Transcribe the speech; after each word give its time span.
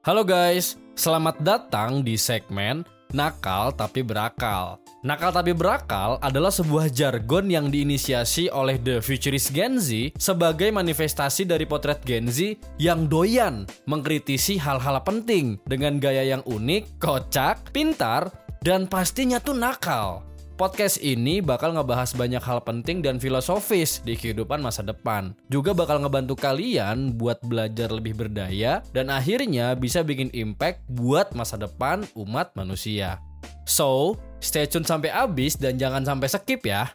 Halo 0.00 0.24
guys, 0.24 0.80
selamat 0.96 1.44
datang 1.44 2.00
di 2.00 2.16
segmen 2.16 2.88
Nakal 3.12 3.76
Tapi 3.76 4.00
Berakal. 4.00 4.80
Nakal 5.04 5.28
Tapi 5.28 5.52
Berakal 5.52 6.16
adalah 6.24 6.48
sebuah 6.48 6.88
jargon 6.88 7.52
yang 7.52 7.68
diinisiasi 7.68 8.48
oleh 8.48 8.80
The 8.80 9.04
Futurist 9.04 9.52
Gen 9.52 9.76
Z 9.76 10.16
sebagai 10.16 10.72
manifestasi 10.72 11.44
dari 11.44 11.68
potret 11.68 12.00
Gen 12.08 12.32
Z 12.32 12.56
yang 12.80 13.12
doyan 13.12 13.68
mengkritisi 13.84 14.56
hal-hal 14.56 15.04
penting 15.04 15.60
dengan 15.68 16.00
gaya 16.00 16.24
yang 16.24 16.40
unik, 16.48 16.96
kocak, 16.96 17.68
pintar, 17.68 18.32
dan 18.64 18.88
pastinya 18.88 19.36
tuh 19.36 19.52
nakal. 19.52 20.29
Podcast 20.60 21.00
ini 21.00 21.40
bakal 21.40 21.72
ngebahas 21.72 22.12
banyak 22.12 22.44
hal 22.44 22.60
penting 22.60 23.00
dan 23.00 23.16
filosofis 23.16 24.04
di 24.04 24.12
kehidupan 24.12 24.60
masa 24.60 24.84
depan. 24.84 25.32
Juga 25.48 25.72
bakal 25.72 26.04
ngebantu 26.04 26.36
kalian 26.36 27.16
buat 27.16 27.40
belajar 27.40 27.88
lebih 27.88 28.12
berdaya 28.12 28.84
dan 28.92 29.08
akhirnya 29.08 29.72
bisa 29.72 30.04
bikin 30.04 30.28
impact 30.36 30.84
buat 30.92 31.32
masa 31.32 31.56
depan 31.56 32.04
umat 32.12 32.52
manusia. 32.60 33.24
So, 33.64 34.20
stay 34.44 34.68
tune 34.68 34.84
sampai 34.84 35.08
habis 35.08 35.56
dan 35.56 35.80
jangan 35.80 36.04
sampai 36.04 36.28
skip 36.28 36.60
ya. 36.68 36.92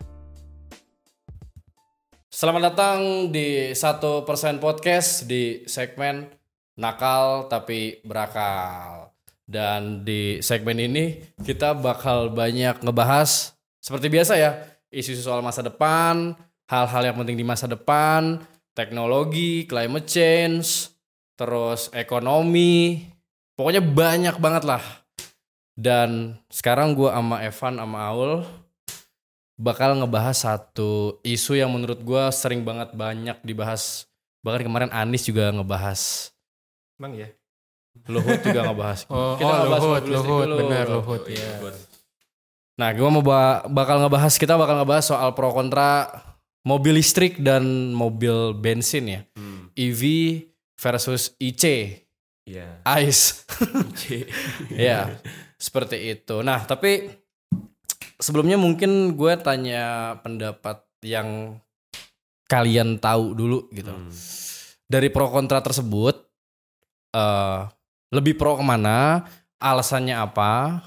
Selamat 2.30 2.70
datang 2.70 3.34
di 3.34 3.73
1% 3.73 4.62
podcast 4.62 5.26
di 5.26 5.66
segmen 5.66 6.30
nakal 6.78 7.50
tapi 7.50 7.98
berakal. 8.06 9.09
Dan 9.42 10.06
di 10.06 10.38
segmen 10.45 10.78
ini 10.78 11.34
kita 11.42 11.73
bakal 11.73 12.30
banyak 12.30 12.86
ngebahas 12.86 13.55
seperti 13.85 14.09
biasa 14.09 14.34
ya, 14.34 14.66
isu-isu 14.89 15.21
soal 15.21 15.45
masa 15.45 15.62
depan, 15.62 16.34
hal-hal 16.66 17.03
yang 17.05 17.21
penting 17.21 17.38
di 17.38 17.45
masa 17.45 17.70
depan, 17.70 18.41
teknologi, 18.73 19.70
climate 19.70 20.09
change, 20.09 20.89
terus 21.38 21.94
ekonomi, 21.94 23.05
pokoknya 23.53 23.85
banyak 23.85 24.35
banget 24.41 24.66
lah. 24.66 24.81
Dan 25.77 26.34
sekarang 26.49 26.97
gue 26.97 27.14
sama 27.14 27.45
Evan 27.45 27.77
sama 27.77 28.00
Aul 28.09 28.42
bakal 29.53 30.02
ngebahas 30.02 30.33
satu 30.36 31.22
isu 31.22 31.53
yang 31.59 31.70
menurut 31.70 32.02
gue 32.02 32.23
sering 32.33 32.66
banget 32.66 32.89
banyak 32.97 33.38
dibahas. 33.45 34.09
Bahkan 34.42 34.66
kemarin 34.66 34.89
Anis 34.89 35.30
juga 35.30 35.53
ngebahas. 35.53 36.33
Emang 36.97 37.14
ya? 37.14 37.30
Luhut 38.09 38.42
juga 38.42 38.66
ngebahas. 38.66 39.05
Oh, 39.14 39.38
Kita 39.38 39.45
oh 39.45 39.55
ngebahas 39.61 39.83
Luhut, 39.83 40.03
Luhut, 40.09 40.47
bener 40.58 40.86
Luhut. 40.89 41.23
Iya. 41.30 41.53
Iya. 41.61 41.95
Nah, 42.76 42.92
gue 42.92 43.08
mau 43.08 43.23
ba- 43.23 43.64
bakal 43.66 44.04
ngebahas 44.04 44.36
kita 44.36 44.59
bakal 44.59 44.84
ngebahas 44.84 45.06
soal 45.08 45.31
pro 45.31 45.56
kontra 45.56 46.12
mobil 46.68 47.00
listrik 47.00 47.40
dan 47.40 47.94
mobil 47.95 48.52
bensin 48.52 49.06
ya. 49.08 49.22
Hmm. 49.38 49.72
EV 49.72 50.02
versus 50.76 51.32
IC, 51.40 51.64
Iya. 52.45 52.84
ICE. 52.84 53.23
ya, 54.88 55.17
seperti 55.56 56.14
itu. 56.14 56.44
Nah, 56.44 56.67
tapi 56.67 57.09
sebelumnya 58.20 58.59
mungkin 58.59 59.16
gue 59.16 59.34
tanya 59.39 60.16
pendapat 60.20 60.84
yang 61.00 61.60
kalian 62.45 63.00
tahu 63.00 63.34
dulu 63.34 63.72
gitu. 63.72 63.89
Hmm. 63.92 64.12
Dari 64.86 65.10
pro 65.10 65.32
kontra 65.32 65.64
tersebut, 65.64 66.28
eh 67.12 67.60
lebih 68.14 68.36
pro 68.36 68.60
ke 68.60 68.64
mana? 68.64 69.26
Alasannya 69.58 70.14
apa? 70.14 70.84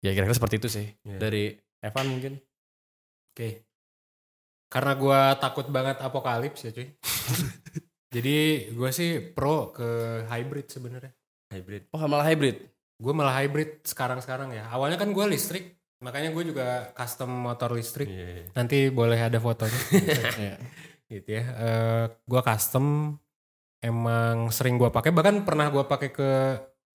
Ya 0.00 0.16
kira-kira 0.16 0.36
seperti 0.36 0.56
itu 0.60 0.68
sih. 0.72 0.86
Iya. 1.04 1.18
Dari 1.20 1.52
Evan 1.84 2.06
mungkin. 2.08 2.32
Oke. 3.32 3.64
Karena 4.70 4.92
gua 4.96 5.20
takut 5.36 5.66
banget 5.68 6.00
apokalips 6.00 6.64
ya 6.64 6.70
cuy. 6.72 6.88
Jadi 8.14 8.66
gue 8.74 8.90
sih 8.90 9.22
pro 9.22 9.70
ke 9.70 9.86
hybrid 10.26 10.66
sebenarnya. 10.66 11.14
hybrid 11.54 11.86
Oh 11.94 12.02
malah 12.10 12.26
hybrid. 12.26 12.58
Gue 12.98 13.14
malah 13.14 13.38
hybrid 13.38 13.86
sekarang-sekarang 13.86 14.50
ya. 14.50 14.66
Awalnya 14.66 14.98
kan 14.98 15.14
gue 15.14 15.24
listrik, 15.30 15.78
makanya 16.02 16.34
gue 16.34 16.50
juga 16.50 16.90
custom 16.90 17.30
motor 17.30 17.70
listrik. 17.70 18.10
Iya. 18.10 18.50
Nanti 18.58 18.90
boleh 18.90 19.18
ada 19.18 19.38
fotonya. 19.38 19.78
Iya. 20.42 20.54
gitu 21.06 21.28
ya. 21.38 21.42
Eh 21.54 22.04
gue 22.26 22.40
custom 22.42 23.14
emang 23.78 24.50
sering 24.50 24.74
gue 24.74 24.90
pakai 24.90 25.14
bahkan 25.14 25.46
pernah 25.46 25.70
gue 25.70 25.82
pakai 25.86 26.10
ke 26.10 26.30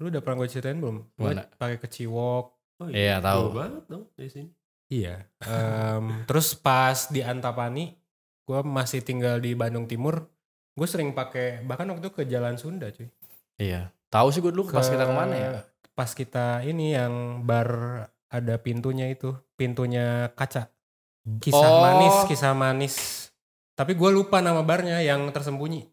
lu 0.03 0.11
udah 0.11 0.19
pernah 0.19 0.43
gue 0.43 0.47
ceritain 0.51 0.75
belum? 0.75 0.99
Gue 1.15 1.31
pakai 1.55 1.79
ke 1.79 1.87
Ciwok. 1.87 2.54
Oh 2.75 2.87
Iya, 2.87 3.19
tahu. 3.19 3.41
Jauh 3.41 3.55
banget 3.55 3.83
dong 3.87 4.03
dari 4.13 4.29
sini. 4.29 4.49
Iya. 4.87 5.15
Em, 5.41 6.05
terus 6.29 6.53
pas 6.53 7.07
di 7.07 7.19
Antapani, 7.19 7.95
gue 8.43 8.59
masih 8.61 8.99
tinggal 8.99 9.39
di 9.39 9.55
Bandung 9.55 9.87
Timur. 9.87 10.27
Gue 10.75 10.85
sering 10.85 11.15
pakai 11.15 11.63
bahkan 11.63 11.87
waktu 11.87 12.03
itu 12.03 12.11
ke 12.11 12.23
Jalan 12.25 12.59
Sunda 12.59 12.91
cuy. 12.91 13.07
Iya. 13.55 13.95
Tahu 14.11 14.27
sih 14.29 14.43
gue 14.43 14.51
dulu 14.51 14.67
pas 14.69 14.83
kita 14.83 15.07
ke 15.07 15.13
mana 15.15 15.35
ya? 15.35 15.49
Pas 15.95 16.11
kita 16.11 16.59
ini 16.61 16.91
yang 16.91 17.43
bar 17.43 17.69
ada 18.27 18.55
pintunya 18.59 19.07
itu, 19.07 19.31
pintunya 19.55 20.29
kaca. 20.35 20.67
Kisah 21.39 21.57
Oh. 21.65 21.79
manis, 21.81 22.15
kisah 22.27 22.51
manis. 22.51 22.95
Tapi 23.73 23.95
gue 23.95 24.09
lupa 24.09 24.39
nama 24.39 24.61
barnya 24.61 24.99
yang 24.99 25.31
tersembunyi. 25.31 25.87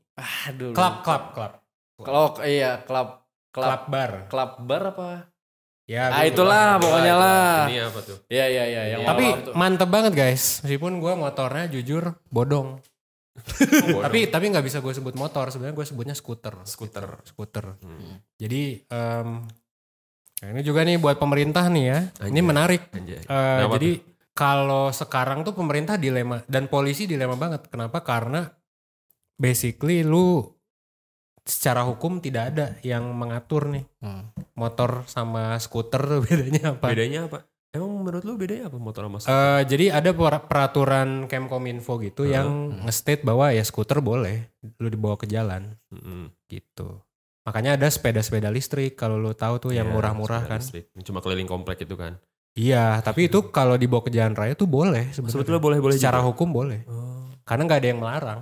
Aduh. 0.50 0.74
Club, 0.74 1.00
club, 1.00 1.22
club. 1.32 1.52
Klub 1.96 2.32
iya, 2.42 2.82
klub 2.82 3.22
klub 3.48 3.62
Club 3.64 3.82
bar. 3.86 4.12
klub 4.26 4.50
bar 4.60 4.82
apa? 4.90 5.08
Ya, 5.82 6.08
Ah, 6.08 6.22
gua 6.22 6.24
itulah 6.24 6.66
pokoknya 6.78 7.14
lah. 7.14 7.54
Ini 7.66 7.78
apa 7.82 8.00
tuh? 8.00 8.16
Iya 8.26 8.44
iya 8.46 8.64
iya 8.64 8.82
yang 8.88 9.00
Tapi 9.02 9.24
tuh. 9.42 9.52
mantep 9.52 9.88
banget 9.88 10.12
guys. 10.12 10.62
Meskipun 10.62 10.96
gue 10.96 11.12
motornya 11.12 11.66
jujur 11.68 12.16
bodong. 12.34 12.78
Tapi 13.98 14.28
tapi 14.28 14.44
nggak 14.48 14.62
bisa 14.62 14.78
gue 14.78 14.92
sebut 14.92 15.12
motor. 15.12 15.48
Sebenarnya 15.48 15.74
gue 15.74 15.84
sebutnya 15.84 16.14
skuter. 16.14 16.54
Skuter. 16.62 17.18
Skuter. 17.24 17.74
Hmm. 17.78 18.22
Jadi 18.36 18.78
em, 18.84 19.28
nah 20.38 20.48
ini 20.48 20.60
juga 20.60 20.82
nih 20.82 20.96
buat 20.96 21.16
pemerintah 21.16 21.66
nih 21.66 21.84
ya. 21.84 21.98
Ini 22.22 22.30
Anjay. 22.30 22.42
menarik. 22.44 22.82
Anjay. 22.92 23.18
Eh, 23.18 23.26
Kenapa 23.26 23.74
jadi 23.74 23.90
kalau 24.32 24.88
sekarang 24.88 25.42
tuh 25.42 25.52
pemerintah 25.52 25.96
dilema 25.96 26.40
dan 26.46 26.66
polisi 26.66 27.04
dilema 27.04 27.34
banget. 27.34 27.66
Kenapa? 27.66 28.00
Karena 28.00 28.46
basically 29.34 30.02
lu 30.02 30.46
secara 31.42 31.82
hukum 31.82 32.18
tidak 32.18 32.44
ada 32.48 32.66
yang 32.80 33.06
mengatur 33.10 33.66
nih 33.68 33.84
Hmm. 33.98 34.30
motor 34.52 35.02
sama 35.06 35.54
skuter 35.56 36.00
tuh 36.00 36.20
bedanya 36.26 36.72
apa? 36.72 36.86
Bedanya 36.88 37.20
apa? 37.26 37.38
Emang 37.68 37.88
menurut 37.98 38.20
lu 38.22 38.36
bedanya 38.36 38.68
apa 38.68 38.76
motor 38.76 39.02
sama 39.04 39.16
skuter? 39.16 39.32
Eh, 39.32 39.60
jadi 39.66 39.84
ada 39.94 40.10
per- 40.10 40.44
peraturan 40.44 41.24
Kemkominfo 41.26 41.96
gitu 41.98 42.22
Hmm. 42.22 42.30
yang 42.30 42.48
nge-state 42.84 43.22
bahwa 43.22 43.48
ya 43.48 43.62
skuter 43.62 43.98
boleh 43.98 44.46
lu 44.76 44.86
dibawa 44.86 45.14
ke 45.14 45.24
jalan 45.24 45.74
Mm-mm. 45.88 46.30
gitu. 46.46 47.00
Makanya 47.42 47.74
ada 47.74 47.88
sepeda-sepeda 47.88 48.46
listrik 48.48 48.94
kalau 48.94 49.16
lu 49.16 49.32
tahu 49.32 49.58
tuh 49.58 49.72
yang 49.72 49.88
Iya, 49.88 49.94
murah-murah 49.94 50.40
sepeda 50.40 50.52
kan. 50.52 50.60
listrik. 50.60 50.84
Cuma 51.02 51.18
keliling 51.18 51.48
komplek 51.48 51.82
itu 51.82 51.96
kan. 51.96 52.20
Iya, 52.52 53.00
tapi 53.00 53.26
itu 53.26 53.48
kalau 53.48 53.74
dibawa 53.74 54.04
ke 54.04 54.12
jalan 54.12 54.36
raya 54.36 54.52
tuh 54.52 54.68
boleh. 54.68 55.08
Sebetulnya 55.10 55.58
boleh-boleh 55.58 55.96
Secara 55.96 56.20
juga. 56.20 56.28
hukum 56.28 56.52
boleh. 56.52 56.84
Oh. 56.84 57.32
Karena 57.42 57.64
nggak 57.64 57.80
ada 57.80 57.88
yang 57.88 57.98
melarang. 57.98 58.40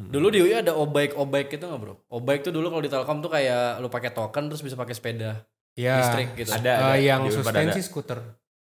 Hmm. 0.00 0.08
Dulu 0.08 0.26
di 0.26 0.40
UI 0.40 0.56
ada 0.56 0.72
obaik 0.72 1.12
obaik 1.12 1.48
gitu 1.48 1.60
nggak 1.62 1.76
bro? 1.78 1.94
Obaik 2.08 2.40
tuh 2.40 2.50
dulu 2.50 2.66
kalau 2.66 2.80
di 2.80 2.88
Telkom 2.88 3.20
tuh 3.20 3.28
kayak 3.28 3.78
lu 3.78 3.86
pakai 3.86 4.10
token 4.10 4.48
terus 4.48 4.60
bisa 4.60 4.72
pakai 4.72 4.92
sepeda 4.92 5.44
Iya. 5.72 6.00
listrik 6.00 6.28
gitu. 6.34 6.50
Ada, 6.50 6.72
Eh, 6.72 6.80
ada. 6.80 6.96
yang 6.96 7.20
Di 7.20 7.30
Unpad 7.30 7.36
suspensi 7.44 7.76
ada. 7.76 7.84
skuter. 7.84 8.18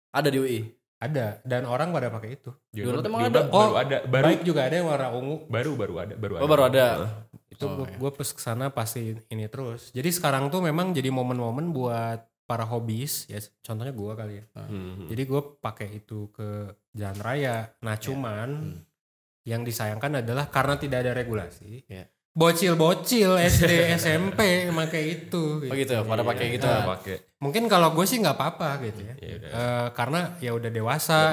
Ada 0.08 0.28
di 0.28 0.38
UI. 0.38 0.60
Ada 0.98 1.26
dan 1.44 1.62
orang 1.62 1.92
pada 1.92 2.08
pakai 2.08 2.34
itu. 2.34 2.50
Di 2.66 2.80
Dulu 2.80 2.98
tuh 2.98 3.06
emang 3.06 3.22
ada. 3.24 3.46
Oh, 3.46 3.70
baru 3.70 3.74
ada. 3.76 3.96
Baru, 4.02 4.24
Baik 4.26 4.40
juga 4.42 4.60
ada 4.62 4.74
yang 4.74 4.88
warna 4.88 5.08
ungu. 5.10 5.46
baru, 5.46 5.72
baru 5.74 5.94
ada. 6.00 6.14
Baru 6.16 6.32
Oh, 6.36 6.48
baru 6.48 6.62
ada. 6.66 6.86
Itu 7.46 7.64
Oh, 7.66 7.84
gue 7.84 8.10
pas 8.10 8.26
ke 8.26 8.40
sana 8.40 8.66
pasti 8.68 9.14
ini 9.24 9.44
terus. 9.46 9.92
Jadi 9.92 10.08
sekarang 10.08 10.48
tuh 10.48 10.58
memang 10.58 10.90
jadi 10.90 11.06
momen-momen 11.08 11.70
buat 11.70 12.18
para 12.42 12.64
hobis 12.64 13.28
ya 13.28 13.36
contohnya 13.60 13.92
gue 13.92 14.12
kali 14.16 14.34
ya. 14.34 14.44
Hmm. 14.58 15.04
Jadi 15.06 15.22
gue 15.22 15.40
pakai 15.60 15.88
itu 15.94 16.32
ke 16.32 16.66
jalan 16.90 17.20
raya. 17.20 17.56
Nah 17.78 17.94
cuman 17.94 18.48
Hmm. 18.48 18.87
Yang 19.48 19.64
disayangkan 19.64 20.20
adalah 20.20 20.52
karena 20.52 20.76
tidak 20.76 21.08
ada 21.08 21.12
regulasi. 21.16 21.88
Iya. 21.88 22.04
Bocil-bocil 22.36 23.40
SD 23.50 23.96
SMP 23.96 24.68
pakai 24.68 25.02
itu. 25.08 25.64
Oh 25.64 25.74
gitu 25.74 25.92
ya, 25.96 26.04
pada 26.04 26.22
pakai 26.22 26.46
gitu. 26.54 26.68
Iya, 26.68 26.84
ya. 26.84 26.86
pakai. 26.86 27.16
Mungkin 27.40 27.66
kalau 27.66 27.96
gue 27.96 28.04
sih 28.04 28.20
nggak 28.20 28.36
apa-apa 28.36 28.78
gitu 28.84 29.00
ya. 29.02 29.14
Iya. 29.18 29.36
Eh, 29.48 29.88
karena 29.96 30.36
ya 30.38 30.52
udah 30.52 30.70
dewasa. 30.70 31.32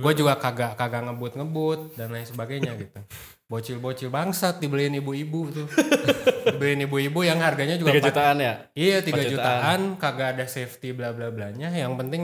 Gue 0.00 0.12
juga 0.14 0.38
kagak 0.38 0.78
kagak 0.78 1.10
ngebut-ngebut 1.10 1.98
dan 1.98 2.14
lain 2.14 2.24
sebagainya 2.24 2.72
gitu. 2.78 3.02
Bocil-bocil 3.46 4.08
bangsat 4.08 4.62
dibeliin 4.62 4.96
ibu-ibu 4.96 5.40
tuh. 5.50 5.66
dibeliin 6.56 6.86
ibu-ibu 6.86 7.20
yang 7.26 7.42
harganya 7.42 7.76
juga 7.76 7.92
Tiga 7.94 8.08
jutaan 8.10 8.38
ya 8.38 8.54
Iya 8.72 8.96
3 9.02 9.10
Empat 9.12 9.26
jutaan. 9.28 9.80
kagak 9.98 10.28
ada 10.38 10.44
safety 10.48 10.94
bla 10.94 11.12
bla 11.12 11.28
blanya. 11.34 11.68
Yang 11.68 11.92
penting 12.00 12.22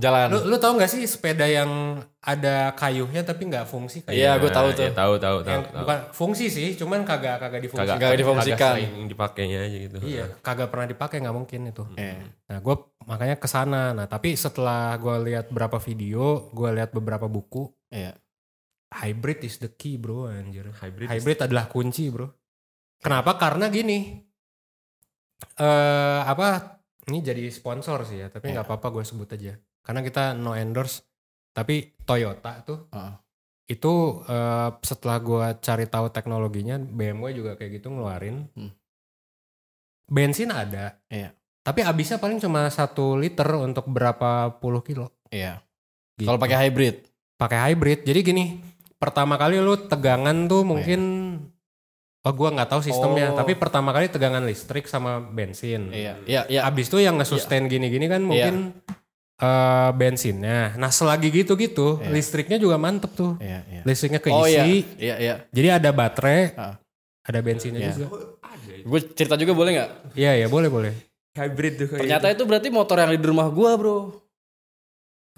jalan. 0.00 0.26
lu 0.32 0.38
lu 0.48 0.56
tau 0.56 0.72
gak 0.74 0.88
sih 0.88 1.04
sepeda 1.04 1.44
yang 1.44 1.68
ada 2.18 2.72
kayunya 2.72 3.20
tapi 3.20 3.46
nggak 3.46 3.64
fungsi 3.64 4.00
kayak 4.00 4.16
Iya, 4.16 4.30
gue 4.36 4.48
tahu 4.48 4.68
tuh. 4.72 4.88
Iya, 4.88 4.92
tahu, 4.92 5.14
tahu, 5.16 5.36
tahu. 5.40 5.52
yang 5.52 5.62
tahu. 5.64 5.80
bukan 5.84 5.98
fungsi 6.10 6.46
sih, 6.48 6.72
cuman 6.74 7.04
kagak 7.04 7.36
kagak 7.38 7.60
difungsikan. 7.64 7.96
Kagak 7.96 8.16
difungsikan. 8.16 8.74
sering 8.76 9.08
dipakainya 9.08 9.58
aja 9.62 9.78
gitu. 9.78 9.96
Iya, 10.00 10.24
kagak 10.40 10.68
pernah 10.68 10.88
dipakai 10.88 11.20
nggak 11.20 11.36
mungkin 11.36 11.60
itu. 11.68 11.84
Iya. 11.94 12.16
Nah, 12.48 12.58
gue 12.58 12.74
makanya 13.04 13.36
ke 13.36 13.48
sana. 13.48 13.92
Nah, 13.92 14.08
tapi 14.08 14.32
setelah 14.34 14.96
gue 14.96 15.16
lihat 15.28 15.52
berapa 15.52 15.76
video, 15.78 16.48
gue 16.50 16.70
lihat 16.72 16.90
beberapa 16.90 17.28
buku, 17.28 17.68
Iya. 17.88 18.16
hybrid 18.90 19.44
is 19.44 19.60
the 19.60 19.70
key, 19.70 19.96
bro, 19.96 20.26
anjir. 20.26 20.66
Hybrid. 20.72 21.08
Hybrid 21.08 21.38
adalah 21.46 21.68
kunci, 21.68 22.10
bro. 22.10 22.26
Kenapa? 22.98 23.36
Karena 23.36 23.68
gini. 23.68 24.20
eh 25.56 26.20
apa 26.20 26.76
ini 27.08 27.24
jadi 27.24 27.48
sponsor 27.48 28.04
sih 28.04 28.20
ya, 28.20 28.28
tapi 28.28 28.52
Iya. 28.52 28.60
nggak 28.60 28.66
apa-apa 28.68 28.92
gue 28.92 29.04
sebut 29.04 29.28
aja. 29.32 29.56
Karena 29.80 30.00
kita 30.00 30.32
no 30.32 30.52
endorse. 30.52 31.02
Tapi 31.50 31.98
Toyota 32.06 32.62
tuh 32.62 32.86
Heeh. 32.90 33.12
itu 33.68 33.92
eh, 34.24 34.68
setelah 34.80 35.18
gue 35.18 35.46
cari 35.58 35.86
tahu 35.86 36.06
teknologinya, 36.08 36.78
BMW 36.78 37.34
juga 37.34 37.54
kayak 37.54 37.80
gitu 37.80 37.90
ngeluarin. 37.90 38.46
Hmm. 38.54 38.70
Bensin 40.10 40.50
ada, 40.50 40.98
Iya. 41.06 41.30
tapi 41.62 41.86
habisnya 41.86 42.18
paling 42.18 42.42
cuma 42.42 42.66
satu 42.66 43.14
liter 43.14 43.46
untuk 43.54 43.86
berapa 43.86 44.58
puluh 44.58 44.82
kilo. 44.82 45.14
Iya. 45.30 45.62
Gitu. 46.18 46.26
Kalau 46.26 46.38
pakai 46.38 46.66
hybrid. 46.66 47.06
pakai 47.38 47.58
hybrid. 47.70 48.04
Jadi 48.04 48.20
gini, 48.20 48.44
pertama 48.98 49.38
kali 49.38 49.56
lu 49.56 49.78
tegangan 49.88 50.44
tuh 50.44 50.60
mungkin 50.60 51.00
oh 52.20 52.32
gua 52.36 52.52
nggak 52.52 52.68
tahu 52.68 52.82
sistemnya, 52.84 53.32
Oh. 53.32 53.38
tapi 53.38 53.54
pertama 53.56 53.94
kali 53.94 54.10
tegangan 54.10 54.44
listrik 54.44 54.84
sama 54.84 55.22
bensin. 55.22 55.88
Iya. 55.88 56.18
Iya, 56.26 56.42
iya. 56.50 56.60
Abis 56.66 56.90
itu 56.90 56.98
yang 57.00 57.16
nge-sustain 57.16 57.64
gini-gini 57.64 58.10
kan 58.10 58.20
mungkin 58.20 58.76
eh, 59.40 59.90
bensinnya. 59.96 60.76
Nah, 60.76 60.92
selagi 60.92 61.32
gitu-gitu, 61.32 61.96
Iya. 61.98 62.12
listriknya 62.12 62.60
juga 62.60 62.76
mantep 62.76 63.10
tuh. 63.16 63.40
Iya, 63.40 63.64
iya. 63.66 63.82
Listriknya 63.82 64.20
keisi. 64.20 64.36
Oh 64.36 64.44
iya. 64.44 64.64
Iya, 65.00 65.14
iya. 65.16 65.34
Jadi 65.48 65.68
ada 65.72 65.90
baterai, 65.90 66.52
Ah. 66.54 66.76
ada 67.24 67.38
bensinnya 67.40 67.80
Iya. 67.80 67.92
juga. 67.96 68.06
Itu. 68.06 68.16
Gue 68.80 69.00
cerita 69.12 69.34
juga 69.36 69.52
boleh 69.56 69.70
nggak? 69.76 69.90
Iya, 70.14 70.32
ya 70.44 70.46
boleh, 70.48 70.68
boleh. 70.68 70.92
Hybrid 71.30 71.72
tuh 71.78 71.86
kayak 71.88 72.00
Ternyata 72.04 72.26
itu 72.28 72.42
berarti 72.42 72.68
motor 72.68 72.96
yang 72.98 73.14
di 73.14 73.22
rumah 73.22 73.48
gua, 73.48 73.78
Bro. 73.78 73.98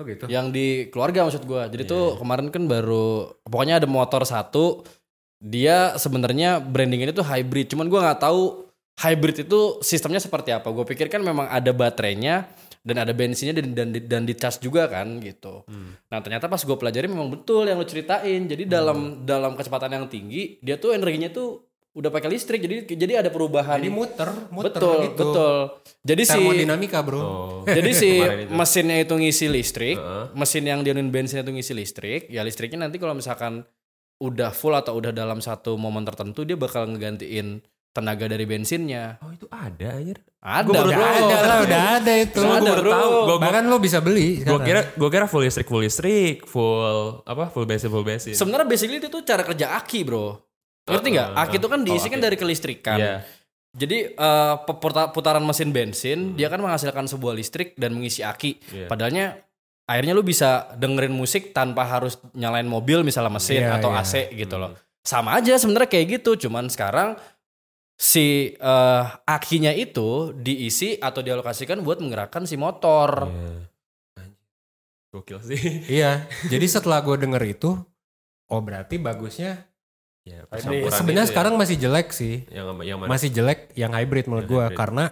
Oh 0.01 0.03
gitu. 0.09 0.25
Yang 0.25 0.47
di 0.57 0.67
keluarga 0.89 1.29
maksud 1.29 1.45
gua. 1.45 1.69
Jadi 1.69 1.85
tuh 1.85 2.17
kemarin 2.17 2.49
kan 2.49 2.65
baru 2.65 3.29
pokoknya 3.45 3.77
ada 3.77 3.85
motor 3.85 4.25
satu 4.25 4.83
dia 5.37 5.93
sebenarnya 6.01 6.65
brandingannya 6.65 7.13
tuh 7.13 7.27
hybrid. 7.29 7.69
Cuman 7.69 7.93
gua 7.93 8.09
nggak 8.09 8.25
tahu 8.25 8.73
hybrid 8.97 9.45
itu 9.45 9.61
sistemnya 9.85 10.17
seperti 10.17 10.49
apa. 10.53 10.65
Gue 10.73 10.85
pikir 10.89 11.13
kan 11.13 11.21
memang 11.21 11.45
ada 11.45 11.73
baterainya 11.73 12.49
dan 12.83 12.97
ada 12.99 13.15
bensinnya 13.15 13.55
dan 13.55 13.73
dan, 13.79 13.89
dan 13.95 14.23
di 14.27 14.35
charge 14.35 14.59
juga 14.67 14.91
kan 14.91 15.23
gitu. 15.23 15.63
Hmm. 15.71 15.95
Nah 16.11 16.19
ternyata 16.19 16.51
pas 16.51 16.59
gue 16.59 16.77
pelajari 16.77 17.07
memang 17.07 17.31
betul 17.31 17.71
yang 17.71 17.79
lu 17.79 17.87
ceritain. 17.87 18.43
Jadi 18.43 18.67
dalam 18.67 19.23
dalam 19.23 19.55
kecepatan 19.55 19.95
yang 19.95 20.07
tinggi 20.11 20.59
dia 20.59 20.77
tuh 20.77 20.91
energinya 20.95 21.31
tuh 21.31 21.63
udah 21.95 22.11
pakai 22.11 22.29
listrik. 22.33 22.59
Jadi 22.59 22.99
jadi 22.99 23.23
ada 23.23 23.31
perubahan. 23.31 23.79
Jadi 23.79 23.93
muter, 23.93 24.29
muter 24.51 24.75
betul 24.75 24.97
gitu. 25.07 25.19
betul. 25.23 25.55
Jadi 26.03 26.23
si 26.27 26.39
Termodinamika, 26.43 26.99
Bro. 27.07 27.21
Oh. 27.23 27.27
jadi 27.69 27.91
si 28.03 28.11
mesinnya 28.51 28.99
itu 28.99 29.15
ngisi 29.15 29.47
listrik, 29.47 29.97
Heeh. 29.97 30.25
mesin 30.35 30.65
yang 30.67 30.81
dianuin 30.83 31.15
bensin 31.15 31.47
itu 31.47 31.53
ngisi 31.55 31.73
listrik, 31.79 32.27
ya 32.27 32.43
listriknya 32.43 32.91
nanti 32.91 32.99
kalau 32.99 33.15
misalkan 33.15 33.63
udah 34.23 34.55
full 34.55 34.75
atau 34.75 34.99
udah 34.99 35.11
dalam 35.11 35.43
satu 35.43 35.75
momen 35.75 36.07
tertentu 36.07 36.47
dia 36.47 36.55
bakal 36.55 36.87
ngegantiin 36.87 37.59
tenaga 37.93 38.25
dari 38.25 38.43
bensinnya. 38.43 39.21
Oh 39.21 39.29
itu 39.29 39.47
ada 39.47 39.89
anjir. 39.93 40.19
Ada 40.39 40.65
Gua 40.65 40.75
baru 40.75 40.89
bro. 40.89 40.99
Udah 40.99 41.13
ada 41.13 41.37
lah, 41.39 41.59
udah 41.63 41.83
ada 41.95 42.13
itu. 42.19 42.41
Udah 42.41 42.57
ada, 42.59 42.73
bro. 42.75 42.91
tahu. 42.91 43.07
Gua- 43.07 43.25
gua- 43.29 43.41
Bahkan 43.41 43.63
lo 43.65 43.77
bisa 43.79 43.99
beli. 44.01 44.41
Gue 44.41 44.59
kira 44.61 44.81
gue 44.91 45.09
kira 45.09 45.25
full 45.25 45.45
listrik 45.45 45.65
full 45.65 45.81
listrik 45.81 46.43
full 46.45 47.23
apa 47.23 47.49
full 47.49 47.63
bensin 47.63 47.89
full 47.89 48.03
bensin. 48.03 48.33
Sebenarnya 48.33 48.67
basically 48.67 48.97
itu 48.97 49.07
tuh 49.07 49.23
cara 49.23 49.43
kerja 49.43 49.77
aki 49.77 50.03
bro. 50.03 50.35
Ngerti 50.83 51.09
nggak? 51.11 51.29
Uh, 51.29 51.33
uh, 51.33 51.43
Aki 51.43 51.57
itu 51.57 51.69
kan 51.69 51.81
uh. 51.81 51.85
diisikan 51.85 52.11
Oh, 52.11 52.19
aki. 52.19 52.27
dari 52.27 52.37
kelistrikan. 52.37 52.99
Iya. 52.99 53.15
Jadi 53.73 53.99
eh, 54.11 54.55
peputa- 54.63 55.09
putaran 55.09 55.41
mesin 55.41 55.71
bensin 55.71 56.35
dia 56.35 56.49
kan 56.49 56.59
menghasilkan 56.59 57.07
sebuah 57.07 57.33
listrik 57.33 57.73
dan 57.75 57.93
mengisi 57.93 58.21
aki. 58.21 58.59
Iya. 58.69 58.87
Padahalnya 58.87 59.41
akhirnya 59.85 60.13
lu 60.13 60.21
bisa 60.21 60.69
dengerin 60.75 61.11
musik 61.11 61.53
tanpa 61.53 61.85
harus 61.85 62.17
nyalain 62.33 62.67
mobil 62.67 63.01
misalnya 63.01 63.31
mesin 63.31 63.63
Iya, 63.63 63.79
atau 63.79 63.89
iya. 63.91 64.03
AC 64.03 64.13
gitu 64.35 64.57
loh. 64.57 64.75
Sama 65.01 65.35
aja 65.35 65.55
sebenarnya 65.55 65.89
kayak 65.89 66.07
gitu, 66.17 66.47
cuman 66.47 66.67
sekarang 66.67 67.19
si 68.03 68.27
eh, 68.53 69.03
akinya 69.23 69.71
itu 69.71 70.35
diisi 70.35 70.99
atau 70.99 71.23
dialokasikan 71.23 71.79
buat 71.81 72.03
menggerakkan 72.03 72.43
si 72.43 72.59
motor. 72.59 73.31
Iya. 73.31 73.55
Anjir. 74.19 74.39
Gokil 75.09 75.39
sih. 75.47 75.61
Iya, 76.03 76.27
jadi 76.51 76.67
setelah 76.67 76.99
gue 76.99 77.15
denger 77.15 77.43
itu, 77.47 77.79
oh 78.49 78.61
berarti 78.61 78.99
bagusnya. 78.99 79.71
Ya, 80.23 80.47
Sebenarnya 80.55 81.27
ya. 81.27 81.31
sekarang 81.31 81.59
masih 81.59 81.75
jelek 81.77 82.11
sih, 82.11 82.47
yang 82.47 82.79
yang 82.81 82.99
mana? 82.99 83.11
masih 83.11 83.27
jelek 83.29 83.75
yang 83.75 83.91
hybrid 83.91 84.31
menurut 84.31 84.47
Yang 84.47 84.55
gue 84.55 84.67
karena 84.73 85.05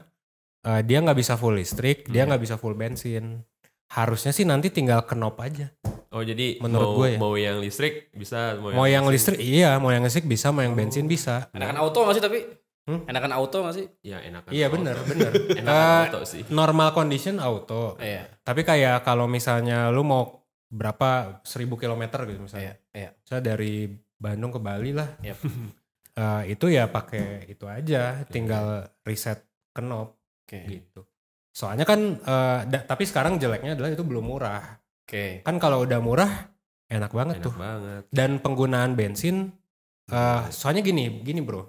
eh, 0.62 0.82
dia 0.82 0.98
nggak 0.98 1.18
bisa 1.18 1.34
full 1.34 1.54
listrik, 1.54 2.06
dia 2.06 2.22
Hmm. 2.22 2.30
nggak 2.30 2.42
bisa 2.42 2.54
full 2.56 2.74
bensin. 2.74 3.42
Harusnya 3.90 4.30
sih 4.30 4.46
nanti 4.46 4.70
tinggal 4.70 5.02
kenop 5.02 5.38
aja. 5.38 5.74
Oh 6.10 6.22
jadi 6.22 6.62
Menurut 6.62 6.88
mau, 6.88 6.96
gue 6.96 7.08
ya. 7.10 7.18
mau 7.18 7.34
yang 7.34 7.58
listrik 7.58 8.10
bisa 8.12 8.54
Mau 8.54 8.86
yang 8.86 9.02
bensin. 9.02 9.14
listrik 9.34 9.38
iya, 9.40 9.78
mau 9.78 9.90
yang 9.90 10.02
listrik 10.02 10.26
bisa, 10.26 10.50
mau 10.50 10.62
yang 10.62 10.74
bensin 10.74 11.06
bisa. 11.06 11.50
Enakan 11.50 11.78
auto 11.80 12.02
gak 12.02 12.14
sih 12.14 12.22
tapi? 12.22 12.38
Hmm? 12.80 13.04
Enakan 13.04 13.32
auto 13.32 13.60
gak 13.60 13.76
sih? 13.76 13.86
Ya 14.00 14.18
enakan. 14.20 14.50
Iya 14.50 14.66
auto. 14.66 14.74
bener 14.76 14.96
bener. 15.10 15.32
Enakan 15.52 15.68
Eh, 15.68 16.02
auto 16.08 16.20
sih. 16.24 16.42
normal 16.48 16.88
condition 16.90 17.36
auto. 17.36 17.96
Iya, 17.96 18.24
Tapi 18.40 18.62
kayak 18.62 19.02
kalau 19.02 19.24
misalnya 19.24 19.88
lu 19.88 20.00
mau 20.02 20.42
berapa 20.66 21.42
seribu 21.42 21.74
kilometer 21.74 22.24
gitu 22.24 22.40
misalnya. 22.40 22.78
iya, 22.90 23.08
iya. 23.08 23.10
Saya 23.22 23.40
dari 23.40 23.90
Bandung 24.14 24.50
ke 24.50 24.58
Bali 24.58 24.92
lah. 24.92 25.08
Yep. 25.20 25.38
Eh, 26.10 26.52
itu 26.52 26.66
ya 26.66 26.90
pakai 26.90 27.46
itu 27.48 27.64
aja, 27.64 28.26
tinggal 28.26 28.82
reset 29.00 29.40
knob 29.72 30.18
Oke. 30.42 30.58
gitu. 30.66 31.06
Soalnya 31.48 31.86
kan, 31.86 32.18
eh, 32.18 32.60
da- 32.66 32.84
tapi 32.84 33.06
sekarang 33.06 33.38
jeleknya 33.38 33.72
adalah 33.72 33.88
itu 33.88 34.02
belum 34.02 34.26
murah. 34.26 34.74
Oke. 35.00 35.40
Kan 35.40 35.56
kalau 35.56 35.80
udah 35.80 36.02
murah, 36.02 36.50
enak 36.86 37.14
banget 37.14 37.40
Enak 37.40 37.46
tuh. 37.46 37.54
banget. 37.54 38.02
Dan 38.10 38.36
penggunaan 38.36 38.98
bensin, 38.98 39.54
eh, 40.06 40.42
soalnya 40.50 40.82
gini, 40.82 41.22
gini 41.22 41.40
bro. 41.40 41.62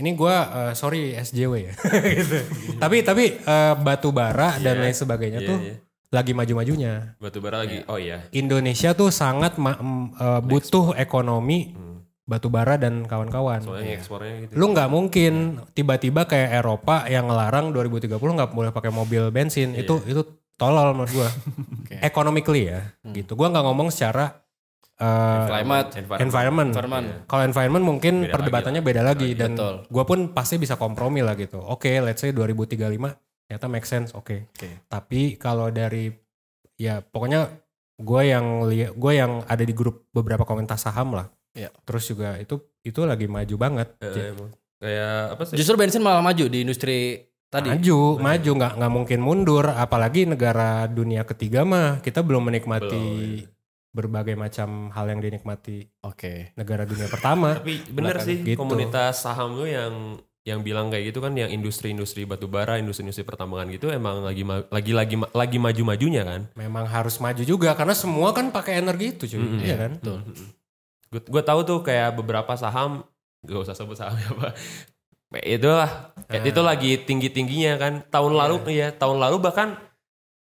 Ini 0.00 0.10
gua 0.12 0.36
eh, 0.48 0.72
sorry 0.72 1.12
SJW 1.12 1.52
ya. 1.60 1.72
gitu. 2.16 2.38
tapi 2.76 3.00
tapi 3.00 3.24
eh, 3.36 3.74
batu 3.76 4.10
bara 4.10 4.56
dan 4.56 4.74
Iya. 4.74 4.82
lain 4.82 4.96
sebagainya 4.96 5.38
Iya, 5.38 5.46
tuh 5.46 5.58
iya. 5.60 5.74
lagi 6.10 6.32
maju-majunya. 6.32 7.14
Batu 7.16 7.38
bara 7.38 7.60
lagi. 7.60 7.84
Oh 7.84 7.94
iya. 7.94 8.24
Indonesia 8.30 8.90
tuh 8.92 9.10
sangat 9.10 9.54
ma- 9.56 9.76
eh, 10.10 10.40
butuh 10.40 10.96
ekonomi 10.96 11.70
Hmm. 11.70 12.00
batu 12.24 12.48
bara 12.48 12.74
dan 12.74 13.04
kawan-kawan. 13.04 13.60
Soalnya 13.60 13.92
ekspornya 13.92 14.34
gitu. 14.42 14.52
Lu 14.54 14.70
nggak 14.70 14.88
mungkin 14.88 15.32
tiba-tiba 15.70 16.24
kayak 16.24 16.56
Eropa 16.56 17.04
yang 17.04 17.26
ngelarang 17.26 17.68
2030 17.68 18.08
nggak 18.32 18.50
boleh 18.50 18.70
pakai 18.70 18.88
mobil 18.88 19.28
bensin. 19.28 19.74
Iya. 19.74 19.82
Itu 19.82 20.00
itu 20.04 20.22
tolol 20.56 20.92
menurut 20.92 21.12
gua. 21.14 21.28
Oke. 21.80 22.00
Economically 22.00 22.68
ya, 22.68 22.96
Hmm. 23.00 23.12
gitu. 23.12 23.34
Gua 23.34 23.48
nggak 23.48 23.62
ngomong 23.62 23.88
secara 23.88 24.39
eh, 25.00 25.46
Climate. 25.48 25.88
environment. 26.20 26.70
Environment. 26.70 27.06
Iya. 27.08 27.18
Kalau 27.24 27.42
environment 27.48 27.84
mungkin 27.84 28.14
Beda 28.28 28.32
perdebatannya 28.36 28.80
lagi 28.84 28.88
beda 28.92 29.02
lagi 29.02 29.28
dan 29.32 29.52
gua 29.88 30.04
pun 30.04 30.36
pasti 30.36 30.60
bisa 30.60 30.76
kompromi 30.76 31.24
lah 31.24 31.34
gitu. 31.34 31.58
Oke, 31.58 31.98
let's 32.04 32.20
say 32.20 32.30
2035 32.36 32.76
ternyata 33.48 33.66
make 33.66 33.88
sense. 33.88 34.12
Oke. 34.14 34.46
Oke. 34.54 34.86
Tapi 34.86 35.40
kalau 35.40 35.72
dari 35.74 36.12
ya 36.78 37.02
pokoknya 37.02 37.50
gue 38.00 38.22
yang 38.24 38.64
lihat 38.64 38.96
gue 38.96 39.12
yang 39.12 39.44
ada 39.44 39.60
di 39.60 39.74
grup 39.76 40.08
beberapa 40.14 40.48
komunitas 40.48 40.86
saham 40.86 41.12
lah. 41.18 41.28
Iya. 41.52 41.68
Terus 41.84 42.04
juga 42.08 42.38
itu 42.40 42.56
itu 42.80 43.00
lagi 43.04 43.26
maju 43.28 43.54
banget. 43.60 43.88
Emang. 44.00 44.54
Kayak 44.80 45.36
apa 45.36 45.42
sih? 45.44 45.56
Justru 45.60 45.76
bensin 45.76 46.00
malah 46.00 46.24
maju 46.24 46.44
di 46.48 46.58
industri 46.64 47.20
tadi. 47.52 47.68
Maju, 47.68 48.16
maju 48.16 48.50
nggak 48.56 48.72
nggak 48.80 48.92
mungkin 48.92 49.18
mundur. 49.20 49.68
Apalagi 49.68 50.24
negara 50.24 50.88
dunia 50.88 51.28
ketiga 51.28 51.68
mah 51.68 52.00
kita 52.00 52.24
belum 52.24 52.48
menikmati 52.48 52.88
Belum, 52.88 53.44
iya. 53.44 53.59
Berbagai 53.90 54.34
macam 54.34 54.88
hal 54.88 55.06
yang 55.08 55.18
dinikmati 55.18 55.90
Oke. 56.00 56.54
negara 56.54 56.86
dunia 56.86 57.06
pertama. 57.06 57.54
Tapi 57.58 57.82
bener 57.90 58.22
sih 58.22 58.38
gitu. 58.40 58.54
komunitas 58.56 59.22
saham 59.22 59.54
lu 59.54 59.66
yang 59.66 60.16
yang 60.40 60.64
bilang 60.64 60.88
kayak 60.88 61.12
gitu 61.12 61.20
kan 61.20 61.36
yang 61.36 61.52
industri-industri 61.52 62.24
batu 62.24 62.48
bara, 62.48 62.80
industri-industri 62.80 63.22
pertambangan 63.22 63.68
gitu 63.70 63.92
emang 63.92 64.24
lagi 64.24 64.40
ma- 64.40 64.64
lagi 64.66 64.92
lagi 64.94 65.14
ma- 65.14 65.28
lagi 65.30 65.58
maju-majunya 65.58 66.22
kan. 66.24 66.40
Memang 66.54 66.86
harus 66.86 67.18
maju 67.18 67.42
juga 67.42 67.74
karena 67.74 67.92
semua 67.92 68.32
kan 68.32 68.48
pakai 68.48 68.80
energi 68.80 69.12
itu 69.12 69.24
cuy, 69.26 69.36
Mm-mm. 69.36 69.60
iya 69.60 69.76
kan? 69.76 69.92
Betul. 70.00 70.18
Gue 71.10 71.20
gue 71.20 71.42
tahu 71.44 71.60
tuh 71.62 71.78
kayak 71.82 72.16
beberapa 72.16 72.56
saham 72.56 73.04
gak 73.42 73.68
usah 73.68 73.76
sebut 73.76 73.98
sahamnya 73.98 74.26
apa. 74.32 74.48
Itulah, 75.30 75.90
kayak 76.26 76.42
Ah. 76.42 76.50
itu 76.50 76.60
lagi 76.60 76.90
tinggi-tingginya 76.98 77.72
kan. 77.76 77.92
Tahun 78.06 78.32
lalu 78.32 78.56
ya, 78.72 78.90
tahun 78.90 79.20
lalu 79.20 79.38
bahkan 79.38 79.78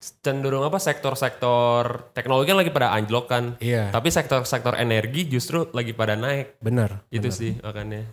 cenderung 0.02 0.66
apa 0.66 0.82
sektor-sektor 0.82 2.10
teknologi 2.12 2.50
kan 2.50 2.58
lagi 2.58 2.70
pada 2.70 2.90
anjlok 2.92 3.26
kan. 3.28 3.44
Iya, 3.58 3.90
Tapi 3.90 4.10
sektor-sektor 4.10 4.74
energi 4.76 5.30
justru 5.30 5.70
lagi 5.70 5.94
pada 5.94 6.14
naik. 6.16 6.58
bener. 6.58 7.06
Itu 7.08 7.30
bener. 7.30 7.32
sih 7.32 7.52
makanya. 7.56 8.10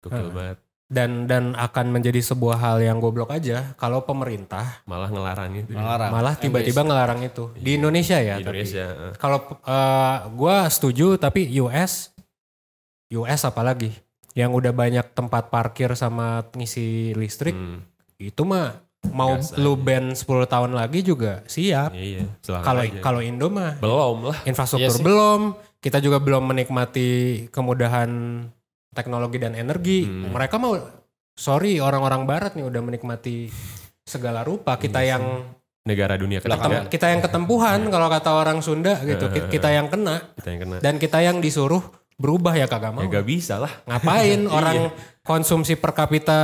Gokil 0.00 0.16
Ah. 0.22 0.32
banget. 0.32 0.58
Dan 0.86 1.26
dan 1.26 1.50
akan 1.52 1.90
menjadi 1.90 2.22
sebuah 2.22 2.56
hal 2.56 2.76
yang 2.80 2.96
goblok 2.96 3.28
aja 3.28 3.74
kalau 3.74 4.00
pemerintah 4.00 4.80
Malah 4.84 5.10
ngelarang 5.10 5.50
gitu. 5.56 5.74
Melarang. 5.74 6.10
malah 6.10 6.34
tiba-tiba 6.34 6.80
ngelarang 6.80 7.20
itu 7.20 7.50
di 7.54 7.74
Indonesia 7.74 8.16
ya. 8.16 8.38
Di 8.38 8.46
tapi. 8.46 8.62
Indonesia. 8.62 8.86
Kalau 9.16 9.38
eh, 9.60 10.16
gua 10.32 10.56
setuju 10.66 11.18
tapi 11.18 11.50
US 11.58 12.14
US 13.08 13.40
apalagi 13.42 13.90
yang 14.32 14.52
udah 14.52 14.70
banyak 14.70 15.10
tempat 15.10 15.48
parkir 15.48 15.90
sama 15.92 16.46
ngisi 16.52 17.12
listrik 17.12 17.52
Hmm, 17.52 17.82
itu 18.16 18.42
mah 18.42 18.78
mau 19.06 19.32
Gas 19.34 19.56
lu 19.56 19.72
aja. 19.72 19.82
ban 19.82 20.04
10 20.12 20.24
tahun 20.46 20.70
lagi 20.72 21.00
juga 21.00 21.40
siap. 21.46 21.92
Iya, 21.92 22.22
iya. 22.22 22.26
Kalau 22.98 23.20
Indo 23.20 23.48
mah 23.48 23.78
belum 23.78 24.28
lah. 24.28 24.38
infrastruktur 24.44 24.86
Iya 24.86 24.92
sih. 24.92 25.04
belum, 25.04 25.40
kita 25.78 25.98
juga 25.98 26.18
belum 26.18 26.42
menikmati 26.46 27.08
kemudahan 27.48 28.10
teknologi 28.90 29.38
dan 29.38 29.52
energi. 29.52 30.04
Hmm. 30.04 30.32
Mereka 30.32 30.56
mau 30.56 30.76
sorry 31.32 31.78
orang-orang 31.78 32.24
barat 32.24 32.52
nih 32.54 32.64
udah 32.64 32.82
menikmati 32.82 33.52
segala 34.02 34.40
rupa 34.40 34.76
kita 34.76 35.00
Iya 35.00 35.16
yang 35.16 35.24
Negara 35.86 36.18
dunia 36.18 36.42
ketiga 36.42 36.90
kita 36.90 37.06
yang 37.06 37.22
ketempuhan 37.22 37.86
kalau 37.86 38.10
kata 38.10 38.30
orang 38.34 38.58
Sunda 38.58 38.98
gitu 39.06 39.30
Ki- 39.30 39.46
kita 39.48 39.70
yang 39.70 39.86
kena 39.86 40.18
kita 40.34 40.48
yang 40.50 40.60
kena. 40.60 40.76
dan 40.82 40.94
kita 40.98 41.22
yang 41.22 41.38
disuruh 41.38 41.78
berubah 42.16 42.52
ya 42.52 42.64
kagak 42.64 42.90
mau 42.90 43.02
Ya 43.02 43.12
gak 43.12 43.26
bisa 43.26 43.54
lah. 43.56 43.72
ngapain 43.84 44.48
orang 44.56 44.90
konsumsi 45.20 45.74
per 45.74 45.92
kapita 45.92 46.38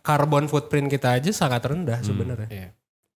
carbon 0.00 0.46
footprint 0.46 0.86
kita 0.86 1.14
aja 1.14 1.30
sangat 1.30 1.62
rendah 1.64 1.98
sebenarnya 2.00 2.48
Iya. 2.48 2.68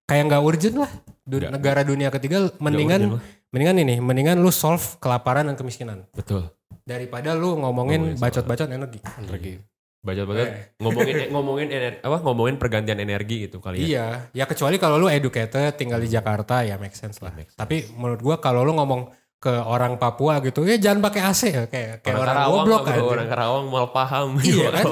kayak 0.04 0.23
nggak 0.26 0.42
urgent 0.42 0.76
lah 0.78 0.90
Du- 1.23 1.38
Nggak. 1.38 1.52
negara 1.52 1.80
dunia 1.82 2.11
ketiga 2.11 2.50
mendingan 2.59 3.23
mendingan 3.49 3.76
ini 3.78 3.94
mendingan 3.97 4.37
lu 4.37 4.50
solve 4.50 4.99
kelaparan 4.99 5.47
dan 5.47 5.54
kemiskinan 5.54 6.02
Betul. 6.11 6.50
daripada 6.82 7.32
lu 7.32 7.54
ngomongin 7.56 8.18
bacot-bacot 8.18 8.66
energi 8.68 8.99
Energi. 9.21 9.54
Baca 10.02 10.18
banget 10.26 10.47
Eh. 10.49 10.62
ngomongin 10.82 11.14
ngomongin 11.30 11.68
ener, 11.71 11.92
apa 12.02 12.18
ngomongin 12.18 12.59
pergantian 12.59 12.99
energi 12.99 13.47
gitu 13.47 13.62
kali 13.62 13.78
ya. 13.78 13.87
Iya, 13.87 14.06
ya 14.35 14.44
kecuali 14.44 14.75
kalau 14.75 14.99
lu 14.99 15.06
educated 15.06 15.78
tinggal 15.78 16.02
di 16.02 16.11
Jakarta 16.11 16.66
ya 16.66 16.75
make 16.75 16.90
sense 16.92 17.23
lah. 17.23 17.30
Make 17.30 17.54
sense. 17.54 17.56
Tapi 17.56 17.87
menurut 17.94 18.18
gua 18.18 18.37
kalau 18.37 18.66
lu 18.66 18.75
ngomong 18.75 19.06
ke 19.42 19.50
orang 19.50 19.99
Papua 19.99 20.38
gitu, 20.38 20.62
ya 20.62 20.78
jangan 20.78 21.02
pakai 21.02 21.22
AC 21.26 21.42
ya 21.50 21.64
kayak 21.66 22.06
kayak 22.06 22.14
orang, 22.14 22.37
goblok 22.46 22.82
bro, 22.87 22.92
aja. 22.94 23.02
Orang 23.02 23.26
Karawang 23.26 23.64
mal 23.66 23.87
paham. 23.90 24.28
Iya 24.38 24.70
Mal 24.70 24.75
kan? 24.78 24.87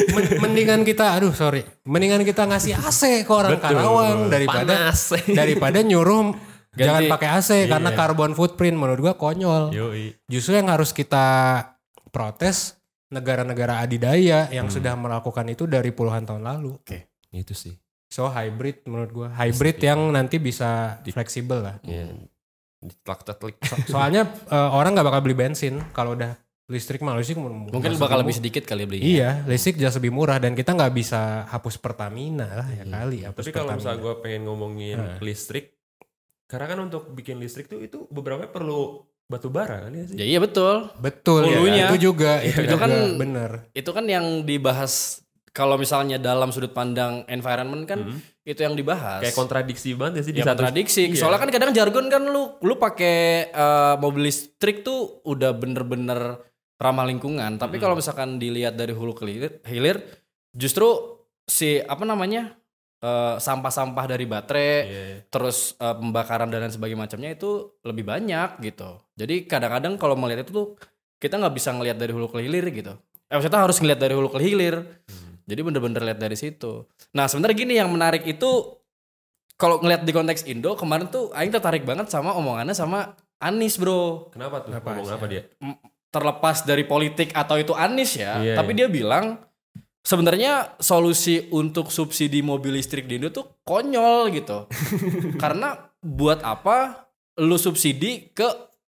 mendingan 0.42 0.80
kita, 0.80 1.12
aduh 1.12 1.36
sorry, 1.36 1.60
mendingan 1.84 2.24
kita 2.24 2.48
ngasih 2.48 2.72
AC 2.72 3.22
ke 3.22 3.28
orang 3.28 3.60
Betul. 3.60 3.68
Karawang 3.68 4.18
daripada 4.32 4.88
Panas. 4.88 5.12
daripada 5.40 5.84
nyuruh 5.84 6.32
jangan 6.72 7.04
pakai 7.06 7.28
AC 7.30 7.50
karena 7.68 7.90
Iya. 7.92 7.98
carbon 7.98 8.32
footprint 8.32 8.76
menurut 8.76 9.00
gua 9.02 9.14
konyol. 9.14 9.76
Yoi. 9.76 10.16
Justru 10.24 10.56
yang 10.56 10.72
harus 10.72 10.90
kita 10.90 11.26
protes 12.08 12.80
negara-negara 13.06 13.78
adidaya 13.78 14.48
yang 14.48 14.66
Hmm. 14.66 14.74
sudah 14.74 14.96
melakukan 14.96 15.46
itu 15.46 15.68
dari 15.68 15.92
puluhan 15.92 16.24
tahun 16.24 16.42
lalu. 16.42 16.80
Itu 17.28 17.52
sih. 17.52 17.76
So 18.08 18.32
hybrid 18.32 18.88
menurut 18.88 19.10
gua 19.12 19.28
hybrid 19.30 19.76
yang 19.78 20.00
nanti 20.10 20.40
bisa 20.40 20.96
Di- 21.04 21.12
fleksibel 21.12 21.60
lah. 21.60 21.76
Iya. 22.86 22.92
Ditlak-tlak. 22.94 23.54
So- 23.60 23.92
soalnya 23.92 24.22
eh, 24.46 24.70
orang 24.70 24.94
nggak 24.94 25.04
bakal 25.04 25.20
beli 25.20 25.34
bensin 25.36 25.82
kalau 25.90 26.14
udah 26.14 26.38
listrik 26.66 26.98
mah 26.98 27.14
listrik 27.14 27.36
mu- 27.36 27.70
Mungkin 27.70 27.94
bakal 27.94 28.22
lebih 28.22 28.34
sedikit 28.34 28.62
kali 28.62 28.82
ya 28.82 28.86
belinya. 28.86 29.06
Iya, 29.06 29.30
listrik 29.44 29.76
jelas 29.76 29.94
lebih 29.94 30.10
murah 30.10 30.36
dan 30.36 30.52
kita 30.52 30.72
nggak 30.72 30.92
bisa 30.92 31.46
hapus 31.46 31.78
Pertamina 31.78 32.46
lah 32.56 32.68
ya 32.68 32.82
kali. 32.82 33.22
Hapus 33.22 33.42
Tapi 33.42 33.52
kalau 33.52 33.74
misalnya 33.74 34.00
gue 34.00 34.14
pengen 34.18 34.42
ngomongin 34.44 34.98
Nah. 34.98 35.18
listrik, 35.20 35.78
karena 36.46 36.66
kan 36.66 36.78
untuk 36.80 37.10
bikin 37.10 37.38
listrik 37.38 37.66
tuh 37.66 37.78
itu 37.78 38.06
beberapa 38.08 38.46
perlu 38.46 38.98
batu 39.26 39.46
bara 39.46 39.82
kan 39.82 39.92
ya 39.92 40.04
sih? 40.06 40.16
Ya 40.16 40.26
iya 40.26 40.38
betul. 40.38 40.90
betul 40.96 41.42
ya, 41.44 41.58
itu 41.86 42.10
juga 42.10 42.38
itu, 42.40 42.58
Itu 42.60 42.76
kan- 42.76 43.14
bener. 43.14 43.50
Itu 43.70 43.90
kan 43.90 44.02
yang 44.04 44.42
dibahas 44.42 45.22
kalau 45.56 45.80
misalnya 45.80 46.20
dalam 46.20 46.52
sudut 46.52 46.76
pandang 46.76 47.24
environment 47.32 47.88
kan 47.88 48.04
Hmm. 48.04 48.20
itu 48.44 48.60
yang 48.60 48.76
dibahas. 48.76 49.24
Kayak 49.24 49.32
kontradiksi 49.34 49.96
banget 49.96 50.20
ya 50.20 50.22
sih 50.28 50.32
di 50.36 50.40
ya 50.44 50.52
satu 50.52 50.60
kontradiksi. 50.60 51.02
Iya. 51.08 51.16
Soalnya 51.16 51.40
kan 51.40 51.50
kadang 51.50 51.72
jargon 51.72 52.12
kan 52.12 52.20
lu 52.28 52.60
lu 52.60 52.74
pakai 52.76 53.16
eh, 53.48 53.94
mobil 53.96 54.28
listrik 54.28 54.84
tuh 54.84 55.24
udah 55.24 55.56
bener-bener 55.56 56.44
ramah 56.76 57.08
lingkungan. 57.08 57.56
Tapi 57.56 57.80
Hmm. 57.80 57.82
kalau 57.82 57.94
misalkan 57.96 58.36
dilihat 58.36 58.76
dari 58.76 58.92
hulu 58.92 59.16
ke 59.16 59.24
hilir, 59.24 59.64
hilir, 59.64 59.96
justru 60.52 60.92
si 61.42 61.80
apa 61.80 62.04
namanya 62.04 62.52
eh, 62.96 63.36
sampah-sampah 63.38 64.04
dari 64.06 64.24
baterai, 64.24 64.72
Iya. 64.84 65.04
terus 65.28 65.72
eh, 65.76 65.94
pembakaran 65.94 66.48
dan 66.48 66.64
lain 66.64 66.72
sebagainya 66.72 67.00
macamnya 67.00 67.30
itu 67.32 67.50
lebih 67.80 68.04
banyak 68.04 68.60
gitu. 68.60 69.00
Jadi 69.14 69.44
kadang-kadang 69.44 69.96
kalau 69.96 70.16
melihat 70.16 70.44
itu 70.44 70.52
tuh 70.52 70.68
kita 71.16 71.36
nggak 71.36 71.54
bisa 71.54 71.72
ngelihat 71.72 71.96
dari 71.96 72.12
hulu 72.12 72.28
ke 72.28 72.40
hilir 72.40 72.68
gitu. 72.68 72.92
Eh 73.26 73.34
maksudnya 73.34 73.58
harus 73.58 73.80
ngelihat 73.80 74.00
dari 74.00 74.12
hulu 74.12 74.28
ke 74.28 74.38
hilir. 74.38 74.76
Jadi 75.46 75.60
bener-bener 75.62 76.02
lihat 76.02 76.18
dari 76.18 76.34
situ. 76.34 76.90
Nah 77.14 77.30
sebenarnya 77.30 77.56
gini 77.56 77.74
yang 77.78 77.88
menarik 77.88 78.26
itu 78.26 78.76
kalau 79.56 79.80
ngelihat 79.80 80.02
di 80.04 80.12
konteks 80.12 80.44
Indo 80.44 80.76
kemarin 80.76 81.08
tuh 81.08 81.32
Aing 81.32 81.54
tertarik 81.54 81.86
banget 81.86 82.12
sama 82.12 82.34
omongannya 82.36 82.76
sama 82.76 83.14
Anis 83.40 83.78
bro. 83.78 84.28
Kenapa 84.34 84.60
tuh? 84.66 84.74
Kenapa 84.74 84.88
Ngomong 84.98 85.16
apa 85.16 85.26
dia? 85.30 85.42
Terlepas 86.10 86.66
dari 86.66 86.84
politik 86.84 87.30
atau 87.32 87.60
itu 87.60 87.72
Anis 87.76 88.16
ya, 88.16 88.40
Iya, 88.40 88.54
tapi 88.56 88.72
dia 88.72 88.88
bilang 88.88 89.40
sebenarnya 90.00 90.78
solusi 90.80 91.46
untuk 91.52 91.92
subsidi 91.92 92.40
mobil 92.40 92.76
listrik 92.76 93.06
di 93.06 93.20
Indo 93.20 93.30
tuh 93.30 93.62
konyol 93.62 94.32
gitu. 94.34 94.66
Karena 95.42 95.76
buat 96.00 96.40
apa 96.42 97.06
lu 97.40 97.60
subsidi 97.60 98.32
ke 98.32 98.48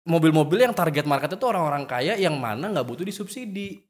mobil-mobil 0.09 0.65
yang 0.65 0.73
target 0.73 1.05
marketnya 1.05 1.37
tuh 1.37 1.53
orang-orang 1.53 1.85
kaya 1.85 2.17
yang 2.17 2.37
mana 2.41 2.73
nggak 2.73 2.87
butuh 2.87 3.05
disubsidi. 3.05 3.85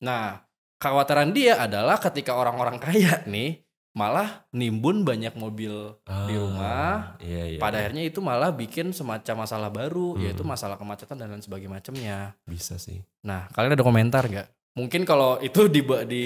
Nah, 0.00 0.40
kekhawatiran 0.80 1.30
dia 1.30 1.60
adalah 1.60 2.00
ketika 2.00 2.32
orang-orang 2.32 2.80
kaya 2.80 3.20
nih 3.28 3.60
malah 3.90 4.46
nimbun 4.50 5.02
banyak 5.02 5.34
mobil 5.34 5.98
di 6.06 6.34
rumah 6.34 7.18
Iya, 7.18 7.42
iya. 7.52 7.58
pada 7.58 7.76
iya. 7.76 7.90
akhirnya 7.90 8.04
itu 8.06 8.22
malah 8.22 8.48
bikin 8.48 8.94
semacam 8.94 9.44
masalah 9.44 9.68
baru 9.68 10.14
Hmm. 10.14 10.22
yaitu 10.24 10.40
masalah 10.40 10.78
kemacetan 10.78 11.18
dan 11.18 11.28
lain 11.28 11.42
sebagainya 11.42 11.74
macamnya. 11.74 12.18
bisa 12.46 12.78
sih. 12.78 13.02
Nah, 13.20 13.50
kalian 13.50 13.74
ada 13.74 13.82
komentar 13.82 14.24
nggak? 14.24 14.46
Mungkin 14.78 15.02
kalau 15.02 15.42
itu 15.42 15.66
di 15.66 15.82
di 16.06 16.22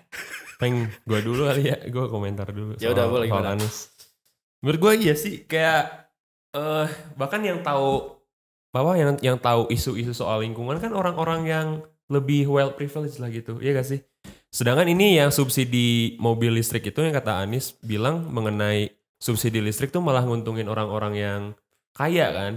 Peng, 0.60 0.86
gua 1.02 1.18
dulu 1.18 1.48
kali 1.50 1.66
ya, 1.66 1.76
gua 1.90 2.06
komentar 2.06 2.52
dulu. 2.52 2.76
Ya 2.78 2.92
udah, 2.92 3.08
boleh, 3.08 3.26
gimana? 3.26 3.56
Anies. 3.56 3.90
Menurut 4.60 4.78
gua 4.78 4.92
iya 4.94 5.16
sih, 5.16 5.42
kayak 5.44 6.06
eh 6.52 6.86
bahkan 7.16 7.40
yang 7.40 7.58
tahu 7.60 8.20
bahwa 8.70 8.94
yang 8.94 9.18
yang 9.18 9.34
tahu 9.34 9.66
isu-isu 9.66 10.14
soal 10.14 10.46
lingkungan 10.46 10.78
kan 10.78 10.94
orang-orang 10.94 11.42
yang 11.42 11.66
lebih 12.10 12.50
well 12.50 12.74
privileged 12.74 13.22
lah 13.22 13.30
gitu, 13.30 13.62
iya 13.62 13.72
gak 13.72 13.86
sih? 13.86 14.02
Sedangkan 14.50 14.90
ini 14.90 15.14
yang 15.14 15.30
subsidi 15.30 16.18
mobil 16.18 16.58
listrik 16.58 16.90
itu 16.90 16.98
yang 17.00 17.14
kata 17.14 17.38
Anies 17.38 17.78
bilang 17.80 18.26
mengenai 18.26 18.90
subsidi 19.22 19.62
listrik 19.62 19.94
tuh 19.94 20.02
malah 20.02 20.26
nguntungin 20.26 20.66
orang-orang 20.66 21.14
yang 21.14 21.40
kaya 21.94 22.34
kan, 22.34 22.52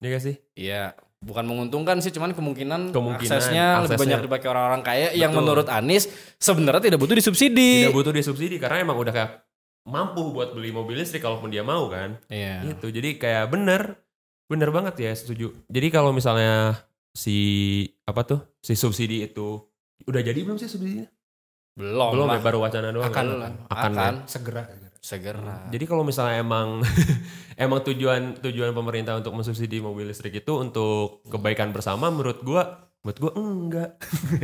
iya 0.00 0.08
gak 0.16 0.24
sih? 0.24 0.36
ya 0.56 0.96
bukan 1.20 1.44
menguntungkan 1.48 1.98
sih, 2.00 2.12
cuman 2.14 2.32
kemungkinan, 2.36 2.94
Kemungkinan, 2.94 3.26
aksesnya, 3.26 3.66
lebih 3.82 3.88
aksesnya. 3.88 4.00
banyak 4.00 4.20
dipakai 4.30 4.48
orang-orang 4.52 4.82
kaya 4.84 5.08
yang 5.12 5.32
Betul. 5.32 5.42
menurut 5.42 5.66
Anies 5.68 6.06
sebenarnya 6.38 6.92
tidak 6.92 7.00
butuh 7.02 7.16
disubsidi. 7.18 7.84
Tidak 7.88 7.96
butuh 7.96 8.14
disubsidi 8.14 8.56
karena 8.62 8.84
emang 8.86 8.96
udah 9.00 9.12
kayak 9.12 9.30
mampu 9.86 10.34
buat 10.34 10.54
beli 10.54 10.70
mobil 10.70 10.98
listrik 10.98 11.24
kalaupun 11.24 11.50
dia 11.50 11.66
mau 11.66 11.88
kan. 11.90 12.20
Iya. 12.30 12.74
Gitu. 12.74 12.94
Jadi 12.94 13.18
kayak 13.18 13.50
bener, 13.50 13.96
bener 14.46 14.70
banget 14.70 14.94
ya 15.02 15.12
setuju. 15.16 15.50
Jadi 15.66 15.88
kalau 15.90 16.14
misalnya 16.14 16.78
si 17.16 17.36
apa 18.04 18.20
tuh 18.28 18.40
si 18.60 18.76
subsidi 18.76 19.24
itu 19.24 19.56
udah 20.04 20.20
jadi 20.20 20.36
belum 20.44 20.60
sih 20.60 20.68
subsidinya? 20.68 21.08
Belum, 21.76 22.12
belum 22.12 22.28
lah. 22.28 22.36
ya 22.36 22.40
baru 22.44 22.58
wacana 22.60 22.88
doang. 22.92 23.08
Akan, 23.08 23.26
kan? 23.36 23.52
akan, 23.68 23.92
akan, 23.92 24.14
ya. 24.20 24.28
Segera. 24.28 24.62
segera. 25.00 25.40
Jadi 25.72 25.84
kalau 25.84 26.04
misalnya 26.04 26.40
emang 26.40 26.80
emang 27.64 27.80
tujuan 27.84 28.40
tujuan 28.40 28.72
pemerintah 28.72 29.16
untuk 29.16 29.32
mensubsidi 29.36 29.80
mobil 29.80 30.08
listrik 30.08 30.40
itu 30.40 30.52
untuk 30.56 31.24
kebaikan 31.28 31.72
bersama, 31.72 32.08
menurut 32.12 32.40
gua 32.44 32.92
menurut 33.04 33.18
gua 33.20 33.32
enggak. 33.36 33.90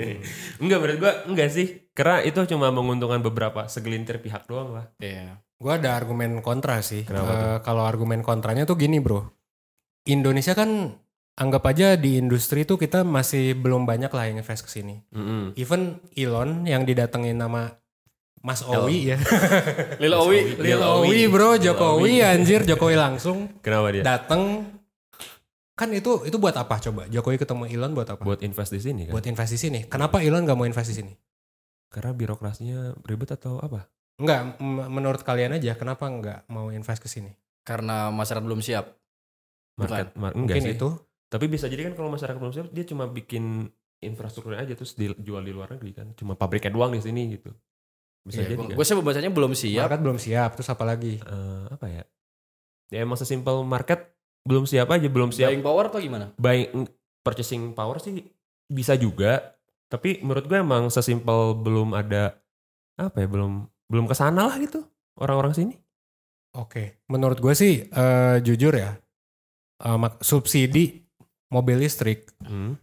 enggak 0.62 0.78
menurut 0.80 0.98
gua 1.00 1.12
enggak 1.28 1.48
sih. 1.52 1.88
Karena 1.92 2.20
itu 2.24 2.40
cuma 2.52 2.68
menguntungkan 2.68 3.20
beberapa 3.24 3.64
segelintir 3.68 4.20
pihak 4.20 4.48
doang 4.48 4.76
lah. 4.76 4.86
Iya. 5.00 5.40
Gue 5.62 5.72
ada 5.78 5.94
argumen 5.94 6.42
kontra 6.42 6.82
sih. 6.82 7.06
Kenapa 7.06 7.32
Eh, 7.32 7.58
Kalau 7.62 7.86
argumen 7.86 8.26
kontranya 8.26 8.66
tuh 8.66 8.74
gini 8.74 8.98
bro. 8.98 9.22
Indonesia 10.10 10.58
kan 10.58 10.98
anggap 11.34 11.64
aja 11.66 11.94
di 11.94 12.16
industri 12.16 12.62
tuh 12.62 12.76
kita 12.76 13.02
masih 13.02 13.54
belum 13.54 13.82
banyak 13.82 14.08
lah 14.08 14.24
yang 14.26 14.38
invest 14.38 14.62
ke 14.62 14.70
sini. 14.70 15.00
Mm-mm. 15.10 15.54
Even 15.54 15.96
Elon 16.12 16.64
yang 16.64 16.82
didatengin 16.82 17.34
nama 17.34 17.72
Mas 18.38 18.60
Owi 18.60 19.14
ya. 19.14 19.18
Lil 20.02 20.12
Owi. 20.12 20.40
Lil 20.58 20.78
Owi 20.78 21.20
bro, 21.26 21.54
Lil 21.54 21.62
Jokowi 21.62 22.18
Owi. 22.18 22.26
anjir, 22.26 22.60
Jokowi 22.62 22.94
langsung 22.94 23.48
Kenapa 23.60 23.88
dia? 23.90 24.02
dateng. 24.02 24.66
Kan 25.72 25.88
itu 25.90 26.20
itu 26.22 26.36
buat 26.36 26.52
apa 26.52 26.76
coba? 26.78 27.08
Jokowi 27.08 27.38
ketemu 27.38 27.64
Elon 27.66 27.92
buat 27.92 28.06
apa? 28.06 28.20
Buat 28.20 28.44
invest 28.44 28.70
di 28.70 28.80
sini 28.80 29.08
kan? 29.08 29.12
Buat 29.14 29.24
invest 29.24 29.52
di 29.52 29.60
sini. 29.60 29.80
Kenapa 29.86 30.20
Elon 30.20 30.42
gak 30.42 30.54
mau 30.54 30.66
invest 30.66 30.90
di 30.90 31.00
sini? 31.00 31.12
Karena 31.88 32.12
birokrasinya 32.12 32.96
ribet 33.02 33.32
atau 33.32 33.56
apa? 33.56 33.88
Enggak, 34.16 34.60
m- 34.60 34.88
menurut 34.90 35.20
kalian 35.20 35.56
aja 35.56 35.72
kenapa 35.72 36.04
nggak 36.04 36.48
mau 36.48 36.68
invest 36.68 37.00
ke 37.00 37.08
sini? 37.08 37.32
Karena 37.64 38.08
masyarakat 38.08 38.44
belum 38.44 38.60
siap. 38.60 38.84
Market, 39.80 40.12
mar- 40.14 40.36
enggak 40.36 40.60
Mungkin 40.60 40.62
sih. 40.62 40.74
itu. 40.76 40.88
Tapi 41.32 41.48
bisa 41.48 41.64
jadi 41.64 41.88
kan 41.88 41.96
kalau 41.96 42.12
masyarakat 42.12 42.36
belum 42.36 42.52
siap, 42.52 42.68
dia 42.76 42.84
cuma 42.84 43.08
bikin 43.08 43.72
infrastrukturnya 44.04 44.68
aja 44.68 44.76
terus 44.76 44.92
dijual 44.92 45.40
di 45.40 45.52
luar 45.56 45.72
negeri 45.72 45.96
kan. 45.96 46.06
Cuma 46.12 46.36
pabriknya 46.36 46.68
doang 46.76 46.92
di 46.92 47.00
sini 47.00 47.40
gitu. 47.40 47.48
Bisa 48.28 48.44
Iya, 48.44 48.52
jadi 48.52 48.54
kan? 48.60 48.76
Gue 48.76 48.84
sih 48.84 48.94
bacanya 49.00 49.30
belum 49.32 49.52
siap. 49.56 49.88
Market 49.88 50.00
belum 50.04 50.18
siap, 50.20 50.50
terus 50.60 50.68
apa 50.68 50.84
lagi? 50.84 51.24
Eh, 51.24 51.64
apa 51.72 51.86
ya? 51.88 52.04
Ya 52.92 52.98
emang 53.00 53.16
sesimpel 53.16 53.64
market 53.64 54.12
belum 54.44 54.68
siap 54.68 54.92
aja, 54.92 55.08
belum 55.08 55.32
siap 55.32 55.48
Buying 55.48 55.64
power 55.64 55.88
atau 55.88 56.00
gimana? 56.02 56.26
buying 56.36 56.84
purchasing 57.24 57.72
power 57.72 57.96
sih 58.02 58.20
bisa 58.68 58.92
juga. 59.00 59.56
Tapi 59.88 60.20
menurut 60.20 60.44
gue 60.44 60.58
emang 60.60 60.92
sesimpel 60.92 61.56
belum 61.56 61.96
ada 61.96 62.36
apa 63.00 63.24
ya 63.24 63.28
belum 63.30 63.64
belum 63.88 64.04
ke 64.04 64.14
sana 64.18 64.44
lah 64.44 64.56
gitu 64.60 64.84
orang-orang 65.16 65.56
sini. 65.56 65.74
Oke, 66.52 67.00
menurut 67.08 67.40
gue 67.40 67.54
sih 67.56 67.88
eh, 67.88 68.36
jujur 68.44 68.76
ya, 68.76 68.92
eh, 69.80 69.96
mak- 69.96 70.20
subsidi 70.20 71.01
mobil 71.52 71.76
listrik 71.78 72.32
Hmm. 72.40 72.80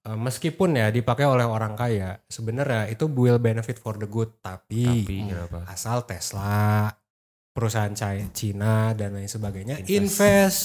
eh, 0.00 0.14
meskipun 0.16 0.70
ya 0.72 0.88
dipakai 0.88 1.24
oleh 1.24 1.42
orang 1.42 1.74
kaya, 1.74 2.22
sebenarnya 2.24 2.86
itu 2.86 3.04
will 3.08 3.36
benefit 3.38 3.76
for 3.76 3.94
the 3.94 4.06
good, 4.06 4.30
tapi, 4.38 4.86
Tapi 5.02 5.16
kenapa? 5.26 5.66
asal 5.66 6.04
Tesla, 6.04 6.92
perusahaan 7.50 7.90
Ci- 7.90 8.30
Cina 8.32 8.92
dan 8.92 9.12
lain 9.12 9.26
sebagainya 9.26 9.80
Invest. 9.80 9.90
invest, 9.90 10.60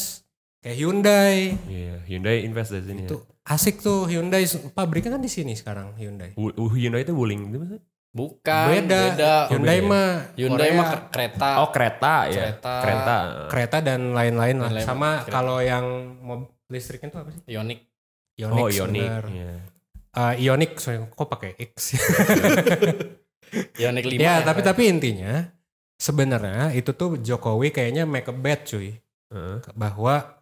kayak 0.59 0.77
Hyundai 0.77 1.55
Iya, 1.65 1.95
Hyundai 2.03 2.43
invest 2.43 2.69
dari 2.71 2.85
sini. 2.85 3.01
itu 3.03 3.15
ya. 3.15 3.49
asik 3.49 3.79
tuh 3.79 4.05
Hyundai 4.05 4.43
pabriknya 4.69 5.11
kan 5.11 5.21
di 5.21 5.27
sini 5.27 5.53
sekarang 5.53 5.95
Hyundai. 5.95 6.35
Wu- 6.35 6.53
Hyundai 6.69 7.01
itu 7.01 7.11
Wuling 7.11 7.47
itu 7.47 7.57
maksudnya? 7.57 7.83
Bukan, 8.09 8.65
beda. 8.67 9.01
beda. 9.07 9.35
Hyundai 9.47 9.77
ya? 9.77 9.85
mah 9.85 10.09
Hyundai 10.35 10.69
mah 10.73 10.87
ke- 10.89 11.05
kereta. 11.09 11.49
Oh 11.59 11.69
kereta 11.69 12.15
ya. 12.25 12.41
Kereta. 12.51 12.73
Kereta. 12.81 13.17
kereta 13.47 13.77
dan 13.79 14.11
lain-lain 14.11 14.57
lah. 14.57 14.71
Sama 14.81 15.23
kalau 15.23 15.61
yang 15.61 15.85
mobil 16.19 16.49
listriknya 16.69 17.09
tuh 17.09 17.19
apa 17.21 17.29
sih? 17.31 17.41
Ioniq. 17.49 17.79
Ioniq. 18.37 18.79
Oh. 18.79 19.29
Iya. 19.29 19.53
Eh, 20.09 20.33
Ioniq, 20.41 20.77
sorry, 20.77 21.01
kok 21.05 21.27
pakai 21.27 21.53
X? 21.59 21.93
Ioniq 23.81 24.05
5. 24.05 24.21
ya, 24.21 24.41
tapi 24.41 24.61
tapi 24.61 24.81
intinya 24.85 25.49
sebenarnya 25.97 26.71
itu 26.71 26.93
tuh 26.93 27.17
Jokowi 27.17 27.69
kayaknya 27.69 28.05
make 28.05 28.25
a 28.25 28.33
bet 28.33 28.63
cuy 28.63 28.93
Heeh. 29.29 29.57
bahwa 29.73 30.37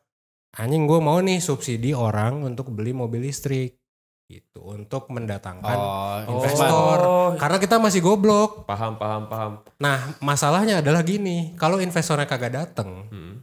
anjing 0.53 0.83
gue 0.83 0.99
mau 0.99 1.17
nih 1.17 1.39
subsidi 1.39 1.91
orang 1.91 2.43
untuk 2.43 2.67
beli 2.69 2.91
mobil 2.91 3.23
listrik 3.23 3.79
gitu 4.27 4.59
untuk 4.59 5.07
mendatangkan 5.07 5.71
Oh, 5.71 6.19
investor. 6.29 6.97
Oh, 6.99 7.29
karena 7.39 7.57
kita 7.57 7.79
masih 7.79 8.03
goblok. 8.03 8.67
paham 8.67 8.99
paham 8.99 9.23
paham. 9.25 9.51
Nah, 9.79 10.19
masalahnya 10.19 10.83
adalah 10.83 10.99
gini, 10.99 11.55
kalau 11.55 11.79
investornya 11.79 12.27
kagak 12.27 12.51
dateng, 12.53 13.07
Hmm. 13.07 13.36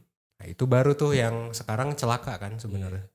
Nah 0.44 0.52
itu 0.52 0.68
baru 0.68 0.92
tuh 0.92 1.16
yang 1.16 1.56
sekarang 1.56 1.96
celaka 1.96 2.36
kan 2.36 2.60
sebenarnya. 2.60 3.08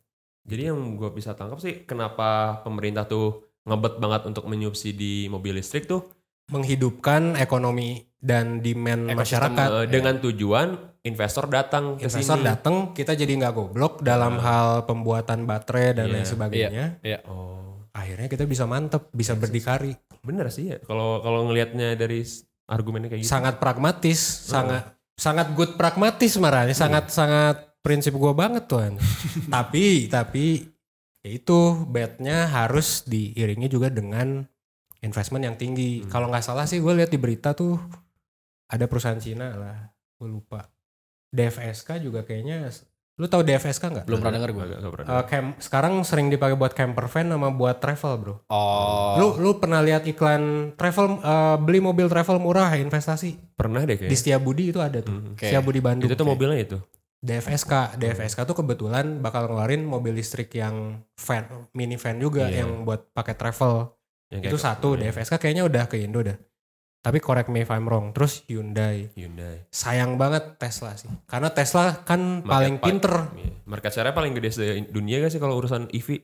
Jadi 0.50 0.74
yang 0.74 0.98
gue 0.98 1.14
bisa 1.14 1.38
tangkap 1.38 1.62
sih 1.62 1.86
kenapa 1.86 2.58
pemerintah 2.66 3.06
tuh 3.06 3.46
ngebet 3.70 4.02
banget 4.02 4.26
untuk 4.26 4.50
menyubsidi 4.50 5.30
mobil 5.30 5.62
listrik 5.62 5.86
tuh 5.86 6.10
Menghidupkan 6.50 7.38
ekonomi 7.38 8.02
dan 8.18 8.66
demand 8.66 9.14
Ekosistem, 9.14 9.54
masyarakat. 9.54 9.68
eh, 9.70 9.86
dengan 9.94 10.18
tujuan 10.18 10.68
investor 11.06 11.46
datang 11.46 12.02
ke 12.02 12.10
Investor 12.10 12.42
datang, 12.42 12.98
kita 12.98 13.14
jadi 13.14 13.30
nggak 13.30 13.54
goblok 13.54 14.02
dalam 14.02 14.42
hal 14.42 14.90
pembuatan 14.90 15.46
baterai 15.46 15.94
dan 15.94 16.10
Iya, 16.10 16.14
lain 16.18 16.26
sebagainya. 16.26 16.86
Oh, 17.30 17.86
Akhirnya 17.94 18.26
kita 18.26 18.50
bisa 18.50 18.66
mantep, 18.66 19.14
bisa 19.14 19.38
berdikari. 19.38 19.94
bener 20.26 20.50
sih 20.50 20.74
ya. 20.74 20.82
Kalau 20.82 21.22
kalau 21.22 21.46
ngelihatnya 21.46 21.94
dari 21.94 22.26
argumennya 22.66 23.14
kayak 23.14 23.22
gitu. 23.22 23.30
Sangat 23.30 23.62
pragmatis, 23.62 24.18
sangat 24.50 24.99
sangat 25.20 25.52
good 25.52 25.76
pragmatis 25.76 26.40
marahnya, 26.40 26.72
sangat 26.72 27.12
sangat 27.12 27.76
prinsip 27.84 28.16
gua 28.16 28.32
banget 28.32 28.72
tuh. 28.72 28.96
Tapi 29.56 30.08
tapi 30.08 30.64
ya 31.20 31.30
itu 31.36 31.84
betnya 31.84 32.48
harus 32.48 33.04
diiringi 33.04 33.68
juga 33.68 33.92
dengan 33.92 34.48
investment 35.04 35.44
yang 35.44 35.58
tinggi. 35.60 36.04
Hmm. 36.04 36.08
Kalau 36.08 36.28
nggak 36.32 36.46
salah 36.46 36.64
sih 36.68 36.80
gue 36.80 36.94
lihat 36.96 37.12
di 37.12 37.20
berita 37.20 37.56
tuh 37.56 37.80
ada 38.70 38.86
perusahaan 38.86 39.20
Cina 39.20 39.56
lah, 39.56 39.78
gue 40.20 40.28
lupa. 40.30 40.68
DFSK 41.30 42.02
juga 42.02 42.26
kayaknya, 42.26 42.70
lu 43.20 43.28
tahu 43.28 43.44
DFSK 43.44 43.84
nggak? 43.84 44.06
Belum 44.08 44.18
pernah 44.18 44.40
denger 44.40 44.50
gue. 44.50 44.64
Pernah 44.80 45.12
Eh, 45.14 45.26
camp- 45.28 45.60
sekarang 45.60 45.94
sering 46.02 46.28
dipakai 46.28 46.56
buat 46.56 46.72
camper 46.72 47.06
van 47.06 47.28
sama 47.28 47.52
buat 47.52 47.78
travel 47.78 48.14
bro. 48.16 48.36
Oh. 48.48 49.14
Lu 49.14 49.28
lu 49.38 49.52
pernah 49.58 49.80
lihat 49.80 50.08
iklan 50.08 50.72
travel 50.74 51.20
eh, 51.20 51.58
beli 51.60 51.80
mobil 51.80 52.08
travel 52.08 52.40
murah 52.40 52.72
investasi 52.74 53.52
Pernah 53.54 53.84
deh 53.84 53.94
di 53.94 54.08
kayaknya. 54.08 54.16
Setiabudi 54.16 54.64
itu 54.66 54.80
ada 54.80 55.00
tuh. 55.00 55.12
Hmm. 55.12 55.36
Oke. 55.36 55.46
Setiabudi 55.46 55.80
Bandung. 55.80 56.08
Itu 56.08 56.16
tuh 56.16 56.24
mobilnya 56.26 56.58
itu. 56.58 56.80
DFSK. 57.20 58.00
DFSK 58.00 58.40
tuh 58.42 58.56
kebetulan 58.56 59.20
bakal 59.20 59.44
ngeluarin 59.44 59.84
mobil 59.84 60.16
listrik 60.16 60.56
yang 60.56 61.04
van, 61.14 61.44
mini 61.70 62.00
van 62.00 62.16
juga 62.16 62.48
Iya. 62.48 62.64
yang 62.64 62.88
buat 62.88 63.12
pakai 63.12 63.36
travel. 63.36 63.92
Yang 64.30 64.42
itu 64.46 64.56
kayak- 64.56 64.64
satu 64.64 64.90
iya, 64.94 65.12
DFSK 65.12 65.36
kayaknya 65.36 65.64
udah 65.66 65.84
ke 65.86 66.00
Indo 66.00 66.24
dah. 66.24 66.40
Tapi 67.00 67.18
correct 67.18 67.48
me 67.48 67.62
if 67.62 67.70
I'm 67.70 67.84
wrong. 67.84 68.12
Terus 68.12 68.44
Hyundai. 68.46 69.08
Hyundai. 69.14 69.64
Sayang 69.70 70.16
banget 70.16 70.56
Tesla 70.56 70.94
sih. 70.94 71.08
Karena 71.24 71.48
Tesla 71.48 72.04
kan 72.04 72.20
Market 72.40 72.50
paling 72.50 72.76
pa- 72.76 72.86
pinter. 72.86 73.14
Iya. 73.34 73.52
Market 73.64 73.92
share 73.92 74.12
paling 74.12 74.34
gede 74.34 74.50
se 74.50 74.64
dunia 74.86 75.20
gak 75.20 75.32
sih 75.32 75.40
kalau 75.40 75.56
urusan 75.56 75.88
EV? 75.90 76.20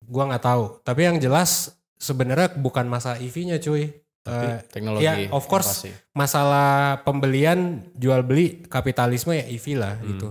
Gua 0.00 0.24
nggak 0.24 0.42
tahu. 0.42 0.64
Tapi 0.80 1.00
yang 1.02 1.16
jelas 1.16 1.74
sebenarnya 1.96 2.54
bukan 2.54 2.86
masa 2.86 3.16
EV-nya 3.16 3.56
cuy. 3.58 3.92
Eh, 4.22 4.58
teknologi. 4.66 5.06
ya, 5.06 5.30
of 5.30 5.46
course. 5.46 5.86
inovasi. 5.86 5.90
masalah 6.10 6.70
pembelian 7.00 7.58
jual 7.94 8.20
beli 8.20 8.58
kapitalisme 8.64 9.30
ya 9.32 9.46
EV 9.46 9.66
lah 9.74 9.94
Hmm. 9.96 10.06
gitu. 10.08 10.28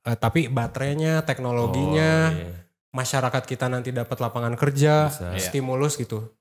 Eh, 0.00 0.16
tapi 0.16 0.48
baterainya, 0.48 1.20
teknologinya, 1.22 2.12
Oh, 2.26 2.40
iya. 2.40 2.52
masyarakat 2.90 3.42
kita 3.44 3.68
nanti 3.68 3.90
dapat 3.90 4.16
lapangan 4.16 4.54
kerja, 4.54 5.12
Bisa. 5.12 5.28
Iya. 5.30 5.40
stimulus 5.42 5.94
gitu. 5.94 6.32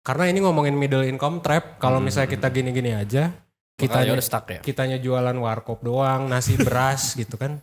Karena 0.00 0.24
ini 0.26 0.40
ngomongin 0.40 0.72
middle 0.72 1.04
income 1.04 1.38
trap, 1.38 1.76
kalau 1.76 1.98
Hmm. 1.98 2.06
misalnya 2.06 2.30
kita 2.30 2.48
gini-gini 2.48 2.92
aja, 2.92 3.34
udah 3.76 4.18
stuck 4.18 4.46
ya. 4.48 4.60
kitanya 4.60 4.96
jualan 4.96 5.36
warkop 5.36 5.80
doang, 5.80 6.26
nasi 6.26 6.56
beras 6.56 7.12
gitu 7.20 7.36
kan. 7.36 7.60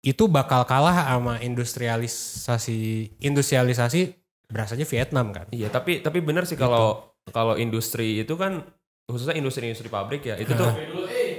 Itu 0.00 0.26
bakal 0.26 0.64
kalah 0.64 1.08
sama 1.08 1.40
industrialisasi 1.40 2.78
industrialisasi 3.18 4.00
berasanya 4.46 4.84
Vietnam 4.84 5.32
kan. 5.32 5.46
Iya, 5.48 5.68
tapi 5.68 5.98
tapi 5.98 6.20
benar 6.20 6.44
sih 6.44 6.54
Gitu. 6.54 6.62
kalau 6.62 7.08
kalau 7.26 7.54
industri 7.56 8.20
itu 8.20 8.34
kan 8.34 8.60
khususnya 9.04 9.32
industri-industri 9.34 9.88
pabrik 9.88 10.24
ya, 10.24 10.36
itu 10.36 10.52
tuh 10.52 10.68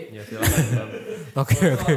Ya, 0.09 0.23
silakan. 0.23 0.87
Oke 1.43 1.59
oke. 1.69 1.93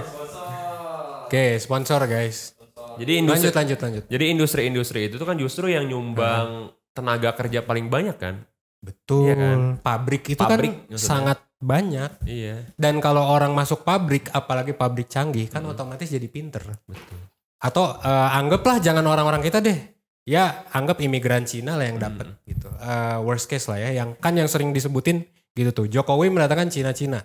Oke, 1.24 1.44
sponsor 1.56 2.02
guys. 2.04 2.56
Jadi 2.98 3.22
industri 3.22 3.46
Lanjut 3.46 3.54
lanjut 3.54 3.78
lanjut. 3.78 4.04
jadi 4.10 4.24
industri-industri 4.28 5.00
itu 5.06 5.14
tuh 5.16 5.24
kan 5.24 5.38
justru 5.38 5.70
yang 5.70 5.86
nyumbang 5.86 6.74
tenaga 6.98 7.30
kerja 7.32 7.62
paling 7.62 7.86
banyak 7.86 8.18
kan? 8.18 8.42
Betul. 8.82 9.30
Iya 9.30 9.34
kan? 9.38 9.58
Pabrik 9.78 10.22
itu 10.26 10.42
Pabrik, 10.42 10.74
kan 10.74 10.82
maksudnya. 10.90 10.98
sangat 10.98 11.38
banyak. 11.58 12.10
Iya, 12.22 12.56
Dan 12.74 13.02
kalau 13.02 13.26
orang 13.26 13.50
masuk 13.50 13.82
pabrik, 13.82 14.30
apalagi 14.30 14.74
pabrik 14.74 15.10
canggih, 15.10 15.46
kan 15.50 15.62
otomatis 15.66 16.06
jadi 16.06 16.26
pinter. 16.26 16.62
betul. 16.86 17.18
Atau 17.58 17.90
eh, 17.98 18.28
anggaplah 18.38 18.78
jangan 18.78 19.02
orang-orang 19.06 19.42
kita 19.42 19.58
deh. 19.58 19.78
Ya 20.22 20.62
anggap 20.70 21.00
imigran 21.00 21.48
Cina 21.48 21.74
lah 21.74 21.88
yang 21.88 21.98
dapat 21.98 22.28
gitu. 22.44 22.68
Eh, 22.78 23.18
worst 23.24 23.48
case 23.48 23.66
lah 23.66 23.80
ya. 23.80 23.90
Yang 24.04 24.18
kan 24.20 24.36
yang 24.36 24.46
sering 24.46 24.70
disebutin 24.70 25.24
gitu 25.56 25.70
tuh. 25.74 25.86
Jokowi 25.90 26.30
mendatangkan 26.30 26.70
Cina-Cina. 26.70 27.18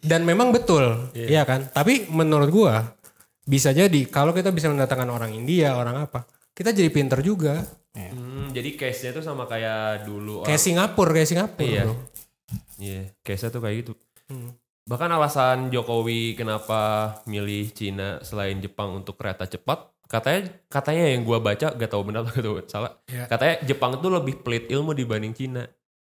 Dan 0.00 0.24
memang 0.24 0.50
betul, 0.50 1.10
iya 1.14 1.42
kan. 1.44 1.66
Tapi 1.68 2.08
menurut 2.08 2.48
gua 2.48 2.94
bisa 3.44 3.70
jadi 3.70 4.06
kalau 4.08 4.32
kita 4.32 4.50
bisa 4.50 4.68
mendatangkan 4.68 5.08
orang 5.08 5.30
India, 5.34 5.76
orang 5.76 6.08
apa, 6.08 6.24
kita 6.52 6.72
jadi 6.72 6.88
pinter 6.90 7.20
juga. 7.20 7.62
Hmm, 8.08 8.46
jadi 8.50 8.68
case-nya 8.74 9.10
tuh 9.12 9.20
sama 9.20 9.44
kayak 9.44 10.04
dulu 10.04 10.42
Kayak 10.42 10.60
Singapura, 10.60 11.10
kayak 11.12 11.28
Singapura. 11.28 11.66
Iya. 11.66 11.82
bro. 11.84 11.94
Iya, 12.78 13.00
case-nya 13.20 13.50
tuh 13.50 13.60
kayak 13.60 13.76
gitu. 13.80 13.92
Hmm. 14.26 14.50
Bahkan 14.84 15.10
alasan 15.10 15.58
Jokowi 15.68 16.32
kenapa 16.32 16.80
milih 17.24 17.68
Cina 17.70 18.20
selain 18.20 18.56
Jepang 18.58 18.94
untuk 18.94 19.14
kereta 19.14 19.44
cepat, 19.44 19.92
katanya 20.06 20.48
katanya 20.66 21.04
yang 21.10 21.20
gua 21.22 21.38
baca 21.38 21.68
gak 21.70 21.90
tahu 21.90 22.02
benar 22.02 22.24
atau 22.24 22.64
salah. 22.64 22.96
Iya. 23.04 23.26
Katanya 23.26 23.54
Jepang 23.62 23.98
tuh 23.98 24.08
lebih 24.10 24.40
pelit 24.40 24.64
ilmu 24.66 24.92
dibanding 24.92 25.32
Cina. 25.32 25.68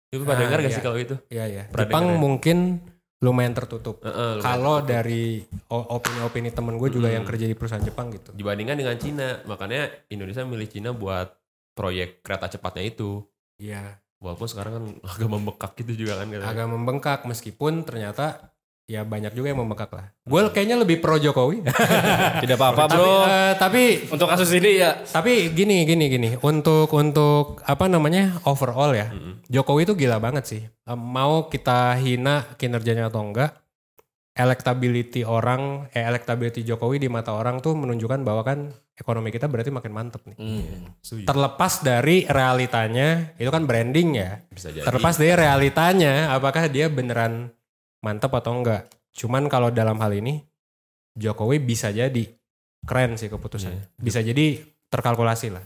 Itu 0.09 0.23
pada 0.23 0.35
Ah, 0.35 0.43
dengar 0.43 0.59
gak 0.59 0.71
iya. 0.71 0.75
sih 0.75 0.83
kalau 0.83 0.99
itu? 0.99 1.15
Iya 1.29 1.45
ya. 1.47 1.63
Pernah 1.69 1.87
Jepang 1.87 2.05
dengar 2.05 2.15
ya? 2.15 2.21
mungkin 2.21 2.59
lumayan 3.21 3.55
tertutup. 3.55 3.97
Heeh, 4.01 4.13
lumayan 4.37 4.43
Kalau 4.43 4.77
dari 4.81 5.25
opini-opini 5.69 6.51
temen 6.51 6.75
gue 6.75 6.91
juga 6.91 7.09
Hmm. 7.09 7.17
yang 7.17 7.25
kerja 7.25 7.47
di 7.47 7.55
perusahaan 7.55 7.81
Jepang 7.81 8.11
gitu. 8.11 8.31
dibandingkan 8.31 8.75
dengan 8.75 8.97
Cina. 8.97 9.29
Makanya 9.45 9.87
Indonesia 10.09 10.43
milih 10.43 10.67
Cina 10.67 10.91
buat 10.91 11.31
proyek 11.75 12.23
kereta 12.23 12.47
cepatnya 12.49 12.85
itu. 12.87 13.23
Iya. 13.57 13.99
Walaupun 14.19 14.47
sekarang 14.47 14.73
kan 14.73 14.85
agak 15.13 15.29
membekak 15.29 15.73
gitu 15.77 15.93
juga 16.01 16.19
kan 16.19 16.27
katanya. 16.29 16.49
Agak 16.49 16.67
membengkak 16.67 17.21
meskipun 17.25 17.83
ternyata 17.83 18.51
ya 18.85 19.01
banyak 19.01 19.33
juga 19.33 19.49
yang 19.49 19.61
membengkak 19.61 19.89
lah. 19.91 20.13
Gue 20.23 20.45
kayaknya 20.51 20.77
lebih 20.77 21.01
pro 21.01 21.17
Jokowi. 21.17 21.65
Tidak 22.45 22.53
apa-apa 22.55 22.85
tapi, 22.85 22.97
bro. 22.97 23.17
eh, 23.25 23.53
tapi 23.57 23.83
Untuk 24.07 24.29
kasus 24.29 24.53
ini 24.53 24.77
ya. 24.77 25.01
tapi 25.03 25.49
gini 25.51 25.83
gini 25.83 26.05
gini 26.07 26.29
untuk 26.39 26.93
untuk 26.93 27.65
apa 27.65 27.89
namanya 27.89 28.45
overall 28.45 28.93
ya 28.93 29.09
Mm-mm. 29.09 29.41
Jokowi 29.49 29.85
itu 29.85 29.97
gila 29.97 30.21
banget 30.21 30.45
sih. 30.45 30.63
Eh, 30.65 30.93
Mau 30.95 31.49
kita 31.49 31.97
hina 31.97 32.45
kinerjanya 32.55 33.09
atau 33.09 33.25
enggak, 33.25 33.57
electability 34.35 35.23
orang, 35.23 35.87
eh 35.95 36.03
electability 36.03 36.67
Jokowi 36.67 36.99
di 36.99 37.07
mata 37.07 37.31
orang 37.31 37.63
tuh 37.63 37.79
menunjukkan 37.79 38.27
bahwa 38.27 38.43
kan 38.43 38.75
ekonomi 38.99 39.31
kita 39.31 39.47
berarti 39.47 39.71
makin 39.71 39.95
mantep 39.95 40.27
nih. 40.27 40.37
Hmm. 40.39 40.91
Setuju. 40.99 41.27
Terlepas 41.31 41.87
dari 41.87 42.27
realitanya, 42.27 43.39
itu 43.39 43.47
kan 43.47 43.63
branding 43.63 44.19
ya. 44.19 44.43
Bisa 44.51 44.75
jadi. 44.75 44.83
Terlepas 44.83 45.15
dari 45.23 45.39
realitanya, 45.39 46.35
apakah 46.35 46.67
dia 46.67 46.91
beneran 46.91 47.55
mantep 48.03 48.35
atau 48.35 48.59
enggak. 48.59 48.91
Cuman 49.15 49.47
kalau 49.47 49.71
dalam 49.71 50.03
hal 50.03 50.11
ini, 50.19 50.43
Jokowi 51.15 51.63
bisa 51.63 51.95
jadi 51.95 52.27
keren 52.83 53.15
sih 53.15 53.31
keputusannya. 53.31 53.87
Iya. 53.87 54.03
Bisa 54.03 54.19
jadi 54.19 54.67
terkalkulasi 54.91 55.55
lah. 55.55 55.63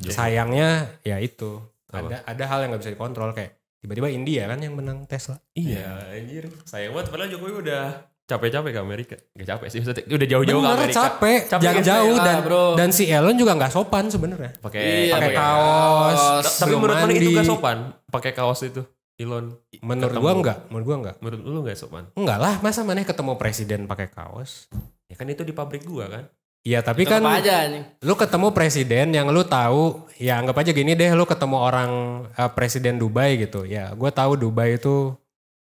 Jokowi. 0.00 0.12
Sayangnya 0.12 0.68
ya 1.00 1.16
itu 1.20 1.60
Apa? 1.88 2.04
ada 2.04 2.16
ada 2.28 2.44
hal 2.48 2.58
yang 2.64 2.76
nggak 2.76 2.82
bisa 2.84 2.92
dikontrol 2.92 3.32
kayak 3.32 3.59
tiba-tiba 3.80 4.08
India 4.08 4.44
kan 4.44 4.58
yang 4.58 4.72
menang 4.72 5.04
Tesla. 5.04 5.40
Iya, 5.52 6.12
anjir. 6.12 6.52
Sayang 6.62 6.92
banget 6.92 7.08
padahal 7.08 7.30
Jokowi 7.30 7.52
udah 7.60 7.84
capek-capek 8.22 8.70
ke 8.70 8.78
Amerika. 8.78 9.16
Gak 9.34 9.48
capek 9.48 9.66
sih, 9.66 9.78
maksudnya 9.80 10.04
udah 10.06 10.28
jauh-jauh 10.28 10.60
ke 10.60 10.70
Amerika. 10.70 10.98
capek, 11.02 11.40
Capek 11.48 11.64
jangan 11.66 11.82
jauh 11.82 12.14
Ah, 12.14 12.22
dan 12.22 12.36
bro. 12.40 12.64
dan 12.74 12.88
si 12.90 13.04
Elon 13.04 13.34
juga 13.34 13.52
nggak 13.54 13.72
sopan 13.72 14.06
sebenarnya. 14.06 14.52
Pakai 14.56 14.82
Iya, 15.08 15.14
Pakai 15.16 15.32
kaos, 15.32 16.14
kaos. 16.14 16.44
Ta- 16.46 16.58
Tapi 16.60 16.72
menurut 16.72 16.96
mana 16.96 17.12
itu 17.12 17.30
gak 17.32 17.48
sopan? 17.48 17.78
Pakai 18.06 18.30
kaos 18.30 18.60
itu, 18.62 18.82
Elon. 19.16 19.50
Menurut 19.80 20.12
Ketemu. 20.12 20.22
gua 20.22 20.32
enggak, 20.36 20.58
menurut 20.68 20.86
gua 20.86 20.96
enggak. 21.00 21.16
Menurut 21.18 21.40
lu 21.42 21.58
gak 21.62 21.74
sopan? 21.74 22.04
Enggak 22.14 22.38
lah, 22.38 22.54
masa 22.60 22.80
mana 22.80 23.02
ketemu 23.02 23.32
presiden 23.34 23.80
pakai 23.84 24.06
kaos? 24.06 24.70
Ya 25.04 25.16
kan 25.16 25.26
itu 25.26 25.42
di 25.42 25.50
pabrik 25.50 25.82
gua 25.82 26.06
kan. 26.06 26.24
Iya, 26.60 26.84
tapi 26.84 27.08
kan 27.08 27.24
aja 27.24 27.64
lu 28.04 28.14
ketemu 28.20 28.52
presiden 28.52 29.16
yang 29.16 29.32
lu 29.32 29.40
tahu, 29.48 30.04
ya 30.20 30.36
anggap 30.36 30.60
aja 30.60 30.76
gini 30.76 30.92
deh, 30.92 31.08
lu 31.16 31.24
ketemu 31.24 31.56
orang 31.56 31.90
eh, 32.36 32.50
presiden 32.52 33.00
Dubai 33.00 33.40
gitu. 33.40 33.64
Ya, 33.64 33.88
gua 33.96 34.12
tahu 34.12 34.36
Dubai 34.36 34.76
itu 34.76 35.16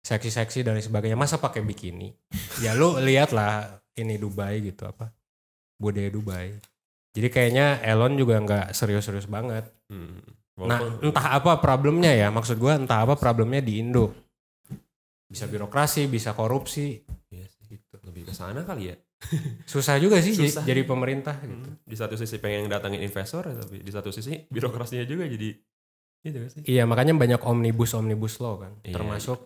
seksi-seksi 0.06 0.62
dan 0.62 0.78
sebagainya. 0.78 1.18
Masa 1.18 1.42
pakai 1.42 1.66
bikini? 1.66 2.14
ya 2.62 2.78
lu 2.78 2.94
lihatlah 3.02 3.82
ini 3.98 4.22
Dubai 4.22 4.62
gitu 4.62 4.86
apa? 4.86 5.10
Budaya 5.82 6.14
Dubai. 6.14 6.62
Jadi 7.14 7.28
kayaknya 7.30 7.82
Elon 7.82 8.14
juga 8.14 8.38
nggak 8.38 8.78
serius-serius 8.78 9.26
banget. 9.26 9.66
Hmm. 9.90 10.22
Nah, 10.62 10.78
Walaupun- 10.78 11.10
entah 11.10 11.28
apa 11.34 11.58
problemnya 11.58 12.14
ya. 12.14 12.30
Maksud 12.30 12.62
gua 12.62 12.78
entah 12.78 13.02
apa 13.02 13.18
problemnya 13.18 13.66
di 13.66 13.82
Indo. 13.82 14.14
Bisa 15.26 15.50
birokrasi, 15.50 16.06
bisa 16.06 16.38
korupsi. 16.38 17.02
Iya 17.34 17.50
sih, 17.50 17.66
gitu. 17.74 17.98
Lebih 18.06 18.30
ke 18.30 18.34
sana 18.38 18.62
kali 18.62 18.94
ya. 18.94 18.96
Susah 19.72 19.96
juga 19.98 20.20
sih 20.20 20.34
jadi- 20.34 20.52
Susah. 20.52 20.64
jadi 20.64 20.82
pemerintah 20.84 21.36
gitu. 21.40 21.54
Hmm. 21.66 21.78
Di 21.84 21.96
satu 21.96 22.16
sisi 22.16 22.38
pengen 22.38 22.68
datangin 22.68 23.00
investor, 23.00 23.46
tapi 23.46 23.80
di 23.80 23.92
satu 23.92 24.10
sisi 24.10 24.46
birokrasinya 24.48 25.04
juga 25.04 25.26
jadi 25.26 25.50
itu 26.24 26.38
gak 26.40 26.52
sih? 26.52 26.62
Iya, 26.66 26.84
makanya 26.84 27.12
banyak 27.14 27.42
omnibus 27.44 27.92
omnibus 27.94 28.40
law 28.40 28.56
kan. 28.58 28.72
Iya. 28.82 28.96
Termasuk 28.96 29.40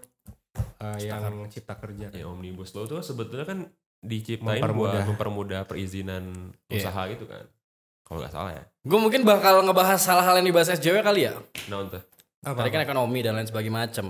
uh, 0.78 0.98
yang 1.00 1.22
cipta 1.48 1.74
kerja. 1.74 2.14
Ya 2.14 2.26
omnibus 2.26 2.70
law 2.72 2.86
tuh 2.86 3.02
sebetulnya 3.02 3.46
kan 3.46 3.60
diciptain 3.98 4.62
Mempermudah. 4.62 5.02
buat 5.02 5.10
mempermudah 5.10 5.62
perizinan 5.66 6.54
Iya. 6.70 6.86
usaha 6.86 7.02
gitu 7.10 7.26
kan. 7.26 7.50
Kalau 8.06 8.22
nggak 8.22 8.32
salah 8.32 8.52
ya. 8.54 8.64
Gue 8.82 9.00
mungkin 9.02 9.26
bakal 9.26 9.66
ngebahas 9.66 10.00
hal-hal 10.06 10.38
yang 10.40 10.48
dibahas 10.48 10.70
SJW 10.72 11.02
kali 11.02 11.28
ya. 11.28 11.34
Nah 11.68 11.82
untuk 11.82 12.04
Tadi 12.38 12.70
kan 12.70 12.80
ekonomi 12.80 13.20
dan 13.20 13.36
lain 13.36 13.44
sebagainya 13.44 13.74
macam. 13.76 14.06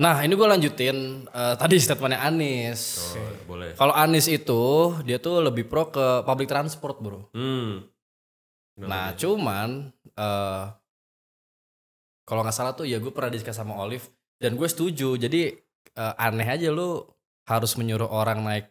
Nah 0.00 0.24
ini 0.24 0.32
gue 0.32 0.48
lanjutin 0.48 1.28
eh, 1.28 1.54
tadi 1.60 1.76
statementnya 1.76 2.24
Anis. 2.24 3.12
oh, 3.12 3.44
boleh. 3.44 3.76
Kalau 3.76 3.92
Anis 3.92 4.24
itu 4.30 4.96
dia 5.04 5.20
tuh 5.20 5.44
lebih 5.44 5.68
pro 5.68 5.92
ke 5.92 6.24
public 6.24 6.48
transport 6.48 6.96
bro. 7.02 7.28
Hmm. 7.36 7.84
Nah 8.80 9.12
dia? 9.12 9.18
cuman 9.20 9.92
eh 10.16 10.64
kalau 12.24 12.40
nggak 12.40 12.56
salah 12.56 12.72
tuh 12.72 12.88
ya 12.88 12.96
gue 12.96 13.12
pernah 13.12 13.28
diskus 13.28 13.52
sama 13.52 13.76
Olive 13.76 14.08
dan 14.40 14.56
gue 14.56 14.68
setuju. 14.68 15.20
Jadi 15.20 15.52
eh, 15.92 16.14
aneh 16.16 16.48
aja 16.48 16.72
lu 16.72 17.04
harus 17.44 17.76
menyuruh 17.76 18.08
orang 18.08 18.40
naik 18.40 18.66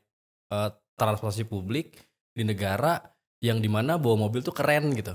eh, 0.50 0.70
transportasi 0.98 1.46
publik 1.46 2.02
di 2.34 2.42
negara 2.42 2.98
yang 3.42 3.62
di 3.62 3.70
mana 3.70 3.98
bawa 4.02 4.26
mobil 4.30 4.42
tuh 4.42 4.54
keren 4.54 4.94
gitu. 4.98 5.14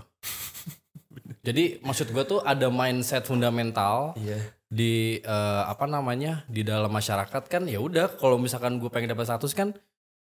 Jadi 1.47 1.79
maksud 1.79 2.11
gue 2.11 2.25
tuh 2.27 2.43
ada 2.43 2.67
mindset 2.67 3.23
fundamental 3.23 4.19
Iya. 4.19 4.43
di 4.67 5.23
eh, 5.23 5.63
apa 5.63 5.87
namanya 5.87 6.43
di 6.51 6.67
dalam 6.67 6.91
masyarakat 6.91 7.47
kan 7.47 7.71
ya 7.71 7.79
udah 7.79 8.19
kalau 8.19 8.35
misalkan 8.35 8.83
gue 8.83 8.91
pengen 8.91 9.15
dapat 9.15 9.31
status 9.31 9.55
kan 9.55 9.71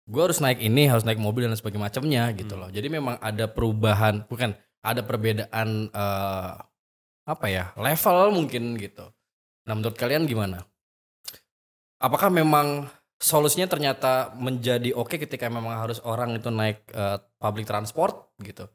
gue 0.08 0.22
harus 0.24 0.40
naik 0.40 0.64
ini 0.64 0.88
harus 0.88 1.04
naik 1.04 1.20
mobil 1.20 1.44
dan 1.44 1.52
sebagainya 1.52 1.84
macamnya 1.92 2.22
gitu 2.32 2.56
loh. 2.56 2.72
Jadi 2.72 2.88
memang 2.88 3.20
ada 3.20 3.44
perubahan 3.52 4.24
bukan 4.24 4.56
ada 4.80 5.04
perbedaan 5.04 5.92
eh, 5.92 6.52
apa 7.28 7.46
ya 7.52 7.76
level 7.76 8.32
mungkin 8.32 8.80
gitu. 8.80 9.04
Nah 9.68 9.76
menurut 9.76 10.00
kalian 10.00 10.24
gimana? 10.24 10.64
Apakah 12.00 12.32
memang 12.32 12.88
solusinya 13.20 13.68
ternyata 13.68 14.32
menjadi 14.40 14.96
oke 14.96 15.20
ketika 15.20 15.52
memang 15.52 15.76
harus 15.84 16.00
orang 16.00 16.32
itu 16.32 16.48
naik 16.48 16.80
eh, 16.96 17.20
public 17.36 17.68
transport 17.68 18.32
gitu? 18.40 18.72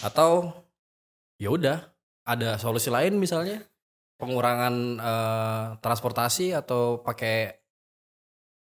Atau 0.00 0.56
ya 1.42 1.50
udah 1.50 1.78
ada 2.22 2.54
solusi 2.54 2.86
lain 2.86 3.18
misalnya 3.18 3.58
pengurangan 4.14 4.74
eh, 5.02 5.64
transportasi 5.82 6.54
atau 6.54 7.02
pakai 7.02 7.58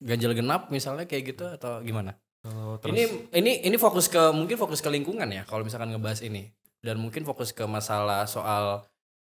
ganjil 0.03 0.35
genap 0.35 0.67
misalnya 0.67 1.07
kayak 1.07 1.23
gitu 1.35 1.47
atau 1.47 1.79
gimana? 1.79 2.19
Kalau 2.43 2.77
terus 2.77 2.93
Ini 2.93 3.03
ini 3.31 3.51
ini 3.65 3.77
fokus 3.79 4.11
ke 4.11 4.19
mungkin 4.35 4.59
fokus 4.59 4.83
ke 4.83 4.91
lingkungan 4.91 5.25
ya 5.31 5.47
kalau 5.47 5.63
misalkan 5.63 5.95
ngebahas 5.95 6.19
ini 6.21 6.51
dan 6.83 6.99
mungkin 6.99 7.23
fokus 7.25 7.55
ke 7.55 7.63
masalah 7.65 8.27
soal 8.27 8.83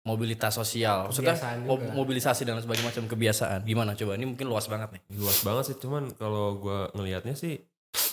mobilitas 0.08 0.56
sosial. 0.56 1.12
Maksudnya 1.12 1.36
mo- 1.68 1.76
juga. 1.76 1.92
mobilisasi 1.92 2.48
dan 2.48 2.62
sebagainya 2.64 2.88
macam 2.88 3.04
kebiasaan. 3.12 3.68
Gimana 3.68 3.98
coba? 4.00 4.16
Ini 4.16 4.26
mungkin 4.30 4.48
luas 4.48 4.70
banget 4.72 4.96
nih. 4.96 5.02
luas 5.20 5.44
banget 5.44 5.64
sih 5.74 5.78
cuman 5.82 6.16
kalau 6.16 6.56
gua 6.62 6.88
ngelihatnya 6.96 7.36
sih 7.36 7.60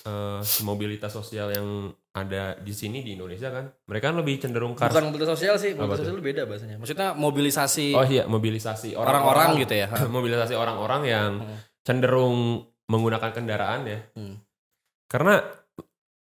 eh, 0.09 0.41
mobilitas 0.67 1.13
sosial 1.15 1.53
yang 1.55 1.93
ada 2.17 2.57
di 2.57 2.73
sini 2.73 3.01
di 3.01 3.13
Indonesia 3.13 3.53
kan 3.53 3.69
mereka 3.85 4.09
kan 4.09 4.17
lebih 4.17 4.35
cenderung 4.39 4.73
kar 4.73 4.89
Bukan 4.89 5.13
mobilitas 5.13 5.37
sosial 5.37 5.55
sih, 5.55 5.71
mobilitas 5.71 6.01
tuh? 6.01 6.09
sosial 6.09 6.25
beda 6.25 6.43
bahasanya. 6.43 6.77
Maksudnya 6.77 7.13
mobilisasi 7.15 7.93
oh 7.93 8.07
iya 8.07 8.25
mobilisasi 8.25 8.89
orang-orang 8.95 9.61
gitu 9.61 9.75
ya. 9.75 9.87
mobilisasi 10.09 10.55
orang-orang 10.55 11.03
yang 11.05 11.31
Hmm. 11.39 11.59
cenderung 11.83 12.65
menggunakan 12.87 13.31
kendaraan 13.31 13.85
ya 13.85 14.01
Hmm. 14.13 14.41
karena 15.07 15.45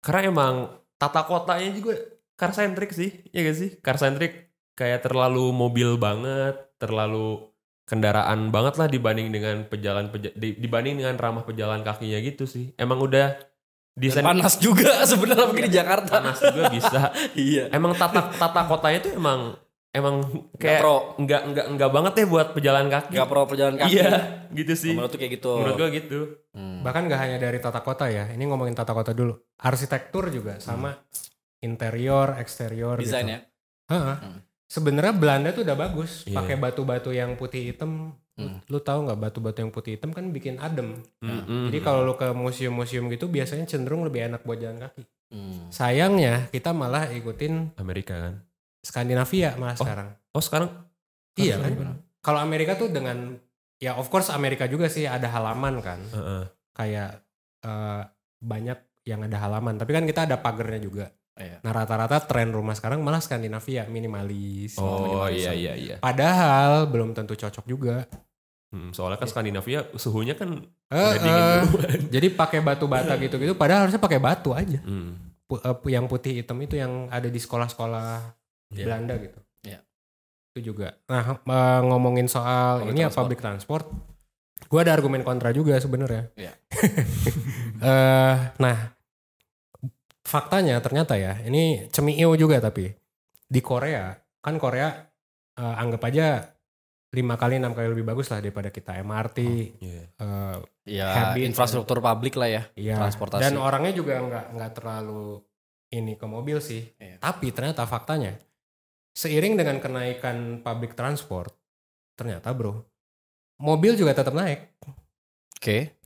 karena 0.00 0.20
emang 0.26 0.55
tata 0.96 1.22
kotanya 1.22 1.70
juga 1.70 1.94
car 2.33 2.50
centric 2.50 2.90
sih 2.90 3.11
ya 3.28 3.42
gak 3.42 3.55
sih 3.55 3.70
car 3.78 3.94
centric 3.94 4.48
kayak 4.72 5.02
terlalu 5.02 5.52
mobil 5.52 5.94
banget 5.96 6.57
terlalu 6.76 7.52
kendaraan 7.85 8.48
banget 8.48 8.74
lah 8.76 8.87
dibanding 8.87 9.28
dengan 9.28 9.62
pejalan 9.64 10.09
peja- 10.09 10.33
di- 10.33 10.57
dibanding 10.57 10.96
dengan 10.96 11.14
ramah 11.14 11.42
pejalan 11.42 11.83
kakinya 11.83 12.18
gitu 12.20 12.42
sih 12.44 12.72
emang 12.74 12.98
udah 12.98 13.37
Dan 13.92 14.00
desain 14.02 14.24
panas 14.24 14.55
juga 14.57 14.90
sebenarnya 15.11 15.46
mungkin 15.46 15.66
di 15.68 15.74
Jakarta. 15.74 16.12
panas 16.18 16.38
juga 16.38 16.62
bisa 16.68 17.00
iya. 17.38 17.68
emang 17.68 17.92
tata 17.92 18.33
tata 18.33 18.61
kotanya 18.64 18.98
tuh 19.00 19.12
emang 19.12 19.40
emang 19.92 20.24
kayak 20.57 20.81
pro, 20.81 21.12
nggak 21.18 21.42
nggak 21.46 21.66
nggak 21.76 21.90
banget 21.92 22.12
ya 22.16 22.24
buat 22.26 22.48
pejalan 22.52 22.88
kaki 22.88 23.12
gak 23.12 23.28
pro 23.28 23.44
perjalanan 23.44 23.76
kaki. 23.78 23.92
iya 23.92 24.11
gitu 24.50 24.72
sih 24.72 24.96
Menurut 24.96 25.12
kayak 25.12 25.33
gitu. 25.37 25.52
menurut 25.55 25.76
gua 25.76 25.90
gitu 25.90 26.20
Hmm. 26.52 26.85
Bahkan 26.85 27.09
gak 27.09 27.16
hanya 27.16 27.40
dari 27.40 27.57
tata 27.57 27.81
kota 27.81 28.12
ya. 28.12 28.28
Ini 28.28 28.44
ngomongin 28.44 28.76
tata 28.76 28.92
kota 28.92 29.16
dulu. 29.16 29.33
Arsitektur 29.57 30.28
juga 30.28 30.61
sama 30.61 30.92
interior, 31.59 32.37
eksterior 32.37 33.00
Desain 33.00 33.24
gitu. 33.24 33.33
ya. 33.33 33.40
Heeh. 33.88 34.16
Hmm. 34.20 34.40
Sebenarnya 34.68 35.16
Belanda 35.16 35.48
tuh 35.52 35.64
udah 35.64 35.72
bagus. 35.72 36.24
Iya. 36.24 36.37
Pakai 36.37 36.57
batu-batu 36.57 37.09
yang 37.09 37.37
putih 37.37 37.72
hitam. 37.72 38.12
Hmm. 38.33 38.64
Lu 38.73 38.81
tahu 38.81 39.05
nggak 39.05 39.21
batu-batu 39.21 39.61
yang 39.61 39.73
putih 39.73 40.01
hitam 40.01 40.11
kan 40.16 40.33
bikin 40.33 40.57
adem. 40.57 41.05
Mm-mm. 41.21 41.68
Jadi 41.68 41.79
kalau 41.85 42.01
lu 42.03 42.16
ke 42.16 42.33
museum-museum 42.33 43.12
gitu 43.12 43.29
biasanya 43.29 43.68
cenderung 43.68 44.09
lebih 44.09 44.25
enak 44.33 44.40
buat 44.42 44.57
jalan 44.57 44.81
kaki. 44.81 45.05
Hmm. 45.33 45.68
Sayangnya 45.68 46.49
kita 46.49 46.73
malah 46.73 47.09
ikutin 47.12 47.77
Amerika 47.77 48.16
kan 48.16 48.35
Skandinavia 48.85 49.57
malah 49.57 49.77
Oh. 49.77 49.85
sekarang. 49.85 50.09
oh 50.33 50.42
sekarang 50.45 50.68
Iya 51.37 51.57
Harusnya 51.57 51.77
kan? 51.81 51.97
Kalau 52.21 52.38
Amerika 52.40 52.73
tuh 52.77 52.88
dengan 52.92 53.40
ya 53.81 53.97
of 53.97 54.12
course 54.12 54.29
Amerika 54.29 54.68
juga 54.68 54.88
sih 54.92 55.09
ada 55.09 55.29
halaman 55.33 55.81
kan. 55.81 56.01
Heeh. 56.12 56.42
Kayak 56.77 57.25
eh, 57.64 58.03
banyak 58.40 58.79
yang 59.09 59.21
ada 59.25 59.38
halaman. 59.40 59.81
Tapi 59.81 59.90
kan 59.92 60.05
kita 60.05 60.29
ada 60.29 60.37
pagernya 60.38 60.81
juga. 60.81 61.07
Iya. 61.33 61.59
Nah 61.61 61.73
rata-rata 61.73 62.21
tren 62.21 62.49
rumah 62.49 62.73
sekarang 62.73 63.01
malah 63.01 63.18
Skandinavia 63.18 63.85
minimalis. 63.87 64.77
Oh 64.77 65.01
minimalis. 65.03 65.40
iya 65.40 65.53
iya 65.53 65.73
iya. 65.75 65.97
Padahal 65.97 66.87
belum 66.87 67.12
tentu 67.12 67.33
cocok 67.33 67.64
juga. 67.64 68.05
Hmm, 68.68 68.88
soalnya 68.90 69.16
kan 69.16 69.29
Skandinavia 69.29 69.85
suhunya 69.95 70.33
kan 70.33 70.61
udah 70.88 71.12
dingin 71.14 71.45
eh, 71.45 71.61
duluan. 71.62 72.01
jadi 72.14 72.27
pakai 72.31 72.61
batu 72.61 72.85
bata 72.85 73.16
gitu-gitu. 73.16 73.53
Padahal 73.53 73.85
harusnya 73.85 73.97
pakai 73.99 74.16
batu 74.16 74.53
aja. 74.53 74.81
Hmm. 74.81 75.16
Pu- 75.42 75.59
eh, 75.59 75.77
yang 75.88 76.05
putih 76.05 76.33
hitam 76.35 76.57
itu 76.59 76.77
yang 76.77 77.09
ada 77.09 77.27
di 77.27 77.37
sekolah-sekolah 77.37 78.40
Iya. 78.71 78.85
Belanda 78.85 79.14
gitu. 79.16 79.40
Iya. 79.62 79.81
Itu 80.51 80.73
juga. 80.73 80.97
Nah 81.07 81.37
eh, 81.38 81.81
ngomongin 81.83 82.25
soal 82.27 82.81
Public 82.81 82.92
ini 82.92 82.99
ya 82.99 83.09
transport. 83.09 83.21
public 83.21 83.40
transport. 83.40 83.85
Gue 84.62 84.81
ada 84.81 84.92
argumen 84.92 85.21
kontra 85.21 85.49
juga 85.51 85.77
sebenarnya. 85.77 86.29
Iya. 86.35 86.53
Eh, 87.83 88.37
nah 88.57 88.91
faktanya 90.22 90.78
ternyata 90.78 91.18
ya 91.18 91.38
ini 91.42 91.87
cemio 91.90 92.35
juga 92.35 92.58
tapi 92.58 92.88
di 93.46 93.61
Korea 93.61 94.14
kan 94.38 94.56
Korea 94.56 94.88
eh, 95.54 95.74
anggap 95.76 96.02
aja 96.08 96.46
lima 97.12 97.37
kali 97.37 97.61
enam 97.61 97.76
kali 97.76 97.92
lebih 97.92 98.08
bagus 98.08 98.32
lah 98.32 98.40
daripada 98.40 98.72
kita 98.72 98.96
MRT 99.02 99.38
Iya. 99.78 100.02
eh, 100.16 100.56
Ya, 100.82 101.30
Habit. 101.30 101.46
infrastruktur 101.46 102.02
publik 102.02 102.35
lah 102.35 102.50
ya. 102.50 102.62
Iya. 102.74 102.98
Transportasi. 102.98 103.38
Dan 103.38 103.54
orangnya 103.54 103.94
juga 103.94 104.18
nggak 104.18 104.44
nggak 104.50 104.72
terlalu 104.74 105.38
ini 105.94 106.18
ke 106.18 106.26
mobil 106.26 106.58
sih. 106.58 106.82
Iya. 106.98 107.22
Tapi 107.22 107.54
ternyata 107.54 107.87
faktanya 107.87 108.35
seiring 109.14 109.54
dengan 109.54 109.78
kenaikan 109.78 110.58
public 110.58 110.98
transport, 110.98 111.54
ternyata 112.18 112.50
bro, 112.50 112.82
mobil 113.62 113.94
juga 113.94 114.11
tetap 114.11 114.35
naik. 114.35 114.74
Oke. 115.54 116.01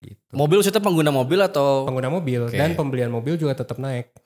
Gitu. 0.00 0.16
Mobil 0.32 0.56
maksudnya 0.58 0.80
pengguna 0.80 1.12
mobil 1.12 1.36
atau 1.38 1.84
Pengguna 1.84 2.08
mobil 2.08 2.48
Oke. 2.48 2.56
dan 2.56 2.72
pembelian 2.72 3.12
mobil 3.12 3.36
juga 3.36 3.52
tetap 3.52 3.76
naik. 3.76 4.16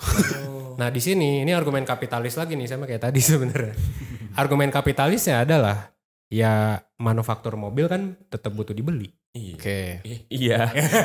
Nah 0.74 0.86
di 0.86 0.98
sini 0.98 1.42
ini 1.42 1.50
argumen 1.50 1.82
kapitalis 1.82 2.38
lagi 2.38 2.54
nih 2.54 2.66
sama 2.66 2.86
kayak 2.86 3.10
tadi 3.10 3.18
sebenarnya. 3.18 3.74
argumen 4.40 4.70
kapitalisnya 4.70 5.42
adalah 5.42 5.90
ya 6.30 6.78
manufaktur 6.96 7.54
mobil 7.54 7.90
kan 7.90 8.14
tetap 8.26 8.54
butuh 8.54 8.70
dibeli. 8.70 9.10
Iya. 9.34 9.54
Oke. 9.58 9.80
Iya. 10.30 10.60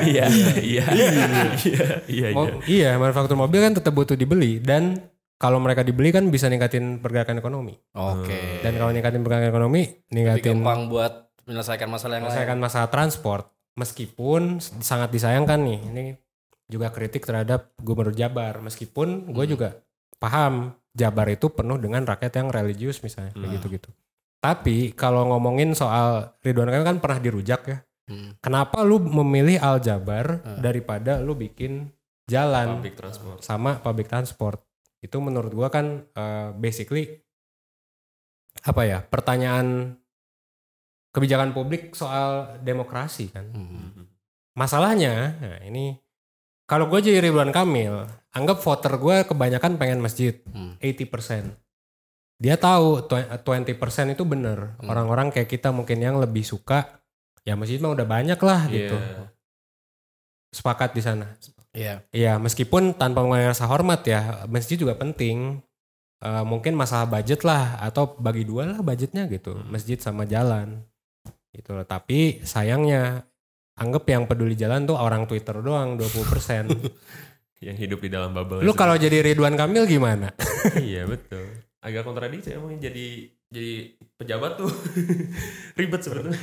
Iya. 0.06 0.24
Iya. 0.54 0.84
Iya. 0.94 1.84
Iya. 2.06 2.26
Mo- 2.30 2.62
iya, 2.64 2.90
manufaktur 2.94 3.34
mobil 3.34 3.58
kan 3.58 3.74
tetap 3.74 3.90
butuh 3.90 4.14
dibeli 4.14 4.62
dan 4.62 5.02
kalau 5.34 5.58
mereka 5.58 5.82
dibeli 5.82 6.12
kan 6.12 6.28
bisa 6.28 6.46
ningkatin 6.46 7.00
pergerakan 7.00 7.40
ekonomi. 7.40 7.74
Oke. 7.90 8.62
Dan 8.62 8.76
kalau 8.76 8.92
ningkatin 8.92 9.24
pergerakan 9.24 9.50
ekonomi, 9.50 9.82
Lebih 9.82 10.12
ningkatin 10.12 10.60
gampang 10.60 10.86
buat 10.86 11.12
menyelesaikan 11.48 11.88
masalah 11.88 12.20
yang 12.20 12.22
lain. 12.22 12.30
menyelesaikan 12.30 12.58
masalah 12.60 12.86
transport. 12.86 13.50
Meskipun 13.80 14.60
sangat 14.60 15.08
disayangkan 15.08 15.56
nih, 15.56 15.78
ini 15.80 16.04
juga 16.68 16.92
kritik 16.92 17.24
terhadap 17.24 17.72
Gubernur 17.80 18.12
Jabar. 18.12 18.60
Meskipun 18.60 19.32
gue 19.32 19.44
Hmm. 19.48 19.52
juga 19.56 19.68
paham 20.20 20.76
Jabar 20.92 21.26
itu 21.32 21.48
penuh 21.48 21.80
dengan 21.80 22.04
rakyat 22.04 22.36
yang 22.36 22.48
religius 22.52 23.00
misalnya, 23.00 23.32
kayak 23.32 23.46
Hmm. 23.48 23.56
gitu-gitu. 23.56 23.90
Tapi 24.40 24.92
kalau 24.92 25.28
ngomongin 25.28 25.72
soal 25.72 26.36
Ridwan 26.40 26.68
Kamil 26.68 26.84
kan 26.84 26.98
pernah 27.00 27.18
dirujak 27.18 27.62
ya. 27.64 27.78
Hmm. 28.04 28.36
Kenapa 28.42 28.82
lu 28.82 28.98
memilih 29.00 29.56
Al 29.60 29.78
Jabar 29.78 30.42
Hmm. 30.42 30.60
daripada 30.60 31.22
lu 31.22 31.32
bikin 31.32 31.88
jalan 32.26 32.78
Public 32.80 32.96
transport. 32.98 33.38
sama 33.40 33.80
public 33.80 34.06
transport? 34.10 34.58
Itu 35.00 35.22
menurut 35.22 35.52
gua 35.54 35.68
kan 35.70 36.04
eh, 36.10 36.48
basically 36.54 37.22
apa 38.60 38.82
ya? 38.84 38.98
Pertanyaan 39.00 39.96
kebijakan 41.10 41.50
publik 41.50 41.92
soal 41.92 42.58
demokrasi 42.62 43.30
kan. 43.30 43.46
Hmm. 43.50 44.06
Masalahnya, 44.54 45.34
nah 45.38 45.58
ini 45.62 45.98
kalau 46.66 46.86
gue 46.86 47.02
jadi 47.02 47.18
Ridwan 47.18 47.50
Kamil, 47.50 48.06
anggap 48.30 48.62
voter 48.62 48.94
gue 48.94 49.26
kebanyakan 49.26 49.74
pengen 49.74 49.98
masjid, 49.98 50.38
Hmm. 50.54 50.78
80%. 50.78 51.54
Dia 52.40 52.56
tahu 52.56 53.04
tw- 53.04 53.26
20% 53.42 54.14
itu 54.14 54.22
bener. 54.22 54.78
Hmm. 54.78 54.88
Orang-orang 54.88 55.34
kayak 55.34 55.50
kita 55.50 55.74
mungkin 55.74 55.98
yang 55.98 56.16
lebih 56.16 56.46
suka, 56.46 57.02
ya 57.42 57.58
masjid 57.58 57.82
mah 57.82 57.92
udah 57.92 58.06
banyak 58.06 58.38
lah 58.38 58.70
gitu. 58.70 58.96
Iya. 58.96 59.28
Sepakat 60.50 60.94
di 60.94 61.02
sana. 61.02 61.26
Iya. 61.70 62.02
Iya, 62.10 62.38
meskipun 62.38 62.98
tanpa 62.98 63.22
mengenai 63.22 63.50
rasa 63.50 63.66
hormat 63.70 64.02
ya, 64.02 64.46
masjid 64.50 64.74
juga 64.74 64.98
penting. 64.98 65.62
Eh, 66.20 66.44
mungkin 66.44 66.76
masalah 66.76 67.08
budget 67.08 67.46
lah, 67.48 67.80
atau 67.80 68.12
bagi 68.18 68.44
dua 68.44 68.68
lah 68.68 68.78
budgetnya 68.84 69.24
gitu, 69.30 69.56
Hmm. 69.56 69.72
masjid 69.72 69.96
sama 69.96 70.28
jalan. 70.28 70.84
Gitu 71.50 71.74
loh. 71.74 71.84
Tapi 71.84 72.42
sayangnya, 72.46 73.26
anggap 73.80 74.04
yang 74.06 74.28
peduli 74.28 74.54
jalan 74.54 74.86
tuh 74.86 74.96
orang 75.00 75.24
Twitter 75.26 75.56
doang 75.58 75.96
20%. 75.98 76.70
Yang 77.60 77.76
hidup 77.76 78.00
di 78.00 78.08
dalam 78.08 78.32
bubble. 78.32 78.64
Lu 78.64 78.72
kalau 78.72 78.96
jadi 78.96 79.20
Ridwan 79.20 79.52
Kamil 79.52 79.84
gimana? 79.84 80.32
iya 80.80 81.04
betul. 81.04 81.44
Agak 81.84 82.08
kontradiksi 82.08 82.56
emang 82.56 82.80
jadi 82.80 83.28
jadi 83.52 84.00
pejabat 84.16 84.56
tuh 84.56 84.72
ribet 85.78 86.00
sebetulnya. 86.00 86.40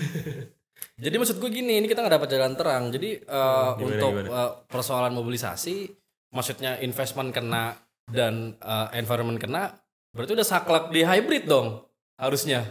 Jadi 0.97 1.15
maksud 1.17 1.41
gue 1.41 1.49
gini, 1.49 1.81
ini 1.81 1.89
kita 1.89 2.05
nggak 2.05 2.21
dapat 2.21 2.29
jalan 2.29 2.53
terang. 2.53 2.83
Jadi 2.93 3.17
eh, 3.17 3.69
Gimana, 3.73 3.81
untuk 3.81 4.11
gimana? 4.13 4.29
eh, 4.29 4.51
persoalan 4.69 5.13
mobilisasi, 5.17 5.89
maksudnya 6.37 6.77
investment 6.85 7.33
kena 7.33 7.73
dan 8.05 8.53
eh, 8.61 8.87
environment 9.01 9.41
kena, 9.41 9.73
berarti 10.13 10.37
udah 10.37 10.45
saklek 10.45 10.93
di 10.93 11.01
hybrid 11.01 11.49
dong 11.49 11.81
harusnya. 12.21 12.61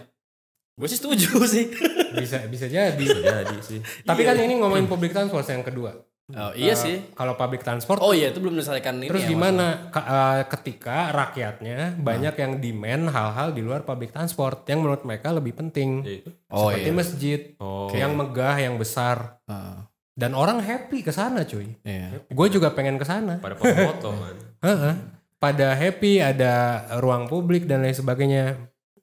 Gue 0.76 0.86
sih 0.86 0.96
setuju 0.96 1.40
sih. 1.48 1.72
Bisa 2.12 2.44
bisa 2.44 2.68
jadi. 2.68 2.92
Bisa 2.94 3.16
jadi 3.18 3.56
sih. 3.60 3.80
Tapi 4.02 4.20
Iya. 4.22 4.28
kan 4.28 4.36
ini 4.38 4.54
ngomongin 4.56 4.84
public 4.84 5.10
transport 5.10 5.44
yang 5.46 5.64
kedua. 5.64 5.96
Oh, 6.28 6.50
iya 6.52 6.74
Eh, 6.74 6.76
sih. 6.76 6.96
Kalau 7.14 7.32
public 7.32 7.62
transport 7.62 8.02
Oh 8.02 8.10
iya 8.10 8.28
itu 8.28 8.42
belum 8.42 8.52
diselesaikan 8.52 8.98
ini. 8.98 9.06
Terus 9.06 9.24
ya, 9.24 9.30
gimana 9.30 9.88
Ka- 9.88 10.04
eh, 10.04 10.42
ketika 10.50 11.14
rakyatnya 11.14 11.94
banyak 11.96 12.34
yang 12.34 12.52
demand 12.58 13.04
hal-hal 13.08 13.48
di 13.50 13.62
luar 13.62 13.82
public 13.82 14.10
transport 14.10 14.66
yang 14.66 14.82
menurut 14.82 15.00
mereka 15.00 15.30
lebih 15.30 15.54
penting. 15.54 16.02
Ya 16.02 16.12
itu. 16.18 16.30
Oh 16.48 16.68
seperti 16.68 16.82
iya. 16.84 16.98
masjid 16.98 17.40
Oh. 17.56 17.88
yang 17.90 18.12
megah, 18.12 18.58
yang 18.58 18.74
besar 18.74 19.38
Ah, 19.46 19.86
dan 20.12 20.34
orang 20.34 20.58
happy 20.58 21.00
ke 21.00 21.08
sana, 21.10 21.40
cuy. 21.42 21.78
iya. 21.80 22.18
Gue 22.26 22.48
juga 22.48 22.68
pengen 22.70 22.98
ke 22.98 23.06
sana. 23.06 23.38
pada 23.38 23.54
foto 23.54 24.10
kan. 24.10 24.36
Heeh. 24.60 24.94
Pada 25.36 25.72
happy, 25.72 26.18
ada 26.18 26.52
ruang 26.98 27.28
publik 27.28 27.64
dan 27.64 27.80
lain 27.80 27.92
sebagainya. 27.92 28.56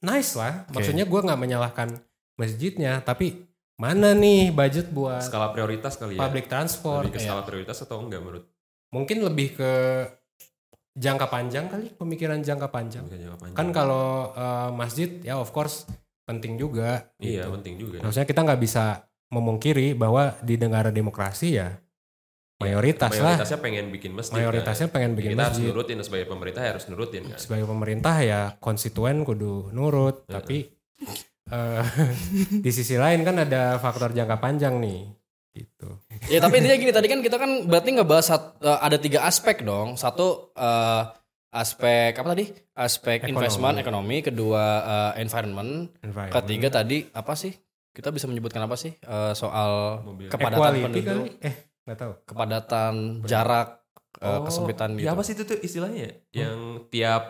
Nice 0.04 0.36
lah. 0.36 0.68
Oke. 0.68 0.84
Maksudnya 0.84 1.08
gue 1.08 1.20
nggak 1.24 1.40
menyalahkan 1.40 1.90
masjidnya, 2.36 3.00
tapi 3.02 3.48
mana 3.80 4.12
nih 4.14 4.52
budget 4.52 4.92
buat 4.92 5.24
Skala 5.24 5.56
prioritas 5.56 5.96
kali 5.96 6.20
ya. 6.20 6.22
public 6.22 6.46
transport? 6.52 7.08
Lebih 7.08 7.16
ke 7.18 7.24
skala 7.24 7.42
prioritas 7.48 7.78
atau 7.82 8.04
enggak 8.04 8.22
menurut? 8.22 8.46
Mungkin 8.94 9.26
lebih 9.26 9.58
ke 9.58 9.72
jangka 10.94 11.26
panjang 11.32 11.66
kali, 11.72 11.90
pemikiran 11.96 12.44
jangka 12.44 12.70
panjang. 12.70 13.08
Jangka 13.10 13.38
panjang. 13.40 13.58
Kan 13.58 13.68
kalau 13.74 14.36
eh, 14.36 14.70
masjid 14.76 15.10
ya 15.26 15.42
of 15.42 15.50
course 15.50 15.90
penting 16.28 16.60
juga. 16.60 17.10
Iya 17.18 17.48
gitu. 17.48 17.54
penting 17.58 17.74
juga. 17.80 17.98
Maksudnya 18.04 18.28
kita 18.28 18.42
nggak 18.46 18.62
bisa 18.62 19.08
memungkiri 19.34 19.98
bahwa 19.98 20.38
di 20.46 20.56
negara 20.62 20.94
demokrasi 20.94 21.58
ya 21.58 21.74
mayoritas 22.58 23.12
lah. 23.14 23.36
Mayoritasnya 23.36 23.60
pengen 23.60 23.86
bikin 23.90 24.12
masjid. 24.12 24.34
Mayoritasnya 24.36 24.88
kan. 24.88 24.94
pengen 24.94 25.12
Ya, 25.12 25.16
bikin 25.16 25.32
kita 25.32 25.44
harus 25.44 25.56
masjid. 25.56 25.70
nurutin 25.70 25.98
sebagai 26.00 26.28
pemerintah 26.28 26.62
ya 26.62 26.70
harus 26.70 26.86
nurutin 26.88 27.24
kan. 27.26 27.38
Sebagai 27.38 27.66
pemerintah 27.66 28.16
ya 28.20 28.42
konstituen 28.58 29.22
kudu 29.22 29.70
nurut. 29.70 30.24
Heeh. 30.24 30.34
Tapi 30.34 30.58
eh, 31.46 31.84
di 32.66 32.72
sisi 32.72 32.96
lain 32.96 33.22
kan 33.22 33.36
ada 33.38 33.78
faktor 33.78 34.12
jangka 34.12 34.38
panjang 34.38 34.78
nih. 34.78 35.02
Gitu. 35.54 35.90
Ya 36.28 36.40
tapi 36.40 36.58
intinya 36.58 36.74
gini 36.76 36.90
tadi 36.90 37.06
kan 37.06 37.20
kita 37.20 37.38
kan 37.38 37.52
berarti 37.64 37.90
ngebahas 37.92 38.26
sat- 38.26 38.58
eh, 38.60 38.80
ada 38.80 38.98
tiga 38.98 39.22
aspek 39.24 39.62
dong. 39.62 39.96
Satu 39.96 40.50
eh, 40.52 41.04
aspek 41.52 42.10
apa 42.12 42.28
tadi? 42.32 42.46
Aspek 42.74 43.22
Ekonomi. 43.22 43.34
investment 43.36 43.76
ekonomi, 43.78 44.18
kedua 44.22 44.64
eh, 45.14 45.22
environment, 45.22 45.94
Environment. 46.00 46.34
ketiga 46.36 46.68
tadi 46.74 47.06
apa 47.08 47.34
sih? 47.34 47.54
Kita 47.94 48.10
bisa 48.10 48.26
menyebutkan 48.26 48.66
apa 48.66 48.74
sih 48.74 48.90
Eh, 48.96 49.34
soal 49.34 50.02
Mobil. 50.02 50.26
kepadatan 50.26 50.58
Equality 50.58 50.82
penduduk, 50.82 51.14
kali? 51.30 51.46
Eh 51.46 51.56
nggak 51.84 51.98
tahu. 51.98 52.14
kepadatan 52.24 52.94
jarak, 53.24 53.84
eh, 54.18 54.28
Oh, 54.30 54.42
kesempitan 54.44 54.96
gitu. 54.96 55.04
Ya 55.04 55.12
apa 55.12 55.22
sih 55.22 55.34
itu 55.34 55.44
tuh 55.44 55.58
istilahnya? 55.58 56.00
ya? 56.02 56.12
Yang 56.48 56.60
tiap 56.90 57.24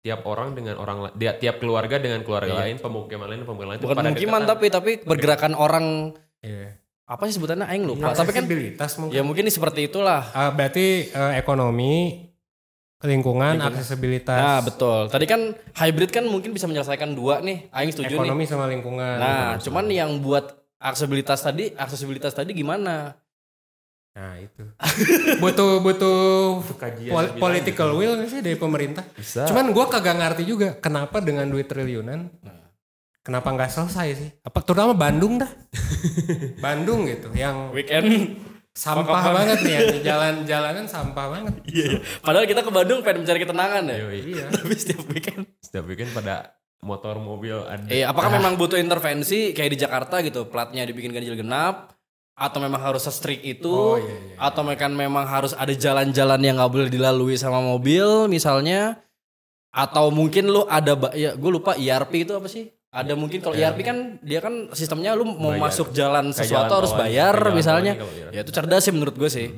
tiap 0.00 0.20
orang 0.24 0.52
dengan 0.52 0.76
orang 0.76 0.98
la- 1.00 1.14
dia 1.14 1.32
tiap 1.34 1.56
keluarga 1.58 1.96
dengan 1.96 2.20
keluarga 2.20 2.52
Iya. 2.54 2.60
lain, 2.62 2.76
pemukiman 2.76 3.24
lain 3.26 3.40
pemukiman 3.42 3.68
lain 3.72 3.80
Bukan 3.80 3.96
pemukiman 3.98 4.42
tapi 4.44 4.66
tapi 4.68 4.90
pergerakan 5.00 5.52
orang 5.54 6.12
Iya. 6.40 6.76
apa 7.04 7.22
sih 7.24 7.36
sebutannya 7.36 7.64
aing 7.66 7.84
lupa. 7.84 8.12
tapi 8.12 8.32
kan 8.32 8.44
mungkin. 8.44 9.12
ya 9.12 9.22
mungkin 9.22 9.44
seperti 9.46 9.88
itulah. 9.88 10.28
Ah, 10.30 10.48
berarti 10.48 11.08
eh, 11.08 11.32
ekonomi, 11.36 12.20
lingkungan, 13.02 13.56
Lingkungan. 13.56 13.68
aksesibilitas. 13.70 14.32
Nah, 14.34 14.60
betul. 14.60 15.08
Tadi 15.08 15.24
kan 15.24 15.40
hybrid 15.74 16.08
kan 16.08 16.24
mungkin 16.24 16.52
bisa 16.52 16.64
menyelesaikan 16.64 17.12
dua 17.12 17.40
nih. 17.40 17.68
Aing 17.70 17.92
setuju 17.92 18.12
nih. 18.14 18.24
ekonomi 18.24 18.44
sama 18.44 18.64
lingkungan. 18.66 19.16
Nah, 19.16 19.56
Gitu. 19.56 19.68
cuman 19.68 19.88
yang 19.88 20.20
buat 20.20 20.52
aksesibilitas 20.76 21.40
tadi, 21.42 21.68
aksesibilitas 21.70 22.32
tadi 22.32 22.52
gimana? 22.52 23.12
Nah 24.14 24.38
itu 24.38 24.62
butuh 25.42 25.82
butuh 25.82 26.18
kajian 26.78 27.10
pol- 27.10 27.34
political 27.34 27.98
will 27.98 28.14
nggak 28.14 28.30
sih 28.30 28.40
dari 28.40 28.54
pemerintah. 28.54 29.02
Bisa. 29.10 29.42
Cuman 29.50 29.74
gua 29.74 29.90
kagak 29.90 30.14
ngerti 30.14 30.46
juga 30.46 30.78
kenapa 30.78 31.18
dengan 31.18 31.50
duit 31.50 31.66
triliunan, 31.66 32.30
kenapa 33.20 33.50
nggak 33.50 33.70
selesai 33.74 34.08
sih? 34.14 34.30
Apa 34.46 34.62
terutama 34.62 34.94
Bandung 34.94 35.42
dah, 35.42 35.50
Bandung 36.64 37.10
gitu, 37.10 37.34
yang 37.34 37.74
Weekend. 37.74 38.38
sampah 38.74 39.30
banget 39.30 39.62
nih, 39.62 39.72
yang 39.78 39.86
jalan-jalanan 40.02 40.86
sampah 40.90 41.26
banget. 41.30 41.54
Iya. 41.62 42.02
Padahal 42.18 42.42
kita 42.42 42.66
ke 42.66 42.70
Bandung 42.74 43.06
pengen 43.06 43.22
mencari 43.22 43.38
ketenangan 43.42 43.82
ya. 43.86 43.96
Iya. 44.10 44.44
Tapi 44.50 44.74
setiap 44.74 45.06
weekend. 45.10 45.46
Setiap 45.62 45.86
weekend 45.86 46.10
pada 46.10 46.58
motor 46.82 47.22
mobil 47.22 47.54
ada. 47.54 47.86
Eh, 47.86 48.02
apakah 48.02 48.34
memang 48.34 48.58
butuh 48.58 48.74
intervensi 48.74 49.54
kayak 49.54 49.70
di 49.70 49.78
Jakarta 49.78 50.18
gitu, 50.26 50.50
platnya 50.50 50.82
dibikin 50.82 51.14
ganjil 51.14 51.38
genap? 51.38 51.93
Atau 52.34 52.58
memang 52.58 52.82
harus 52.82 53.06
se-strict 53.06 53.46
itu? 53.46 53.70
Oh, 53.70 53.94
iya, 53.94 54.10
iya. 54.10 54.36
Atau 54.42 54.66
memang 54.66 54.90
memang 54.90 55.22
harus 55.22 55.54
ada 55.54 55.70
jalan-jalan 55.70 56.42
yang 56.42 56.58
nggak 56.58 56.72
boleh 56.72 56.88
dilalui 56.90 57.38
sama 57.38 57.62
mobil 57.62 58.26
misalnya? 58.26 58.98
Atau 59.70 60.10
mungkin 60.10 60.50
lu 60.50 60.66
ada, 60.66 60.98
ya 61.14 61.38
gue 61.38 61.50
lupa 61.50 61.78
IRP 61.78 62.26
itu 62.26 62.34
apa 62.34 62.50
sih? 62.50 62.70
Ada 62.94 63.18
mungkin 63.18 63.42
kalau 63.42 63.58
IRP 63.58 63.78
kan 63.82 63.98
dia 64.22 64.38
kan 64.38 64.70
sistemnya 64.70 65.18
lu 65.18 65.26
mau 65.26 65.50
Bayar. 65.50 65.66
masuk 65.66 65.90
jalan 65.90 66.30
sesuatu 66.30 66.70
jalan 66.70 66.78
harus 66.78 66.92
bayar 66.94 67.34
jalan 67.34 67.54
misalnya. 67.58 67.92
IRP. 67.98 68.30
Ya 68.34 68.40
itu 68.46 68.50
cerdas 68.54 68.82
sih 68.86 68.94
menurut 68.94 69.18
gue 69.18 69.26
sih. 69.26 69.50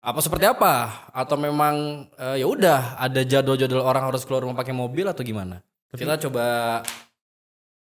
Apa 0.00 0.24
seperti 0.24 0.48
apa? 0.48 1.04
Atau 1.12 1.36
memang 1.36 2.08
eh, 2.16 2.40
ya 2.40 2.48
udah 2.48 2.96
ada 2.96 3.20
jadwal-jadwal 3.20 3.84
orang 3.84 4.08
harus 4.08 4.24
keluar 4.24 4.48
rumah 4.48 4.56
pakai 4.56 4.72
mobil 4.72 5.04
atau 5.04 5.20
gimana? 5.20 5.60
Kita 5.92 6.16
coba 6.28 6.80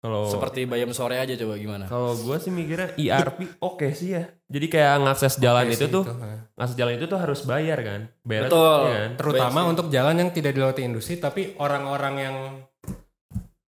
Kalau 0.02 0.26
seperti 0.26 0.66
Bayam 0.66 0.90
sore 0.92 1.22
aja 1.22 1.38
coba 1.38 1.62
gimana? 1.62 1.86
kalau 1.86 2.18
gue 2.18 2.38
sih 2.42 2.50
mikirnya 2.50 2.98
IRP 2.98 3.62
oke 3.62 3.94
sih 3.94 4.18
ya. 4.18 4.34
Jadi 4.50 4.66
kayak 4.66 5.06
ngakses 5.06 5.38
jalan 5.38 5.70
Oke 5.70 5.78
itu 5.78 5.86
tuh, 5.88 6.04
ha. 6.10 6.50
ngakses 6.58 6.74
jalan 6.74 6.98
itu 6.98 7.06
tuh 7.06 7.20
harus 7.22 7.46
bayar 7.46 7.78
kan. 7.80 8.02
Bayar 8.26 8.50
Betul. 8.50 8.80
iya 8.82 8.98
kan? 8.98 9.10
Terutama 9.16 9.60
sih. 9.62 9.70
untuk 9.70 9.88
jalan 9.88 10.16
yang 10.18 10.30
tidak 10.34 10.52
dilewati 10.52 10.82
industri, 10.82 11.22
tapi 11.22 11.54
orang-orang 11.56 12.16
yang 12.18 12.36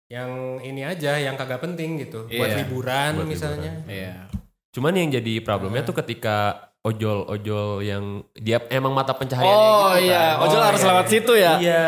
yang 0.10 0.32
ini 0.60 0.82
aja, 0.82 1.18
yang 1.18 1.34
kagak 1.34 1.62
penting 1.62 2.02
gitu, 2.02 2.26
buat 2.26 2.50
Iya. 2.50 2.58
liburan 2.62 3.12
Buat 3.18 3.30
misalnya. 3.30 3.72
Iya. 3.86 4.30
Cuman 4.70 4.94
yang 4.94 5.10
jadi 5.10 5.38
problemnya 5.40 5.82
tuh 5.82 5.94
ketika 5.96 6.70
ojol-ojol 6.84 7.80
yang 7.80 8.04
dia 8.36 8.60
emang 8.68 8.92
mata 8.92 9.16
pencahayaan 9.16 9.56
Oh 9.56 9.96
iya, 9.96 10.36
ojol 10.38 10.60
harus 10.60 10.84
lewat 10.84 11.08
situ 11.08 11.34
ya. 11.34 11.56
Iya, 11.58 11.84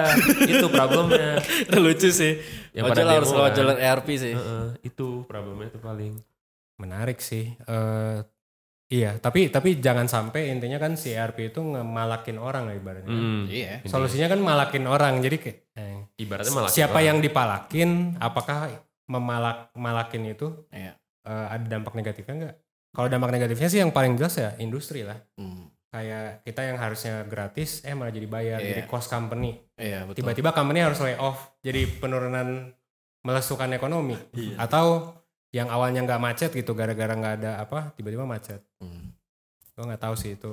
itu 0.48 0.66
problemnya. 0.70 1.42
Itu 1.68 1.78
lucu 1.78 2.10
sih. 2.10 2.40
Yang 2.76 2.86
pada 2.92 3.04
harus 3.08 3.32
lewat 3.32 3.52
kan. 3.52 3.58
jalan 3.64 3.78
ERP 3.80 4.08
sih. 4.20 4.34
Heeh, 4.36 4.66
itu 4.84 5.24
problemnya 5.24 5.72
itu 5.72 5.80
paling. 5.80 6.14
Menarik 6.76 7.24
sih. 7.24 7.56
Eh 7.56 8.20
iya, 8.86 9.16
tapi 9.18 9.48
tapi 9.48 9.80
jangan 9.80 10.06
sampai 10.06 10.52
intinya 10.52 10.76
kan 10.78 11.00
si 11.00 11.16
ERP 11.16 11.50
itu 11.50 11.64
ngemalakin 11.64 12.36
orang 12.36 12.68
lah 12.68 12.76
ibaratnya. 12.76 13.08
Hmm. 13.08 13.48
Iya. 13.48 13.80
Solusinya 13.88 14.28
kan 14.28 14.40
malakin 14.44 14.86
orang. 14.86 15.24
Jadi 15.24 15.38
kayak 15.40 15.58
eh, 15.74 15.98
Ibaratnya 16.20 16.52
malah 16.52 16.70
siapa 16.70 17.00
yang 17.00 17.24
dipalakin, 17.24 18.20
apakah 18.20 18.70
memalak 19.08 19.72
malakin 19.74 20.28
itu 20.28 20.68
Iya. 20.70 21.00
eh, 21.26 21.46
ada 21.56 21.66
dampak 21.66 21.96
negatifnya 21.96 22.36
enggak? 22.36 22.56
Kalau 22.92 23.08
dampak 23.08 23.32
negatifnya 23.32 23.68
sih 23.68 23.80
yang 23.80 23.92
paling 23.92 24.16
jelas 24.16 24.36
ya 24.36 24.52
industri 24.60 25.04
lah. 25.04 25.20
Hmm. 25.40 25.65
Kayak 25.96 26.44
kita 26.44 26.62
yang 26.68 26.76
harusnya 26.76 27.24
gratis, 27.24 27.80
eh 27.88 27.96
malah 27.96 28.12
jadi 28.12 28.28
bayar, 28.28 28.60
Iya. 28.60 28.68
jadi 28.76 28.84
cost 28.84 29.08
company. 29.08 29.56
Iya, 29.80 30.04
betul. 30.04 30.20
Tiba-tiba 30.20 30.52
company 30.52 30.84
harus 30.84 31.00
lay 31.00 31.16
off, 31.16 31.56
jadi 31.64 31.88
penurunan 31.88 32.76
melesukan 33.24 33.72
ekonomi. 33.72 34.20
Iya. 34.36 34.60
Atau 34.60 35.16
yang 35.56 35.72
awalnya 35.72 36.04
nggak 36.04 36.20
macet 36.20 36.52
gitu, 36.52 36.76
gara-gara 36.76 37.16
nggak 37.16 37.34
ada 37.40 37.52
apa, 37.64 37.96
tiba-tiba 37.96 38.28
macet. 38.28 38.60
Hmm. 38.84 39.16
Gue 39.72 39.88
nggak 39.88 40.04
tahu 40.04 40.16
sih 40.20 40.36
itu 40.36 40.52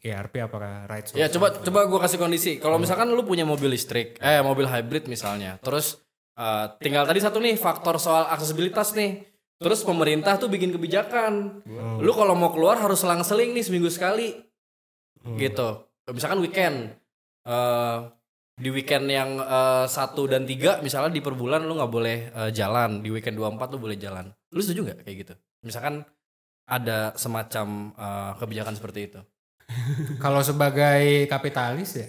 ERP 0.00 0.40
apakah 0.40 0.88
right 0.88 1.04
Ya 1.12 1.28
coba 1.28 1.52
coba 1.60 1.84
gue 1.84 2.00
kasih 2.00 2.16
kondisi. 2.16 2.52
Kalau 2.56 2.80
misalkan 2.80 3.12
lu 3.12 3.28
punya 3.28 3.44
mobil 3.44 3.68
listrik, 3.68 4.16
eh 4.24 4.40
mobil 4.40 4.64
hybrid 4.64 5.04
misalnya, 5.04 5.60
terus 5.60 6.00
eh, 6.32 6.64
tinggal 6.80 7.04
tadi 7.04 7.20
satu 7.20 7.44
nih 7.44 7.60
faktor 7.60 8.00
soal 8.00 8.24
aksesibilitas 8.32 8.96
nih. 8.96 9.20
Terus 9.56 9.88
pemerintah 9.88 10.36
tuh 10.36 10.52
bikin 10.52 10.68
kebijakan. 10.68 11.64
Hmm. 11.64 11.96
Lu 12.04 12.12
kalau 12.12 12.36
mau 12.36 12.52
keluar 12.52 12.76
harus 12.76 13.00
selang-seling 13.00 13.56
nih 13.56 13.64
seminggu 13.64 13.88
sekali. 13.88 14.36
Gitu. 15.34 15.68
Misalkan 16.14 16.38
weekend. 16.38 16.94
eh 17.46 17.98
di 18.56 18.72
weekend 18.72 19.04
yang 19.12 19.36
eh, 19.36 19.84
satu 19.84 20.24
dan 20.24 20.48
tiga 20.48 20.80
misalnya 20.80 21.12
di 21.12 21.20
per 21.20 21.36
bulan 21.36 21.68
lu 21.68 21.76
nggak 21.76 21.92
boleh 21.92 22.18
eh, 22.32 22.50
jalan. 22.54 23.04
Di 23.04 23.12
weekend 23.12 23.36
24 23.36 23.74
lu 23.76 23.78
boleh 23.82 23.96
jalan. 24.00 24.32
Lu 24.54 24.60
setuju 24.62 24.88
nggak 24.88 24.98
kayak 25.04 25.16
gitu? 25.26 25.34
Misalkan 25.66 26.06
ada 26.66 27.12
semacam 27.20 27.92
eh, 27.92 28.32
kebijakan 28.40 28.74
seperti 28.74 29.00
itu. 29.12 29.20
Kalau 30.24 30.40
sebagai 30.46 31.26
kapitalis 31.26 31.98
ya, 31.98 32.06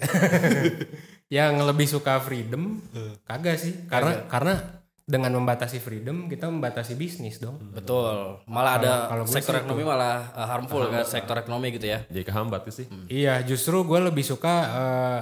yang 1.42 1.58
lebih 1.58 1.90
suka 1.90 2.22
freedom, 2.22 2.78
kagak 3.26 3.58
sih. 3.58 3.74
Karena 3.90 4.30
karena 4.30 4.77
dengan 5.08 5.32
membatasi 5.40 5.80
freedom 5.80 6.28
kita 6.28 6.52
membatasi 6.52 6.92
bisnis 6.92 7.40
dong. 7.40 7.56
Betul. 7.72 8.44
Malah 8.44 8.72
ada 8.76 8.92
Kalau- 9.08 9.24
sektor 9.24 9.56
sih 9.56 9.60
ekonomi 9.64 9.82
malah 9.82 10.28
uh, 10.36 10.44
harmful 10.46 10.84
kan 10.84 11.00
sektor 11.02 11.32
ekonomi 11.34 11.72
gitu 11.72 11.88
ya. 11.88 12.04
jadi 12.06 12.28
kehambat 12.28 12.68
tuh 12.68 12.74
sih. 12.76 12.86
Iya, 13.08 13.40
justru 13.40 13.80
gue 13.82 13.98
lebih 13.98 14.20
suka 14.20 14.54
eh, 14.68 15.20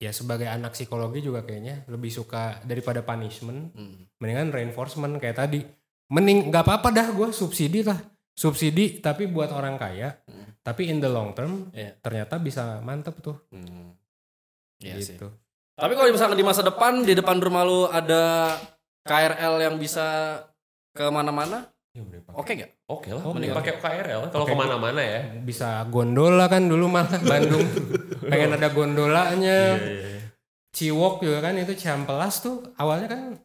ya 0.00 0.10
sebagai 0.10 0.48
anak 0.48 0.72
psikologi 0.72 1.20
juga 1.20 1.44
kayaknya 1.44 1.84
lebih 1.86 2.08
suka 2.08 2.64
daripada 2.64 3.04
punishment, 3.04 3.76
Hmm. 3.76 4.08
mendingan 4.16 4.48
reinforcement 4.48 5.12
kayak 5.20 5.36
tadi. 5.38 5.60
Mending 6.08 6.48
nggak 6.48 6.64
apa-apa 6.64 6.88
dah 6.88 7.08
gue 7.12 7.28
subsidi 7.30 7.80
lah, 7.80 8.00
subsidi 8.32 8.96
tapi 8.98 9.28
buat 9.28 9.48
orang 9.48 9.76
kaya, 9.76 10.16
tapi 10.60 10.88
in 10.88 10.98
the 10.98 11.08
long 11.08 11.32
term 11.32 11.68
Iya. 11.70 12.00
ternyata 12.00 12.36
bisa 12.36 12.80
mantep 12.80 13.20
tuh. 13.20 13.36
Hmm. 13.48 13.92
Iya 14.80 14.96
sih. 14.98 15.14
gitu. 15.14 15.28
Tapi 15.72 15.92
kalau 15.94 16.08
misalkan 16.08 16.36
di 16.36 16.42
masa 16.42 16.60
depan 16.60 17.00
di 17.00 17.12
depan 17.12 17.36
rumah 17.38 17.62
lu 17.62 17.86
ada 17.86 18.54
KRL 19.02 19.54
yang 19.60 19.76
bisa 19.76 20.38
ke 20.92 21.08
mana-mana, 21.08 21.66
Ya, 21.92 22.00
oke 22.32 22.52
nggak? 22.56 22.70
Oke 22.88 23.12
lah, 23.12 23.20
Oke. 23.20 23.36
mending 23.36 23.52
pakai 23.52 23.76
KRL 23.76 24.32
kalau 24.32 24.48
Oke. 24.48 24.52
ke 24.52 24.56
mana-mana 24.56 25.00
ya. 25.04 25.20
Bisa 25.44 25.84
gondola 25.92 26.48
kan 26.48 26.64
dulu 26.64 26.88
malah 26.88 27.20
Bandung 27.28 27.68
pengen 28.24 28.56
ada 28.56 28.72
gondolanya. 28.72 29.76
Iya, 29.76 29.92
iya, 29.92 30.08
iya. 30.16 30.20
Ciwok 30.72 31.20
juga 31.20 31.44
kan 31.44 31.52
itu 31.60 31.76
Ciampelas 31.76 32.40
tuh 32.40 32.64
awalnya 32.80 33.12
kan 33.12 33.36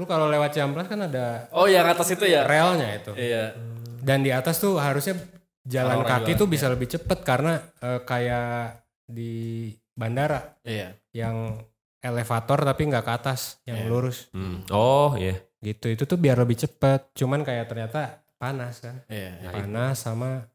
lu 0.00 0.08
kalau 0.08 0.32
lewat 0.32 0.48
Ciampelas 0.48 0.88
kan 0.88 0.96
ada 1.04 1.44
Oh 1.52 1.68
yang 1.68 1.84
atas 1.84 2.08
itu 2.08 2.24
ya? 2.24 2.48
relnya 2.48 2.88
itu. 2.96 3.12
Iya. 3.12 3.52
Dan 4.00 4.24
di 4.24 4.32
atas 4.32 4.56
tuh 4.56 4.80
harusnya 4.80 5.20
jalan 5.68 6.00
Orang-orang 6.00 6.24
kaki 6.24 6.40
tuh 6.40 6.48
bisa 6.48 6.72
lebih 6.72 6.88
cepet 6.88 7.20
karena 7.20 7.60
eh, 7.84 8.00
kayak 8.00 8.80
di 9.04 9.68
bandara 9.92 10.56
Iya. 10.64 10.96
yang 11.12 11.52
elevator 12.00 12.58
tapi 12.60 12.82
nggak 12.86 13.04
ke 13.04 13.12
atas, 13.12 13.40
yang 13.62 13.76
Iya. 13.76 13.86
lurus 13.86 14.18
Hmm. 14.32 14.64
Oh 14.68 15.12
iya. 15.14 15.36
gitu. 15.60 15.86
Itu 15.88 16.04
tuh 16.04 16.16
biar 16.16 16.36
lebih 16.36 16.56
cepet. 16.56 17.12
Cuman 17.14 17.44
kayak 17.44 17.68
ternyata 17.68 18.24
panas 18.34 18.80
kan, 18.80 19.04
Iya. 19.06 19.36
Ya, 19.38 19.48
panas 19.52 19.96
sama 19.96 20.48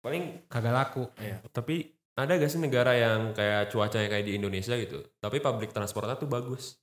Paling 0.00 0.48
kagak 0.48 0.72
laku. 0.72 1.04
tapi 1.52 1.92
ada 2.16 2.32
gak 2.32 2.48
sih 2.48 2.56
negara 2.56 2.92
yang 2.92 3.32
kayak 3.32 3.68
cuacanya 3.68 4.08
kayak 4.08 4.24
di 4.24 4.32
Indonesia 4.34 4.72
gitu, 4.74 5.04
tapi 5.16 5.40
public 5.40 5.70
transportnya 5.70 6.16
tuh 6.16 6.24
bagus. 6.24 6.80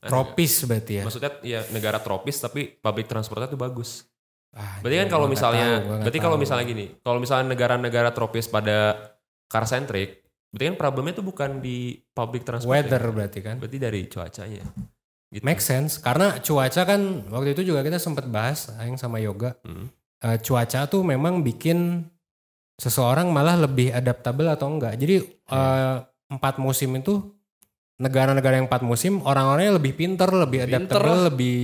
Ada? 0.00 0.08
Tropis 0.08 0.64
berarti 0.64 0.92
ya. 0.96 1.04
Maksudnya 1.04 1.32
ya 1.44 1.60
negara 1.68 2.00
tropis 2.00 2.40
tapi 2.40 2.64
public 2.66 3.04
transportnya 3.04 3.48
tuh 3.48 3.60
bagus. 3.60 4.08
Ah, 4.50 4.80
Berarti 4.80 4.96
kan 4.96 5.06
gua 5.06 5.14
kalau 5.14 5.26
misalnya, 5.28 5.68
tahu, 5.78 6.00
berarti 6.02 6.18
kalau 6.18 6.36
misalnya 6.40 6.64
gini, 6.64 6.86
kalau 7.04 7.18
misalnya 7.20 7.46
negara-negara 7.52 8.10
tropis 8.10 8.48
pada 8.48 8.96
car 9.46 9.68
centric, 9.68 10.24
berarti 10.50 10.64
kan 10.66 10.76
problemnya 10.76 11.14
tuh 11.14 11.26
bukan 11.26 11.50
di 11.62 11.94
public 12.10 12.42
transport. 12.42 12.70
weather 12.70 13.02
ya. 13.02 13.10
berarti 13.10 13.38
kan. 13.40 13.56
Berarti 13.62 13.78
dari 13.78 14.00
cuacanya. 14.10 14.64
Gitu. 15.30 15.42
Make 15.46 15.62
sense 15.62 16.02
karena 16.02 16.42
cuaca 16.42 16.82
kan 16.82 17.00
waktu 17.30 17.54
itu 17.54 17.70
juga 17.70 17.86
kita 17.86 18.02
sempat 18.02 18.26
bahas 18.26 18.70
aing 18.82 18.98
sama 18.98 19.22
yoga. 19.22 19.54
Hmm. 19.62 19.86
Eh, 20.20 20.38
cuaca 20.42 20.90
tuh 20.90 21.06
memang 21.06 21.40
bikin 21.46 22.02
seseorang 22.76 23.30
malah 23.30 23.54
lebih 23.54 23.94
adaptabel 23.94 24.50
atau 24.50 24.66
enggak. 24.68 24.98
Jadi 24.98 25.22
eh, 25.26 25.96
empat 26.30 26.58
musim 26.58 26.98
itu 26.98 27.30
negara-negara 28.00 28.58
yang 28.58 28.66
empat 28.66 28.82
musim 28.82 29.20
orang-orangnya 29.22 29.76
lebih 29.76 29.92
pinter, 29.92 30.32
lebih 30.32 30.64
Pinter 30.64 30.76
adaptabel, 30.98 31.14
lah. 31.14 31.24
lebih 31.30 31.58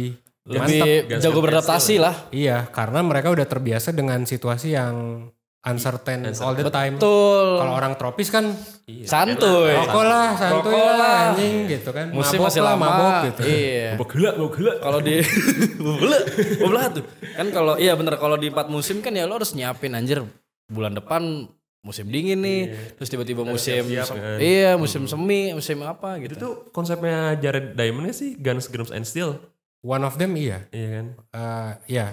Lebih 0.47 0.79
Mantap, 0.79 1.19
jago 1.27 1.39
beradaptasi 1.43 1.95
lah. 1.99 2.15
iya 2.31 2.71
karena 2.71 3.03
mereka 3.03 3.35
udah 3.35 3.43
terbiasa 3.51 3.91
dengan 3.91 4.23
situasi 4.23 4.79
yang 4.79 5.27
uncertain, 5.67 6.19
Uncertain. 6.25 6.47
all 6.47 6.55
the 6.55 6.71
time. 6.71 6.95
Betul. 6.95 7.47
Kalau 7.59 7.73
orang 7.75 7.93
tropis 7.95 8.31
kan 8.31 8.55
Iya. 8.87 9.03
Santuy. 9.03 9.75
Rokok 9.75 10.05
lah, 10.07 10.39
santuy 10.39 10.79
lah, 10.79 11.35
anjing 11.35 11.67
gitu 11.67 11.91
kan. 11.91 12.07
Musim 12.15 12.39
Mabok 12.39 12.47
masih 12.47 12.61
lah, 12.63 12.73
lama. 12.73 12.87
mabok 12.87 13.15
gitu. 13.27 13.41
Iya. 13.43 13.89
Mau 13.99 14.07
gila, 14.07 14.31
mau 14.39 14.49
gila. 14.49 14.73
kalau 14.79 14.99
di 15.03 15.15
Bubele, 15.83 16.19
bubele 16.57 16.83
tuh. 16.95 17.05
Kan 17.35 17.47
kalau 17.51 17.75
iya 17.77 17.93
bener 17.93 18.15
kalau 18.15 18.39
di 18.39 18.47
empat 18.47 18.71
musim 18.71 19.03
kan 19.03 19.11
ya 19.11 19.27
lo 19.27 19.35
harus 19.35 19.53
nyiapin 19.53 19.91
anjir 19.91 20.23
bulan 20.67 20.95
depan 20.95 21.51
musim 21.83 22.07
dingin 22.07 22.39
nih, 22.39 22.63
terus 22.95 23.07
tiba-tiba 23.07 23.43
musim 23.43 23.79
sem- 23.87 24.19
kan. 24.19 24.39
iya 24.39 24.75
musim 24.75 25.07
semi, 25.07 25.51
musim 25.51 25.79
apa 25.83 26.19
Itu 26.19 26.23
gitu. 26.25 26.35
tuh 26.37 26.53
konsepnya 26.71 27.35
Jared 27.37 27.75
Diamond 27.75 28.11
sih, 28.11 28.35
Guns, 28.35 28.67
Germs, 28.67 28.91
and 28.91 29.03
Steel. 29.03 29.39
One 29.83 30.03
of 30.03 30.15
them 30.15 30.35
iya. 30.35 30.67
Iya 30.71 30.89
kan? 30.93 31.07
Eh, 31.31 31.71
ya, 31.93 32.07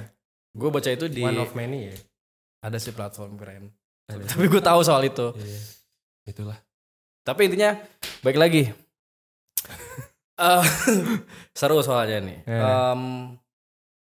Gue 0.51 0.69
baca 0.69 0.85
itu 0.85 1.05
di 1.05 1.21
one 1.21 1.37
of 1.37 1.53
many 1.53 1.89
ya. 1.89 1.95
Ada 2.63 2.77
sih 2.77 2.89
platform 2.89 3.35
keren. 3.35 3.67
Ada. 4.05 4.23
Tapi 4.25 4.47
gue 4.47 4.59
tahu 4.59 4.79
soal 4.81 5.03
itu. 5.03 5.35
Iya. 5.35 5.59
Itulah. 6.25 6.55
Tapi 7.21 7.41
intinya 7.45 7.75
baik 8.21 8.39
lagi. 8.39 8.63
Eh, 10.33 10.65
seru 11.53 11.77
soalnya 11.79 12.17
nih. 12.19 12.39
Eh. 12.41 12.57
Em, 12.57 13.01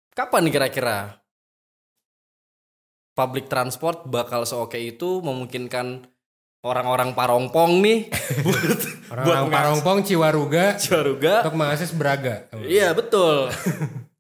kapan 0.10 0.48
nih 0.48 0.54
kira-kira 0.54 1.20
public 3.12 3.46
transport 3.46 4.08
bakal 4.08 4.48
seoke 4.48 4.80
itu 4.80 5.20
memungkinkan 5.20 6.08
orang-orang 6.64 7.12
parongpong 7.12 7.84
nih 7.84 8.08
Orang-orang 9.12 9.44
mengas- 9.46 9.54
Parongpong, 9.54 9.98
Ciwaruga 10.02 10.66
Ciwaruga. 10.80 11.44
untuk 11.44 11.56
mengakses 11.56 11.92
Braga. 11.92 12.48
Iya 12.56 12.96
betul. 12.96 13.52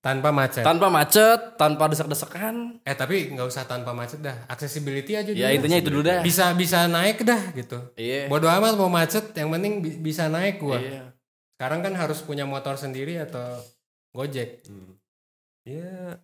Tanpa 0.04 0.30
macet. 0.30 0.68
Tanpa 0.68 0.92
macet, 0.92 1.39
tanpa 1.56 1.88
desak-desakan. 1.88 2.84
eh 2.84 2.92
tapi 2.92 3.32
nggak 3.32 3.48
usah 3.48 3.63
tanpa 3.63 3.96
macet 3.96 4.20
dah. 4.20 4.36
Accessibility 4.46 5.16
aja 5.16 5.32
Ya 5.32 5.48
dulu. 5.48 5.56
intinya 5.58 5.78
itu 5.80 5.89
dulu 5.89 6.04
dah. 6.04 6.20
Bisa 6.20 6.52
bisa 6.52 6.86
naik 6.86 7.24
dah 7.24 7.56
gitu. 7.56 7.80
Iya. 7.96 8.28
Bodoh 8.28 8.52
amat 8.52 8.76
mau 8.76 8.92
macet, 8.92 9.32
yang 9.32 9.48
penting 9.50 9.80
bi- 9.80 10.04
bisa 10.04 10.28
naik 10.28 10.60
gua. 10.60 10.76
Iya. 10.76 11.16
Sekarang 11.56 11.80
kan 11.80 11.96
harus 11.96 12.20
punya 12.20 12.44
motor 12.44 12.76
sendiri 12.76 13.16
atau 13.18 13.63
Gojek. 14.12 14.68
Hmm. 14.68 15.00
Ya, 15.63 16.20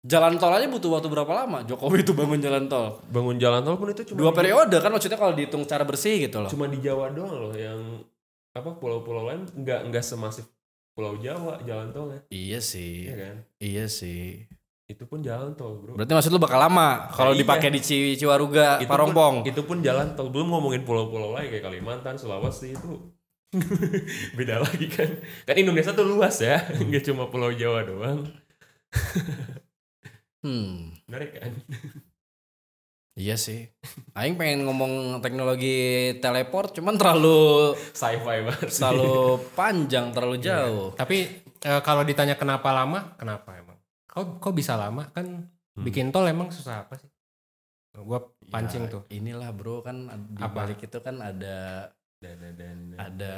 Jalan 0.00 0.38
tol 0.38 0.48
aja 0.48 0.64
butuh 0.64 0.88
waktu 0.90 1.10
berapa 1.10 1.28
lama? 1.28 1.60
Jokowi 1.60 2.00
itu 2.00 2.14
bangun 2.14 2.40
jalan 2.40 2.64
tol. 2.64 3.04
bangun 3.04 3.36
jalan 3.36 3.60
tol 3.60 3.76
pun 3.76 3.90
itu 3.90 4.06
cuma 4.06 4.16
Dua 4.16 4.32
periode 4.32 4.72
kan 4.78 4.88
maksudnya 4.88 5.18
kalau 5.18 5.34
dihitung 5.34 5.66
cara 5.66 5.84
bersih 5.84 6.16
gitu 6.22 6.40
loh. 6.40 6.48
cuma 6.48 6.64
di 6.64 6.78
Jawa 6.78 7.10
doang 7.10 7.36
loh 7.36 7.52
yang 7.52 8.00
apa 8.50 8.70
pulau-pulau 8.72 9.28
lain 9.28 9.44
nggak 9.52 9.80
nggak 9.86 10.00
semasif 10.00 10.48
Pulau 11.00 11.16
Jawa 11.16 11.56
jalan 11.64 11.88
tolnya, 11.96 12.20
Iya 12.28 12.60
sih. 12.60 13.08
iya 13.08 13.16
kan? 13.16 13.36
Iya 13.56 13.88
sih. 13.88 14.44
Itu 14.84 15.08
pun 15.08 15.24
jalan 15.24 15.56
tol, 15.56 15.80
bro. 15.80 15.96
Berarti 15.96 16.12
maksud 16.12 16.28
lu 16.28 16.36
bakal 16.36 16.60
lama 16.60 17.08
kalau 17.08 17.32
iya. 17.32 17.40
dipakai 17.40 17.72
di 17.72 17.80
Ci- 17.80 18.20
Ciwaruga, 18.20 18.76
Itu 18.76 18.90
Parongpong. 18.90 19.40
Pun, 19.40 19.48
itu 19.48 19.62
pun 19.64 19.78
jalan 19.80 20.12
tol. 20.12 20.28
Belum 20.28 20.52
ngomongin 20.52 20.84
pulau-pulau 20.84 21.32
lain 21.32 21.48
kayak 21.48 21.64
Kalimantan, 21.64 22.20
Sulawesi 22.20 22.76
itu 22.76 23.00
beda 24.36 24.60
lagi 24.60 24.92
kan. 24.92 25.08
Kan 25.48 25.56
Indonesia 25.56 25.96
tuh 25.96 26.04
luas 26.04 26.36
ya, 26.36 26.60
nggak 26.84 27.08
cuma 27.08 27.32
Pulau 27.32 27.48
Jawa 27.48 27.80
doang. 27.88 28.28
Hmm. 30.44 30.92
Menarik 31.08 31.40
kan? 31.40 31.52
Iya 33.20 33.36
sih. 33.36 33.68
Aing 34.12 34.34
pengen 34.34 34.64
ngomong 34.64 34.92
teknologi 35.20 35.76
teleport 36.16 36.72
cuman 36.72 36.96
terlalu 36.96 37.76
Sci-fi 37.92 38.16
banget. 38.42 38.68
sih. 38.70 38.80
terlalu 38.80 39.12
panjang, 39.52 40.08
terlalu 40.08 40.36
jauh. 40.38 40.88
Tapi 40.94 41.16
eh, 41.60 41.80
kalau 41.80 42.00
ditanya 42.00 42.34
kenapa 42.34 42.72
lama, 42.72 43.12
kenapa 43.14 43.52
emang? 43.54 43.76
Kok 44.06 44.40
kok 44.40 44.54
bisa 44.54 44.74
lama 44.74 45.04
kan 45.10 45.44
bikin 45.76 46.08
tol 46.08 46.24
emang 46.24 46.48
susah 46.48 46.82
apa 46.82 46.96
sih? 46.96 47.12
Gua 47.92 48.22
pancing 48.46 48.86
Ya, 48.86 48.90
tuh. 48.90 49.02
Inilah 49.10 49.50
bro 49.50 49.82
kan 49.82 50.08
di 50.30 50.40
Apa? 50.40 50.64
balik 50.64 50.80
itu 50.80 50.98
kan 50.98 51.20
ada 51.20 51.90
Dan, 52.16 52.36
dan, 52.52 52.78
ada 53.00 53.32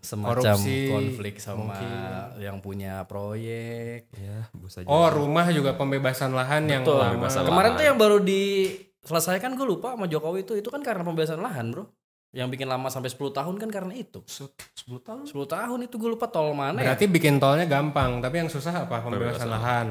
semacam 0.00 0.56
Korupsi, 0.56 0.88
konflik 0.88 1.36
sama 1.36 1.68
mungkin. 1.68 1.92
yang 2.40 2.56
punya 2.58 3.04
proyek. 3.04 4.08
ya, 4.10 4.48
bisa 4.54 4.80
Oh, 4.82 5.04
rumah 5.06 5.44
juga 5.50 5.76
pembebasan 5.76 6.32
lahan 6.32 6.64
yang 6.64 6.80
Betul. 6.80 6.96
lama. 6.96 7.12
Pembebasan 7.12 7.44
Kemarin 7.44 7.60
lahan. 7.66 7.76
tuh 7.76 7.84
yang 7.84 7.98
baru 8.00 8.18
diselesaikan 9.04 9.56
gue 9.56 9.66
lupa 9.66 9.96
sama 9.96 10.06
Jokowi 10.06 10.44
itu 10.44 10.52
itu 10.56 10.68
kan 10.68 10.84
karena 10.84 11.02
pembebasan 11.04 11.40
lahan 11.40 11.72
bro. 11.72 11.84
Yang 12.30 12.48
bikin 12.54 12.70
lama 12.70 12.86
sampai 12.86 13.10
10 13.10 13.34
tahun 13.34 13.54
kan 13.58 13.70
karena 13.74 13.90
itu. 13.98 14.22
10 14.22 15.02
tahun. 15.02 15.26
10 15.26 15.34
tahun 15.50 15.78
itu 15.82 15.94
gue 15.98 16.10
lupa 16.14 16.30
tol 16.30 16.54
mana 16.54 16.78
ya. 16.78 16.94
Berarti 16.94 17.10
bikin 17.10 17.42
tolnya 17.42 17.66
gampang, 17.66 18.22
tapi 18.22 18.38
yang 18.38 18.46
susah 18.46 18.86
apa? 18.86 19.02
Pembebasan 19.02 19.34
Pembebasan 19.34 19.50
lahan. 19.50 19.88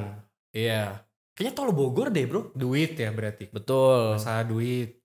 Iya. 0.55 1.03
Kayaknya 1.35 1.53
tol 1.55 1.75
Bogor 1.75 2.07
deh 2.15 2.23
bro. 2.23 2.55
Duit 2.55 2.95
ya 2.95 3.11
berarti. 3.11 3.51
Betul. 3.51 4.15
Masalah 4.15 4.47
duit. 4.47 5.03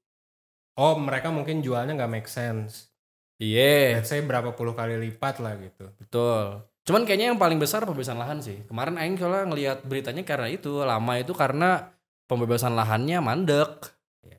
Oh, 0.78 0.94
mereka 0.98 1.34
mungkin 1.34 1.59
jualnya 1.59 1.98
nggak 1.98 2.12
make 2.12 2.30
sense. 2.30 2.94
Iya. 3.42 3.98
Let's 3.98 4.14
say 4.14 4.22
berapa 4.22 4.55
puluh 4.55 4.74
kali 4.78 4.94
lipat 4.98 5.42
lah 5.42 5.59
gitu. 5.59 5.90
Betul. 5.98 6.62
Cuman 6.84 7.02
kayaknya 7.09 7.32
yang 7.32 7.40
paling 7.40 7.59
besar 7.59 7.82
pembebasan 7.82 8.20
lahan 8.20 8.38
sih. 8.44 8.62
Kemarin 8.68 8.94
Aing 9.00 9.16
soalnya 9.18 9.50
ngelihat 9.50 9.78
beritanya 9.88 10.22
karena 10.22 10.52
itu 10.52 10.84
lama 10.84 11.12
itu 11.16 11.32
karena 11.34 11.93
pembebasan 12.29 12.75
lahannya 12.75 13.18
mandek. 13.20 13.93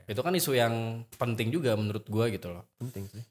Itu 0.06 0.22
kan 0.22 0.34
isu 0.38 0.54
yang 0.54 1.06
penting 1.18 1.50
juga 1.50 1.74
menurut 1.74 2.06
gua 2.06 2.30
gitu 2.30 2.54
loh. 2.54 2.66
Penting 2.78 3.10
sih. 3.10 3.24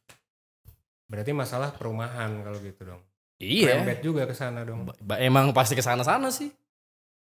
Berarti 1.07 1.31
masalah 1.31 1.71
perumahan 1.75 2.43
kalau 2.43 2.59
gitu 2.59 2.83
dong. 2.83 3.03
Iya. 3.39 3.79
Rembet 3.83 4.01
juga 4.03 4.27
ke 4.27 4.35
sana 4.35 4.67
dong. 4.67 4.87
Ba- 5.03 5.21
Emang 5.23 5.55
pasti 5.55 5.79
ke 5.79 5.83
sana-sana 5.83 6.31
sih. 6.35 6.51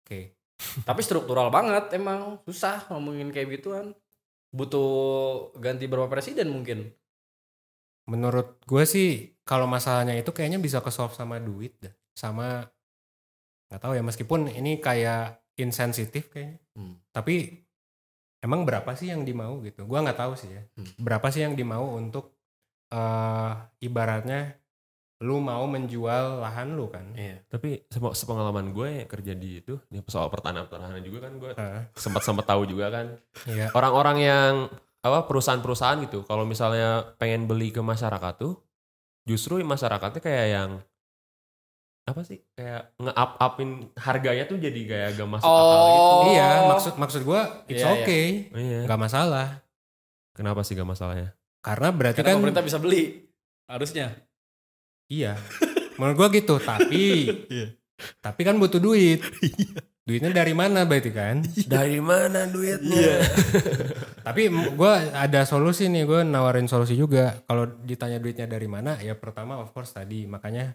Oke. 0.03 0.35
Tapi 0.83 1.01
struktural 1.07 1.55
banget 1.55 1.95
emang 1.95 2.43
susah 2.43 2.91
ngomongin 2.91 3.31
kayak 3.31 3.59
gituan. 3.59 3.95
Butuh 4.51 5.53
ganti 5.61 5.87
berapa 5.87 6.11
presiden 6.11 6.51
mungkin. 6.51 6.91
Menurut 8.09 8.59
gue 8.65 8.85
sih 8.89 9.37
kalau 9.45 9.69
masalahnya 9.69 10.17
itu 10.17 10.33
kayaknya 10.33 10.59
bisa 10.59 10.81
ke 10.83 10.91
solve 10.91 11.15
sama 11.15 11.39
duit 11.39 11.77
dah. 11.79 11.93
Sama 12.17 12.67
nggak 13.69 13.81
tahu 13.85 13.93
ya 13.95 14.03
meskipun 14.03 14.49
ini 14.49 14.81
kayak 14.81 15.37
insensitif 15.59 16.31
kayaknya. 16.31 16.63
Hmm. 16.79 16.97
Tapi 17.11 17.67
emang 18.41 18.63
berapa 18.63 18.95
sih 18.95 19.11
yang 19.11 19.27
dimau 19.27 19.59
gitu? 19.67 19.85
Gua 19.85 20.07
nggak 20.07 20.19
tahu 20.19 20.33
sih 20.39 20.51
ya. 20.55 20.63
Hmm. 20.79 20.89
Berapa 21.03 21.29
sih 21.35 21.43
yang 21.43 21.59
dimau 21.59 21.99
untuk 21.99 22.39
eh 22.89 23.53
ibaratnya 23.85 24.57
lu 25.19 25.43
mau 25.43 25.67
menjual 25.67 26.39
lahan 26.39 26.79
lu 26.79 26.87
kan? 26.87 27.11
Iya. 27.19 27.43
Tapi 27.51 27.91
sepengalaman 27.91 28.71
gue 28.71 29.03
kerja 29.11 29.35
di 29.35 29.59
itu, 29.59 29.75
ya 29.91 29.99
soal 30.07 30.31
pertanahan-pertanahan 30.31 31.03
juga 31.03 31.27
kan 31.27 31.33
gue 31.43 31.51
Heeh. 31.59 31.83
sempat 31.99 32.23
sempat 32.23 32.47
tahu 32.47 32.63
juga 32.71 32.87
kan. 32.95 33.07
Iya. 33.51 33.75
Orang-orang 33.75 34.17
yang 34.23 34.53
apa 35.03 35.27
perusahaan-perusahaan 35.27 36.07
gitu, 36.07 36.23
kalau 36.23 36.47
misalnya 36.47 37.19
pengen 37.19 37.51
beli 37.51 37.75
ke 37.75 37.83
masyarakat 37.83 38.35
tuh, 38.39 38.63
justru 39.27 39.59
masyarakatnya 39.59 40.23
kayak 40.23 40.47
yang 40.55 40.71
apa 42.09 42.25
sih 42.25 42.41
kayak 42.57 42.97
nge-up-upin 42.97 43.71
harganya 43.95 44.45
tuh 44.45 44.57
jadi 44.57 44.81
kayak 44.83 45.09
gak 45.15 45.29
masuk 45.29 45.45
akal 45.45 45.77
gitu. 45.85 46.01
Oh. 46.01 46.23
Iya, 46.33 46.49
maksud 46.67 46.95
maksud 46.97 47.23
gua 47.23 47.41
it's 47.69 47.79
Iya, 47.79 47.87
iya. 47.87 47.97
okay, 48.01 48.25
Iya. 48.51 48.81
nggak 48.89 49.01
masalah. 49.01 49.49
Kenapa 50.33 50.65
sih 50.65 50.73
gak 50.73 50.89
masalahnya? 50.89 51.37
Karena 51.61 51.89
berarti 51.91 52.19
Karena 52.19 52.33
kan 52.33 52.39
pemerintah 52.41 52.65
bisa 52.65 52.79
beli. 52.79 53.29
Harusnya. 53.69 54.17
iya. 55.07 55.37
Menurut 55.97 56.17
gua 56.17 56.29
gitu, 56.31 56.57
tapi 56.57 57.29
Iya. 57.53 57.75
tapi 58.19 58.41
kan 58.43 58.57
butuh 58.57 58.79
duit. 58.79 59.21
Duitnya 60.09 60.33
dari 60.33 60.57
mana 60.57 60.89
berarti 60.89 61.13
kan? 61.13 61.45
Dari 61.69 62.01
mana 62.01 62.49
duitnya? 62.49 62.97
Iya. 62.97 63.17
Tapi 64.25 64.49
gua 64.73 65.05
ada 65.13 65.45
solusi 65.45 65.85
nih, 65.93 66.09
gue 66.09 66.21
nawarin 66.25 66.65
solusi 66.65 66.97
juga. 66.97 67.45
Kalau 67.45 67.69
ditanya 67.85 68.17
duitnya 68.17 68.49
dari 68.49 68.65
mana, 68.65 68.97
ya 69.05 69.13
pertama 69.13 69.61
of 69.61 69.69
course 69.69 69.93
tadi, 69.93 70.25
makanya 70.25 70.73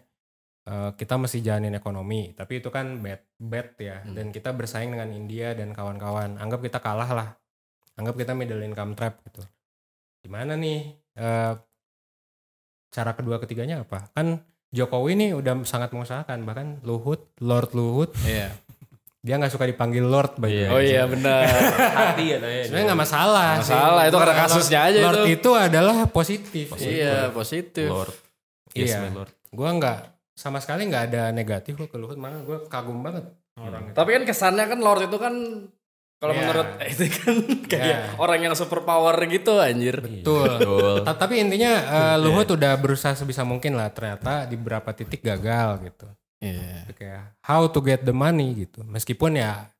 eh, 0.64 0.90
kita 0.94 1.14
mesti 1.14 1.38
jalanin 1.38 1.72
ekonomi. 1.72 2.32
Tapi 2.32 2.58
itu 2.58 2.68
kan 2.68 2.98
bad, 2.98 3.20
bad 3.36 3.68
ya. 3.76 4.00
Hmm. 4.00 4.12
Dan 4.12 4.26
kita 4.28 4.50
bersaing 4.50 4.90
dengan 4.90 5.08
India 5.08 5.52
dan 5.52 5.70
kawan-kawan. 5.70 6.36
Anggap 6.36 6.60
kita 6.60 6.78
kalah 6.78 7.08
lah. 7.08 7.28
Anggap 7.94 8.16
kita 8.16 8.32
middle 8.32 8.60
income 8.60 8.92
trap 8.92 9.20
gitu. 9.24 9.44
Gimana 10.20 10.54
nih? 10.54 10.96
eh, 11.14 11.52
cara 12.90 13.12
kedua 13.12 13.38
ketiganya 13.38 13.82
apa? 13.82 14.10
Kan 14.10 14.42
Jokowi 14.70 15.14
nih 15.14 15.30
udah 15.34 15.62
sangat 15.62 15.90
mengusahakan. 15.90 16.42
Bahkan 16.42 16.66
Luhut, 16.82 17.30
Lord 17.38 17.70
Luhut, 17.72 18.10
Iya. 18.22 18.50
dia 19.20 19.38
nggak 19.38 19.50
suka 19.50 19.64
dipanggil 19.64 20.02
Lord. 20.02 20.34
by 20.36 20.50
Iya. 20.50 20.66
way. 20.66 20.74
Oh 20.74 20.80
iya 20.80 21.02
benar. 21.06 21.46
Hati 21.94 22.24
ya. 22.26 22.38
Sebenarnya 22.42 22.86
nggak 22.88 23.00
masalah. 23.00 23.48
sih. 23.60 23.70
Masalah, 23.70 24.02
itu 24.04 24.16
karena 24.18 24.34
kasusnya 24.36 24.80
aja 24.82 24.98
Lord 25.00 25.22
itu. 25.22 25.26
itu 25.32 25.50
adalah 25.54 25.96
positif. 26.08 26.66
iya, 26.80 27.30
positif. 27.30 27.86
Lord. 27.86 28.14
Yes, 28.74 28.90
Iya. 28.90 29.14
Lord. 29.14 29.30
Gue 29.48 29.70
nggak 29.70 29.98
sama 30.34 30.58
sekali 30.58 30.84
nggak 30.84 31.04
ada 31.08 31.22
negatif 31.30 31.74
kok 31.76 31.88
ke 31.88 31.96
Luhut. 31.96 32.14
Malah 32.14 32.42
gue 32.42 32.58
kagum 32.66 33.00
banget 33.00 33.24
orang 33.54 33.88
itu. 33.88 33.94
Tapi 33.94 34.10
kan 34.12 34.22
kesannya 34.24 34.64
kan 34.66 34.78
Lord 34.78 35.06
itu 35.06 35.16
kan 35.16 35.34
kalau 36.14 36.32
Iya. 36.32 36.40
menurut 36.40 36.68
itu 36.92 37.04
kan 37.12 37.34
kayak 37.64 37.84
Iya. 37.84 37.98
orang 38.16 38.38
yang 38.40 38.54
super 38.54 38.82
power 38.82 39.14
gitu 39.24 39.56
anjir. 39.56 39.96
Betul. 39.96 40.46
Betul. 40.56 40.94
Ta- 41.02 41.16
Tapi 41.16 41.38
intinya 41.38 41.72
eh, 41.72 42.16
Luhut 42.18 42.48
udah 42.48 42.72
berusaha 42.74 43.12
sebisa 43.12 43.42
mungkin 43.42 43.74
lah. 43.74 43.88
Ternyata 43.88 44.44
di 44.44 44.54
beberapa 44.54 44.90
titik 44.90 45.20
gagal 45.20 45.84
gitu. 45.84 46.06
Iya. 46.40 46.82
Itu 46.82 46.92
Kayak 46.94 47.38
how 47.40 47.64
to 47.64 47.78
get 47.78 48.02
the 48.02 48.12
money 48.12 48.52
gitu. 48.58 48.82
Meskipun 48.82 49.34
ya 49.34 49.70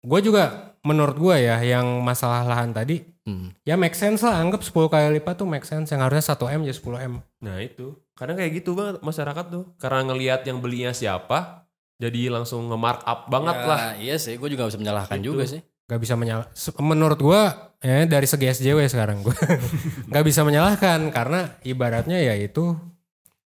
gue 0.00 0.20
juga 0.22 0.72
menurut 0.80 1.12
gue 1.14 1.36
ya 1.38 1.60
yang 1.60 2.00
masalah 2.00 2.40
lahan 2.42 2.72
tadi 2.72 3.04
Hmm. 3.20 3.52
ya 3.62 3.76
make 3.76 3.92
sense 3.92 4.24
lah 4.24 4.40
anggap 4.40 4.64
10 4.64 4.88
kali 4.88 5.12
lipat 5.14 5.36
tuh 5.36 5.44
make 5.44 5.62
sense 5.62 5.86
yang 5.86 6.00
harusnya 6.00 6.24
1 6.26 6.40
M 6.50 6.64
jadi 6.64 6.72
10 6.74 7.04
M 7.04 7.14
Nah 7.38 7.60
itu. 7.60 7.92
Kadang 8.20 8.36
kayak 8.36 8.52
gitu 8.54 8.76
banget 8.76 9.00
masyarakat 9.00 9.44
tuh. 9.48 9.64
Karena 9.74 10.04
ngelihat 10.04 10.44
yang 10.44 10.60
belinya 10.60 10.92
siapa, 10.92 11.64
jadi 11.96 12.28
langsung 12.28 12.68
nge-mark 12.68 13.00
up 13.02 13.26
banget 13.26 13.56
Ya, 13.56 13.64
lah. 13.64 13.80
Iya 13.96 14.16
sih, 14.16 14.36
gue 14.36 14.44
juga 14.46 14.62
gak 14.62 14.70
bisa 14.70 14.80
menyalahkan 14.80 15.16
Gitu. 15.16 15.26
juga 15.26 15.44
sih. 15.46 15.60
Gak 15.88 15.98
bisa 15.98 16.14
menyalah 16.14 16.46
menurut 16.78 17.18
gua 17.18 17.40
ya 17.80 18.06
dari 18.06 18.22
segi 18.22 18.46
SJW 18.46 18.86
sekarang 18.86 19.24
gua 19.24 19.34
nggak 20.06 20.22
bisa 20.22 20.44
menyalahkan 20.44 21.10
karena 21.10 21.58
ibaratnya 21.62 22.14
ya 22.14 22.36
itu 22.36 22.78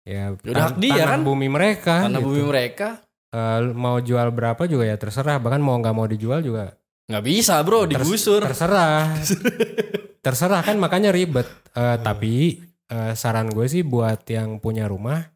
ya 0.03 0.37
Udah 0.37 0.69
hak 0.69 0.77
dia 0.77 0.93
tanah 0.93 1.09
kan? 1.09 1.21
bumi 1.23 1.49
mereka 1.49 2.05
Karena 2.05 2.21
gitu. 2.21 2.29
bumi 2.29 2.43
mereka 2.45 3.01
Eh, 3.31 3.61
mau 3.73 3.97
jual 3.97 4.29
berapa 4.29 4.61
juga 4.65 4.85
ya 4.85 4.95
terserah 4.95 5.41
bahkan 5.41 5.59
mau 5.59 5.73
nggak 5.75 5.91
mau 5.91 6.05
dijual 6.05 6.39
juga 6.39 6.77
nggak 7.07 7.25
bisa 7.25 7.65
bro, 7.65 7.89
Ters- 7.89 8.05
digusur. 8.05 8.45
terserah 8.45 9.17
terserah 10.21 10.61
kan 10.61 10.77
makanya 10.77 11.11
ribet 11.11 11.49
Eh, 11.73 11.97
tapi 11.99 12.61
eh, 12.87 13.13
saran 13.15 13.49
gue 13.49 13.65
sih 13.65 13.83
buat 13.83 14.23
yang 14.27 14.57
punya 14.57 14.85
rumah 14.85 15.31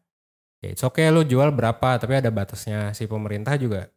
ya 0.59 0.69
it's 0.69 0.81
okay 0.81 1.07
lu 1.07 1.23
jual 1.23 1.49
berapa 1.49 1.95
tapi 1.95 2.15
ada 2.15 2.29
batasnya 2.29 2.91
si 2.91 3.05
pemerintah 3.05 3.55
juga 3.55 3.87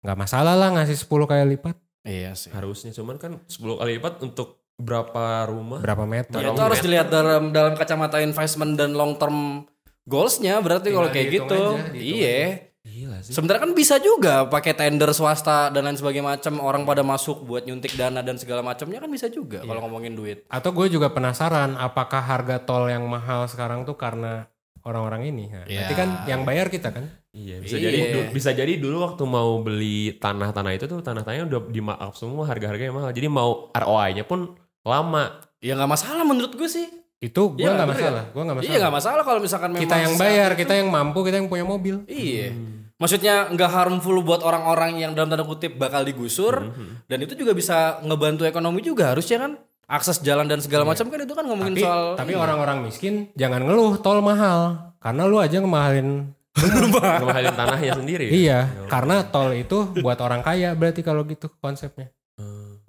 nggak 0.00 0.18
masalah 0.18 0.54
lah 0.54 0.72
ngasih 0.72 0.96
10 0.98 1.26
kali 1.26 1.44
lipat 1.50 1.76
Iya 2.00 2.32
sih. 2.32 2.48
Harusnya 2.48 2.96
cuman 2.96 3.20
kan 3.20 3.36
10 3.44 3.76
kali 3.76 4.00
lipat 4.00 4.22
untuk 4.22 4.64
berapa 4.74 5.44
rumah? 5.44 5.84
berapa 5.84 6.08
meter 6.08 6.32
Ya, 6.34 6.48
itu 6.48 6.56
harus 6.58 6.80
meter? 6.80 6.86
dilihat 6.88 7.08
dalam 7.12 7.52
dalam 7.52 7.76
kacamata 7.76 8.16
investment 8.18 8.72
dan 8.74 8.96
long 8.96 9.20
term 9.20 9.68
goalsnya 10.06 10.56
berarti 10.58 10.88
Tinggal 10.88 10.96
kalau 10.96 11.10
kayak 11.12 11.28
gitu. 11.28 11.60
aja, 11.76 11.92
Iya. 11.92 12.69
Gila 12.80 13.20
sih. 13.20 13.36
Sebenarnya 13.36 13.68
kan 13.68 13.72
bisa 13.76 14.00
juga 14.00 14.48
pakai 14.48 14.72
tender 14.72 15.12
swasta 15.12 15.68
dan 15.68 15.84
lain 15.84 16.00
sebagainya 16.00 16.40
macam 16.40 16.64
orang 16.64 16.88
pada 16.88 17.04
masuk 17.04 17.44
buat 17.44 17.68
nyuntik 17.68 17.92
dana 17.92 18.24
dan 18.24 18.40
segala 18.40 18.64
macamnya 18.64 19.04
kan 19.04 19.10
bisa 19.12 19.28
juga 19.28 19.60
kalau 19.60 19.84
ngomongin 19.84 20.16
duit. 20.16 20.48
Atau 20.48 20.72
gue 20.72 20.88
juga 20.88 21.12
penasaran 21.12 21.76
apakah 21.76 22.24
harga 22.24 22.56
tol 22.64 22.88
yang 22.88 23.04
mahal 23.04 23.44
sekarang 23.44 23.84
tuh 23.84 24.00
karena 24.00 24.48
orang-orang 24.80 25.28
ini. 25.28 25.44
Nah, 25.52 25.68
Ya. 25.68 25.84
Berarti 25.84 25.94
kan 25.94 26.08
yang 26.24 26.40
bayar 26.48 26.72
kita 26.72 26.88
kan. 26.88 27.04
Iya, 27.36 27.60
bisa 27.60 27.76
Iya. 27.76 27.84
jadi 27.84 27.98
du- 28.10 28.28
bisa 28.32 28.50
jadi 28.56 28.72
dulu 28.80 28.96
waktu 29.04 29.22
mau 29.28 29.60
beli 29.60 30.16
tanah-tanah 30.16 30.72
itu 30.72 30.88
tuh 30.88 31.04
tanah-tanahnya 31.04 31.46
udah 31.52 31.60
di 31.68 31.80
semua 32.16 32.48
harga-harganya 32.48 32.96
mahal. 32.96 33.12
Jadi 33.12 33.28
mau 33.28 33.68
ROI-nya 33.70 34.24
pun 34.24 34.56
lama. 34.82 35.36
Ya 35.60 35.76
nggak 35.76 35.90
masalah 35.90 36.24
menurut 36.24 36.56
gue 36.56 36.66
sih. 36.66 36.88
Itu 37.20 37.52
gue 37.52 37.60
Iya, 37.60 37.76
nggak 37.76 37.88
bener 37.88 38.00
masalah. 38.00 38.24
Gue 38.32 38.42
nggak 38.42 38.56
masalah. 38.56 38.70
Iya 38.72 38.76
nggak 38.80 38.94
masalah 38.96 39.22
kalau 39.28 39.40
misalkan 39.44 39.70
memang 39.70 39.84
kita 39.84 39.96
yang 40.00 40.14
bayar, 40.16 40.50
itu- 40.50 40.58
kita 40.64 40.72
yang 40.80 40.88
mampu, 40.88 41.18
kita 41.20 41.36
yang 41.36 41.48
punya 41.52 41.64
mobil. 41.64 41.94
Iya. 42.08 42.48
Maksudnya 42.96 43.48
nggak 43.52 43.70
harmful 43.70 44.16
buat 44.20 44.40
orang-orang 44.40 45.00
yang 45.00 45.12
dalam 45.12 45.28
tanda 45.28 45.44
kutip 45.44 45.76
bakal 45.76 46.04
digusur 46.04 46.72
dan 47.04 47.18
itu 47.20 47.32
juga 47.32 47.52
bisa 47.52 48.00
ngebantu 48.04 48.44
ekonomi 48.44 48.80
juga 48.80 49.16
harusnya 49.16 49.40
kan 49.40 49.52
akses 49.88 50.20
jalan 50.20 50.44
dan 50.44 50.60
segala 50.60 50.84
macam 50.84 51.08
kan 51.08 51.18
itu 51.18 51.32
kan 51.32 51.44
ngomongin 51.44 51.74
Tapi, 51.74 51.82
soal 51.82 52.04
tapi 52.14 52.32
orang-orang 52.36 52.84
miskin 52.84 53.32
jangan 53.34 53.64
ngeluh 53.64 53.96
tol 53.98 54.20
mahal. 54.20 54.92
Karena 55.00 55.24
lu 55.24 55.40
aja 55.40 55.60
ngemahalin. 55.60 56.28
Ngemahalin 56.60 57.56
tanahnya 57.56 57.92
sendiri. 57.96 58.26
Iya. 58.28 58.68
Karena 58.86 59.24
tol 59.24 59.56
itu 59.56 59.96
buat 59.98 60.20
orang 60.20 60.44
kaya 60.44 60.76
berarti 60.76 61.00
kalau 61.00 61.24
gitu 61.24 61.48
konsepnya. 61.56 62.12
Hmm. 62.36 62.80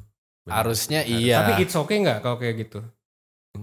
Harusnya 0.43 1.07
iya. 1.07 1.39
Tapi 1.47 1.63
it's 1.63 1.75
okay 1.75 2.03
nggak 2.03 2.19
kalau 2.19 2.35
kayak 2.35 2.67
gitu? 2.67 2.83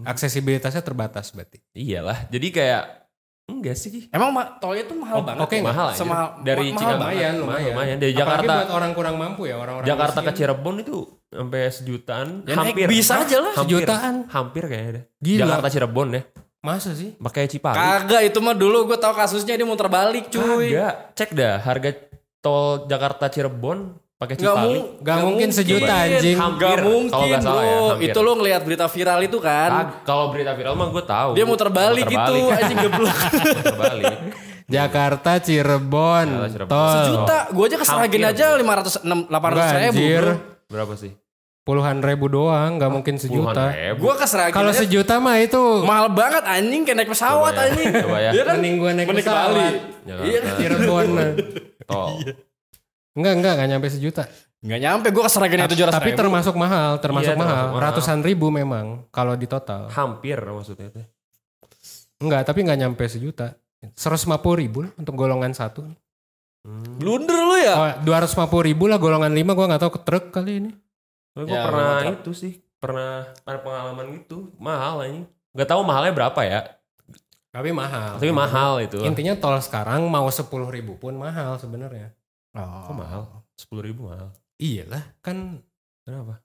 Aksesibilitasnya 0.09 0.81
terbatas 0.81 1.31
berarti. 1.31 1.61
Iyalah. 1.71 2.27
Jadi 2.27 2.49
kayak 2.49 2.83
enggak 3.45 3.77
sih. 3.77 4.09
Emang 4.09 4.29
ma- 4.31 4.57
tolnya 4.57 4.85
tuh 4.85 4.97
mahal 4.97 5.21
Oh, 5.21 5.25
banget. 5.25 5.45
oke, 5.45 5.55
ya? 5.55 5.63
mahal 5.63 5.87
aja. 5.89 5.97
Semahal 5.97 6.27
Dari 6.41 6.67
ma- 6.67 6.75
mahal 6.75 6.81
Cina. 6.81 6.93
Lumayan, 6.95 7.35
lumayan. 7.37 7.73
lumayan. 7.73 7.97
Dari 7.97 8.13
Apalagi 8.13 8.21
Jakarta 8.25 8.53
buat 8.55 8.71
orang 8.73 8.91
kurang 8.93 9.17
mampu 9.17 9.43
ya, 9.45 9.57
orang-orang 9.57 9.87
Jakarta 9.87 10.19
ke. 10.23 10.31
Cirebon 10.35 10.77
itu 10.79 10.97
sampai 11.29 11.61
sejutaan. 11.69 12.29
Ya 12.43 12.55
hampir. 12.57 12.87
bis 12.87 13.09
aja 13.09 13.37
lah. 13.39 13.53
Hampir. 13.55 13.85
Sejutaan. 13.85 14.15
Hampir 14.27 14.63
kayaknya 14.65 14.91
deh. 14.91 15.05
Gila. 15.19 15.41
Jakarta 15.45 15.69
Cirebon 15.69 16.09
ya. 16.11 16.23
Masa 16.59 16.91
sih? 16.91 17.15
Pakai 17.15 17.47
Cipali. 17.47 17.77
Kagak 17.77 18.23
itu 18.25 18.39
mah 18.39 18.53
dulu 18.53 18.79
gue 18.85 18.99
tahu 18.99 19.15
kasusnya 19.15 19.55
dia 19.55 19.63
muter 19.63 19.87
balik 19.87 20.27
cuy. 20.27 20.69
Kagak. 20.69 20.95
Cek 21.15 21.31
dah 21.33 21.57
harga 21.59 21.91
tol 22.39 22.85
Jakarta 22.85 23.29
Cirebon 23.29 23.95
pakai 24.19 24.35
Nggak, 24.35 24.51
Cipali. 24.53 24.71
mu- 24.75 24.89
Nggak 24.99 25.19
mungkin 25.23 25.49
sejuta, 25.49 25.95
anjing. 25.97 26.37
Hampir, 26.37 26.61
Gak 26.61 26.77
mungkin 26.83 27.07
kalau 27.09 27.25
nggak 27.25 27.41
salah 27.41 27.63
ya, 27.63 27.79
hampir. 27.89 28.09
itu 28.09 28.19
lo 28.19 28.33
ngeliat 28.35 28.61
berita 28.61 28.87
viral 28.87 29.21
itu 29.23 29.39
kan. 29.39 29.71
Kag- 29.71 29.95
kalau 30.05 30.25
berita 30.29 30.53
viral 30.53 30.75
mah 30.75 30.89
gue 30.89 31.05
tahu. 31.05 31.31
Dia 31.33 31.45
muter 31.45 31.69
balik 31.69 32.05
Muter 32.05 32.19
gitu. 32.19 32.35
Anjing 32.59 32.79
geblok. 32.81 33.17
Muter 33.55 33.77
balik. 33.77 34.15
Jakarta 34.69 35.33
Cirebon. 35.39 36.27
Jakarta, 36.29 36.51
Cirebon. 36.51 36.69
Tol. 36.69 36.93
Sejuta. 36.93 37.39
Gue 37.49 37.65
aja 37.65 37.77
ke 37.77 37.87
Seragen 37.87 38.21
Hampir, 38.21 38.35
aja 38.35 38.47
500 38.53 39.01
6 39.01 39.31
800 39.31 39.39
Enggak, 39.49 39.71
ribu. 39.73 39.87
anjir. 39.89 40.25
bro. 40.25 40.35
Berapa 40.69 40.95
sih? 40.95 41.13
Puluhan 41.63 42.01
ribu 42.01 42.27
doang, 42.27 42.71
nggak 42.75 42.91
mungkin 42.91 43.15
sejuta. 43.17 43.65
Gue 43.95 44.15
ke 44.15 44.25
Seragen 44.25 44.53
Kalau 44.53 44.73
aja 44.73 44.81
sejuta 44.83 45.15
mah 45.19 45.37
itu 45.37 45.61
mahal 45.85 46.09
banget 46.11 46.41
anjing 46.43 46.81
kayak 46.83 46.97
naik 46.99 47.11
pesawat 47.13 47.49
Coba 47.49 47.61
ya. 47.61 47.69
anjing. 47.69 47.89
Coba 47.95 48.17
ya. 48.19 48.31
Iya 48.31 48.43
kan? 48.43 48.55
mending 48.57 48.75
gua 48.75 48.91
naik 48.91 49.07
Mending 49.07 49.21
pesawat. 49.23 49.47
Bali. 49.47 49.67
Jakarta. 50.03 50.27
Iya. 50.27 50.41
Cirebon. 50.55 51.07
mah. 51.13 51.29
Tol. 51.87 52.13
Enggak, 53.19 53.35
enggak, 53.35 53.53
enggak 53.59 53.69
nyampe 53.75 53.89
sejuta. 53.91 54.23
Nggak 54.59 54.81
nyampe 54.81 55.07
gue 55.11 55.23
ke 55.23 55.31
Seragen 55.31 55.59
itu 55.67 55.75
juara 55.79 55.93
Tapi 55.95 56.11
termasuk 56.15 56.55
mahal, 56.55 56.99
termasuk 56.99 57.35
Iya, 57.35 57.39
mahal. 57.39 57.55
termasuk 57.55 57.75
mahal. 57.75 57.85
Ratusan 57.95 58.19
ribu 58.23 58.47
memang 58.51 59.07
kalau 59.11 59.35
di 59.35 59.51
total. 59.51 59.91
Hampir 59.91 60.39
maksudnya 60.39 60.95
tuh. 60.95 61.07
Enggak, 62.19 62.47
tapi 62.47 62.63
enggak 62.63 62.79
nyampe 62.79 63.05
sejuta. 63.07 63.55
150 63.95 64.59
ribu 64.59 64.87
lah 64.87 64.91
untuk 64.95 65.15
golongan 65.15 65.55
satu. 65.55 65.87
Hmm. 66.67 66.99
Blunder 66.99 67.39
lu 67.39 67.57
ya. 67.59 67.75
Oh, 67.75 67.91
250 68.03 68.67
ribu 68.67 68.91
lah 68.91 68.99
golongan 68.99 69.31
5 69.31 69.55
gua 69.55 69.67
nggak 69.71 69.83
tahu 69.87 69.93
ke 69.95 70.01
truk 70.03 70.25
kali 70.35 70.53
ini. 70.59 70.71
Gue 71.39 71.47
Ya, 71.47 71.63
pernah 71.71 72.03
itu 72.11 72.35
sih. 72.35 72.59
Pernah 72.83 73.31
ada 73.47 73.59
pengalaman 73.63 74.11
gitu. 74.19 74.51
Mahal 74.59 75.07
ini. 75.07 75.21
Gak 75.55 75.71
tahu 75.71 75.87
mahalnya 75.87 76.11
berapa 76.11 76.41
ya. 76.43 76.61
Tapi 77.55 77.71
mahal. 77.71 78.19
Tapi 78.19 78.31
mahal 78.35 78.83
itu. 78.83 78.99
Intinya 79.03 79.39
tol 79.39 79.55
sekarang 79.59 80.03
mau 80.07 80.27
10 80.27 80.47
ribu 80.67 80.99
pun 80.99 81.15
mahal 81.15 81.59
sebenarnya. 81.59 82.11
Kok 82.61 82.95
mahal? 82.95 83.23
10 83.55 83.69
ribu 83.83 84.07
mahal. 84.07 84.29
Iyalah, 84.57 85.05
kan 85.19 85.63
Kenapa? 86.03 86.43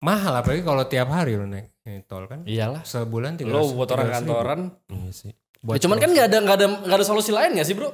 mahal 0.00 0.32
apalagi 0.34 0.62
kalau 0.62 0.84
tiap 0.84 1.08
hari 1.08 1.34
lo 1.34 1.44
naik 1.44 1.76
ini 1.82 2.00
tol 2.02 2.24
kan. 2.24 2.40
Iyalah. 2.42 2.80
Sebulan 2.82 3.36
Lo 3.42 3.60
300 3.62 3.76
buat 3.76 3.88
orang 3.90 4.06
300 4.06 4.14
ribu. 4.14 4.14
kantoran. 4.14 4.60
Iya 4.88 5.10
sih. 5.10 5.32
Buat 5.58 5.74
Ya, 5.74 5.80
cuman 5.82 5.98
kan 5.98 6.08
nggak 6.08 6.26
ada 6.26 6.38
nggak 6.38 6.56
ada 6.56 6.66
nggak 6.82 6.96
ada 6.96 7.06
solusi 7.06 7.30
lain 7.30 7.52
gak 7.52 7.64
sih 7.64 7.74
bro? 7.74 7.90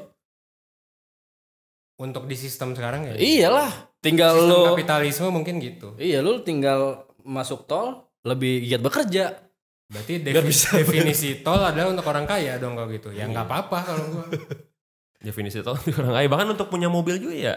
untuk 1.96 2.24
di 2.24 2.36
sistem 2.36 2.70
sekarang 2.70 3.08
ya. 3.08 3.14
Iyalah. 3.16 3.72
Tinggal 3.98 4.36
Sistem 4.36 4.52
lo. 4.52 4.60
kapitalisme 4.70 5.28
mungkin 5.30 5.56
gitu. 5.58 5.96
Iya 5.96 6.20
lu 6.20 6.38
tinggal 6.40 6.80
masuk 7.18 7.64
tol 7.64 8.04
lebih 8.22 8.62
giat 8.62 8.78
bekerja. 8.78 9.32
Berarti 9.88 10.20
defi- 10.20 10.44
bisa- 10.44 10.76
definisi 10.76 11.40
tol 11.40 11.56
adalah 11.58 11.88
untuk 11.88 12.04
orang 12.04 12.28
kaya 12.28 12.54
dong 12.56 12.76
kalau 12.76 12.92
gitu. 12.92 13.10
Ya 13.10 13.24
nggak 13.24 13.48
apa-apa 13.48 13.78
kalau 13.82 14.04
gua. 14.12 14.26
Definisi 15.26 15.58
tol 15.60 15.74
orang 15.98 16.14
kaya. 16.14 16.28
Bahkan 16.28 16.48
untuk 16.48 16.68
punya 16.68 16.86
mobil 16.86 17.18
juga 17.18 17.34
ya. 17.34 17.54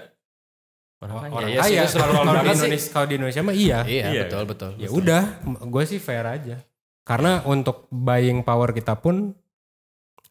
Orang 1.00 1.16
kaya. 1.22 1.32
orang 1.32 1.50
iya 1.50 1.62
sih, 1.62 1.76
kaya 1.78 1.84
itu 1.86 1.96
kalau 1.96 2.12
di 2.12 2.50
sih. 2.50 2.58
Indonesia 2.60 2.90
kalau 2.90 3.06
di 3.06 3.16
Indonesia 3.16 3.42
mah 3.42 3.56
iya. 3.56 3.80
Iya, 3.86 4.06
Iya. 4.10 4.22
betul 4.26 4.44
betul. 4.46 4.72
Ya 4.76 4.90
udah, 4.90 5.24
gue 5.46 5.84
sih 5.86 5.96
fair 5.98 6.26
aja. 6.26 6.58
Karena 7.02 7.46
untuk 7.46 7.88
buying 7.88 8.42
power 8.42 8.70
kita 8.70 8.98
pun 8.98 9.32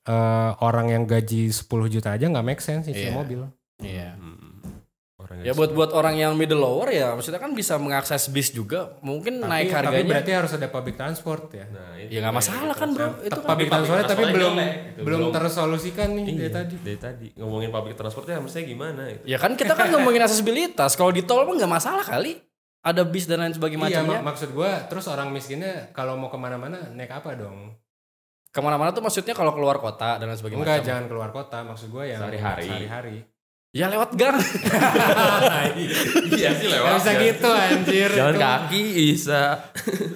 eh, 0.04 0.50
orang 0.58 0.90
yang 0.90 1.02
gaji 1.04 1.48
10 1.48 1.64
juta 1.88 2.08
aja 2.10 2.26
nggak 2.26 2.42
make 2.42 2.60
sense 2.60 2.84
isi 2.86 3.06
Iya. 3.06 3.14
mobil. 3.14 3.40
Iya. 3.78 4.12
Hmm. 4.12 4.27
Orang 5.28 5.44
Ya 5.44 5.52
buat 5.52 5.76
buat 5.76 5.92
orang 5.92 6.16
yang 6.16 6.32
middle 6.32 6.56
lower 6.56 6.88
ya 6.88 7.12
maksudnya 7.12 7.36
kan 7.36 7.52
bisa 7.52 7.76
mengakses 7.76 8.32
bis 8.32 8.48
juga. 8.48 8.96
Mungkin 9.04 9.44
Tapi, 9.44 9.50
naik 9.52 9.68
tapi 9.68 9.76
harganya. 9.76 10.08
berarti 10.08 10.32
harus 10.32 10.52
ada 10.56 10.68
public 10.72 10.96
transport 10.96 11.52
ya. 11.52 11.68
Nah, 11.68 12.00
itu 12.00 12.10
ya 12.16 12.18
nggak 12.24 12.36
masalah 12.40 12.72
gitu. 12.72 12.80
kan 12.80 12.88
bro. 12.96 13.08
Itu 13.20 13.38
kan 13.38 13.48
public 13.52 13.68
transport 13.68 13.98
tapi 14.02 14.24
belum 14.24 14.52
gitu. 14.56 15.00
belum 15.04 15.20
tersolusikan 15.28 16.08
nih 16.16 16.24
Iya, 16.24 16.32
dari 16.34 16.52
tadi. 16.56 16.74
Dari 16.80 16.98
tadi 16.98 17.26
ngomongin 17.36 17.68
public 17.68 17.94
transportnya 17.94 18.40
mestinya 18.40 18.64
gimana 18.64 19.02
gitu. 19.12 19.24
Ya 19.28 19.36
kan 19.36 19.52
kita 19.52 19.72
kan 19.72 19.86
ngomongin 19.92 20.24
aksesibilitas. 20.24 20.96
Kalau 20.96 21.12
di 21.12 21.20
tol 21.20 21.44
mah 21.44 21.54
nggak 21.54 21.72
masalah 21.72 22.02
kali. 22.02 22.40
Ada 22.78 23.02
bis 23.04 23.26
dan 23.26 23.42
lain 23.42 23.52
sebagainya 23.52 23.90
Iya, 23.90 24.00
mak- 24.00 24.24
maksud 24.24 24.54
gue 24.54 24.70
terus 24.88 25.04
orang 25.10 25.28
miskinnya 25.28 25.92
kalau 25.92 26.16
mau 26.16 26.30
ke 26.30 26.38
mana-mana 26.38 26.88
naik 26.88 27.10
apa 27.10 27.36
dong? 27.36 27.74
Ke 28.48 28.64
mana-mana 28.64 28.94
tuh 28.94 29.04
maksudnya 29.04 29.36
kalau 29.36 29.52
keluar 29.52 29.76
kota 29.76 30.16
dan 30.16 30.24
lain 30.24 30.38
sebagainya. 30.38 30.62
Enggak, 30.62 30.78
macam. 30.80 30.88
jangan 30.88 31.04
keluar 31.04 31.30
kota. 31.34 31.58
Maksud 31.66 31.88
gue 31.90 32.04
yang 32.06 32.20
Sehari-hari. 32.22 32.64
Sehari-hari. 32.64 33.16
Ya 33.70 33.84
lewat 33.86 34.16
gang. 34.16 34.40
iya 36.32 36.50
sih 36.52 36.66
Gak 36.66 36.94
bisa 36.96 37.10
gitu 37.16 37.48
anjir. 37.48 38.10
Jalan 38.10 38.34
Itu- 38.34 38.42
kaki 38.42 38.82
bisa. 38.94 39.42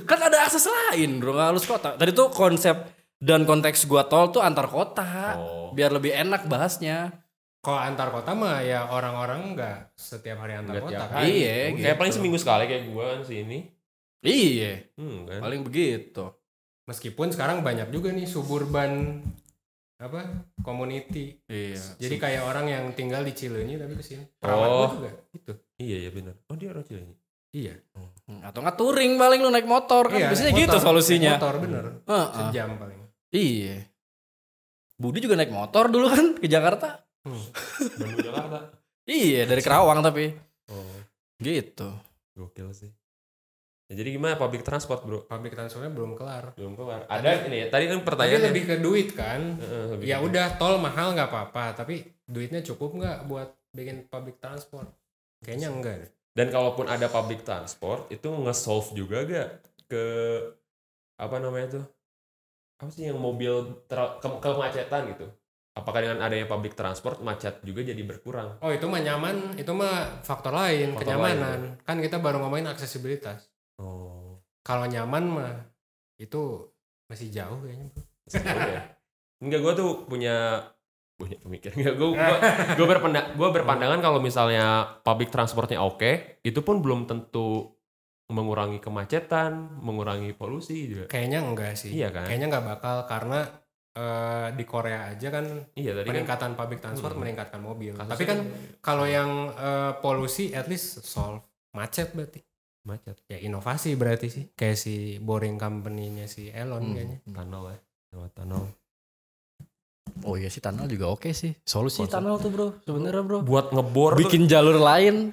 kan 0.03 0.19
ada 0.19 0.39
akses 0.43 0.65
lain 0.65 1.21
bro 1.21 1.37
harus 1.37 1.63
kota. 1.63 1.95
Tadi 1.95 2.11
tuh 2.11 2.29
konsep 2.29 2.77
dan 3.17 3.45
konteks 3.45 3.85
gua 3.85 4.05
tol 4.05 4.31
tuh 4.31 4.41
antar 4.41 4.67
kota. 4.67 5.37
Oh. 5.37 5.69
Biar 5.71 5.93
lebih 5.93 6.11
enak 6.11 6.47
bahasnya. 6.47 7.13
Kalau 7.61 7.79
antar 7.79 8.11
kota 8.11 8.33
mah 8.33 8.59
ya 8.59 8.89
orang-orang 8.89 9.55
nggak 9.55 9.95
setiap 9.95 10.43
hari 10.43 10.59
antar 10.59 10.75
Nggak 10.75 10.85
kota 10.89 11.05
kan. 11.07 11.23
Iya, 11.23 11.55
Kayak 11.71 11.79
gitu. 11.79 11.99
paling 12.01 12.13
seminggu 12.13 12.39
sekali 12.39 12.65
kayak 12.67 12.85
gua 12.89 13.05
kan 13.07 13.21
sini. 13.23 13.59
Iya, 14.19 14.73
Hmm, 14.97 15.27
kan. 15.27 15.39
paling 15.41 15.61
begitu. 15.63 16.25
Meskipun 16.83 17.31
sekarang 17.31 17.61
banyak 17.61 17.91
juga 17.91 18.11
nih 18.11 18.25
suburban 18.25 19.23
apa 20.03 20.21
community. 20.61 21.39
Iya. 21.47 21.79
Jadi 21.97 22.17
kayak 22.19 22.43
orang 22.43 22.67
yang 22.67 22.85
tinggal 22.93 23.23
di 23.23 23.31
Cileunyi 23.31 23.79
tapi 23.79 23.95
ke 23.95 24.03
sini. 24.03 24.27
Oh. 24.27 24.39
Perawat 24.43 24.69
gua 24.69 24.87
juga 24.91 25.11
gitu. 25.31 25.53
Iya 25.79 25.97
iya 26.03 26.11
benar. 26.11 26.35
Oh 26.51 26.57
dia 26.59 26.69
orang 26.71 26.83
Cileunyi. 26.83 27.15
Iya. 27.53 27.75
Hmm, 27.95 28.41
Atau 28.43 28.61
nggak 28.61 28.77
touring 28.77 29.15
paling 29.15 29.41
lu 29.41 29.49
naik 29.49 29.69
motor 29.69 30.09
kan. 30.09 30.19
Iya, 30.19 30.29
Biasanya 30.33 30.53
gitu 30.57 30.75
motor, 30.75 30.83
solusinya. 30.83 31.31
naik 31.31 31.39
Motor 31.39 31.55
bener. 31.61 31.85
Heeh. 32.03 32.27
Sejam 32.35 32.69
paling. 32.75 32.99
Iya. 33.31 33.77
Budi 34.97 35.19
juga 35.19 35.35
naik 35.35 35.53
motor 35.53 35.85
dulu 35.87 36.07
kan 36.09 36.27
ke 36.35 36.47
Jakarta. 36.47 37.03
Bandung 37.23 38.19
Jakarta. 38.19 38.59
Iya, 39.03 39.47
dari 39.47 39.63
Kerawang 39.63 39.99
tapi. 40.01 40.31
Oh, 40.71 40.97
Gitu. 41.39 41.91
gokil 42.33 42.71
sih. 42.73 42.91
Ya, 43.93 44.01
jadi 44.01 44.17
gimana 44.17 44.41
public 44.41 44.65
transport, 44.65 45.05
Bro? 45.05 45.29
Public 45.29 45.53
transportnya 45.53 45.93
belum 45.93 46.17
kelar. 46.17 46.57
Belum 46.57 46.73
keluar. 46.73 47.05
Ada 47.13 47.45
ini 47.45 47.57
ya, 47.61 47.67
tadi 47.69 47.93
kan 47.93 48.01
Tapi 48.01 48.07
pertanyaan 48.09 48.43
lebih 48.49 48.65
ke 48.65 48.77
duit 48.81 49.09
kan. 49.13 49.61
lebih 49.61 50.09
Ya 50.09 50.17
ke- 50.17 50.33
udah 50.33 50.47
tol 50.57 50.81
mahal 50.81 51.13
nggak 51.13 51.29
apa-apa, 51.29 51.77
tapi 51.77 52.01
duitnya 52.25 52.65
cukup 52.65 52.97
nggak 52.97 53.29
buat 53.29 53.53
bikin 53.77 54.09
public 54.09 54.41
transport? 54.41 54.89
Kayaknya 55.45 55.69
enggak 55.69 55.95
deh. 56.01 56.11
Dan 56.33 56.49
kalaupun 56.49 56.89
ada 56.89 57.05
public 57.13 57.45
transport, 57.45 58.09
itu 58.09 58.25
nge-solve 58.33 58.97
juga 58.97 59.29
gak 59.29 59.49
ke 59.85 60.05
apa 61.21 61.37
namanya 61.37 61.77
tuh? 61.77 61.85
Apa 62.81 62.89
sih 62.89 63.13
yang 63.13 63.21
mobil 63.21 63.85
ter- 63.85 64.17
ke 64.17 64.29
kemacetan 64.41 65.13
gitu? 65.13 65.29
Apakah 65.77 66.01
dengan 66.01 66.25
adanya 66.25 66.49
public 66.49 66.73
transport 66.73 67.21
macet 67.21 67.61
juga 67.61 67.85
jadi 67.85 68.01
berkurang? 68.01 68.57
Oh 68.65 68.73
itu 68.73 68.89
mah 68.89 69.05
nyaman, 69.05 69.61
itu 69.61 69.69
mah 69.77 70.25
faktor 70.25 70.57
lain, 70.57 70.97
Faktor 70.97 71.13
kenyamanan. 71.13 71.77
Kan 71.85 72.01
kita 72.01 72.17
baru 72.17 72.41
ngomongin 72.41 72.73
aksesibilitas. 72.73 73.52
Kalau 74.63 74.87
nyaman 74.87 75.25
mah 75.27 75.55
itu 76.17 76.71
masih 77.11 77.29
jauh 77.29 77.59
kayaknya. 77.61 77.87
bro. 77.91 78.03
ya. 78.71 78.83
Enggak, 79.43 79.61
gue 79.61 79.73
tuh 79.75 79.91
punya 80.07 80.63
punya 81.19 81.37
pemikiran. 81.43 81.75
Enggak, 81.77 81.95
gue 81.99 82.09
gue 82.15 82.37
gue 82.79 82.87
berpanda, 82.87 83.21
gua 83.35 83.51
berpandangan 83.51 83.99
kalau 83.99 84.19
misalnya 84.23 84.99
public 85.03 85.31
transportnya 85.31 85.83
oke, 85.83 86.41
itu 86.43 86.61
pun 86.63 86.79
belum 86.79 87.07
tentu 87.07 87.75
mengurangi 88.33 88.81
kemacetan, 88.81 89.83
mengurangi 89.83 90.33
polusi 90.33 90.89
juga. 90.89 91.05
Kayaknya 91.11 91.39
enggak 91.43 91.73
sih. 91.77 91.91
Iya 91.93 92.09
kan? 92.15 92.25
Kayaknya 92.25 92.47
nggak 92.49 92.67
bakal 92.79 92.97
karena 93.05 93.41
eh, 93.93 94.49
di 94.57 94.65
Korea 94.65 95.13
aja 95.13 95.29
kan 95.29 95.45
Iya 95.77 95.93
tadi 95.93 96.07
kan 96.09 96.13
peningkatan 96.17 96.51
public 96.57 96.81
transport 96.81 97.13
Hmm. 97.13 97.21
meningkatkan 97.21 97.61
mobil. 97.61 97.93
kasusnya 97.93 98.13
Tapi 98.17 98.25
kan 98.25 98.39
kalau 98.81 99.05
yang 99.05 99.53
eh, 99.53 99.93
polusi 100.01 100.55
at 100.57 100.65
least 100.65 101.05
solve 101.05 101.45
macet 101.77 102.15
berarti. 102.17 102.41
Macet, 102.85 103.17
Ya 103.27 103.39
inovasi 103.39 103.95
berarti 103.95 104.27
sih. 104.27 104.45
Kayak 104.53 104.77
si 104.77 104.95
boring 105.19 105.57
company-nya 105.57 106.27
si 106.27 106.49
Elon 106.49 106.83
Hmm. 106.83 106.93
kayaknya. 106.93 107.19
tunnel 107.25 107.63
ya, 107.67 107.79
lewat 108.11 108.31
tunnel. 108.33 108.63
Oh 110.23 110.35
iya 110.35 110.47
sih 110.47 110.59
tunnel 110.59 110.87
juga 110.87 111.09
oke 111.09 111.31
sih. 111.33 111.55
Solusi 111.63 112.03
Konsep. 112.03 112.13
tunnel 112.13 112.37
tuh 112.37 112.51
bro, 112.51 112.67
sebenarnya 112.81 113.23
bro. 113.23 113.39
Buat 113.41 113.71
ngebor 113.71 114.13
tuh, 114.13 114.21
Bikin 114.21 114.47
jalur 114.47 114.77
lain. 114.77 115.31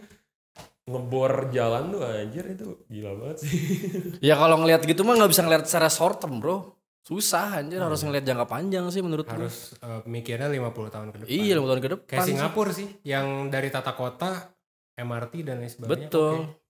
ngebor 0.85 1.31
jalan 1.51 1.91
tuh 1.91 2.01
anjir 2.01 2.45
itu 2.47 2.65
gila 2.87 3.13
banget 3.15 3.37
sih. 3.39 3.53
Ya 4.25 4.33
kalau 4.33 4.57
ngelihat 4.57 4.81
gitu 4.81 5.01
mah 5.03 5.13
nggak 5.15 5.29
bisa 5.29 5.41
ngelihat 5.41 5.63
secara 5.63 5.85
short 5.87 6.17
term 6.17 6.37
bro. 6.37 6.73
Susah 6.99 7.57
anjir 7.57 7.77
harus 7.77 8.01
ngelihat 8.01 8.21
jangka 8.23 8.45
panjang 8.45 8.85
sih 8.87 9.01
menurut 9.01 9.25
gue. 9.25 9.33
Harus 9.35 9.73
eh, 9.75 10.01
mikirnya 10.05 10.45
50 10.45 10.89
tahun 10.89 11.07
ke 11.09 11.17
depan. 11.19 11.29
Iya 11.31 11.53
lima 11.55 11.67
tahun 11.67 11.79
ke 11.79 11.89
depan. 11.89 12.05
Kayak 12.07 12.19
sih. 12.19 12.29
Singapura 12.31 12.71
sih, 12.71 12.89
yang 13.03 13.25
dari 13.47 13.69
tata 13.69 13.93
kota, 13.93 14.49
MRT 14.95 15.33
dan 15.43 15.55
lain 15.59 15.69
sebagainya. 15.69 16.05
Betul. 16.05 16.35
oke. 16.39 16.68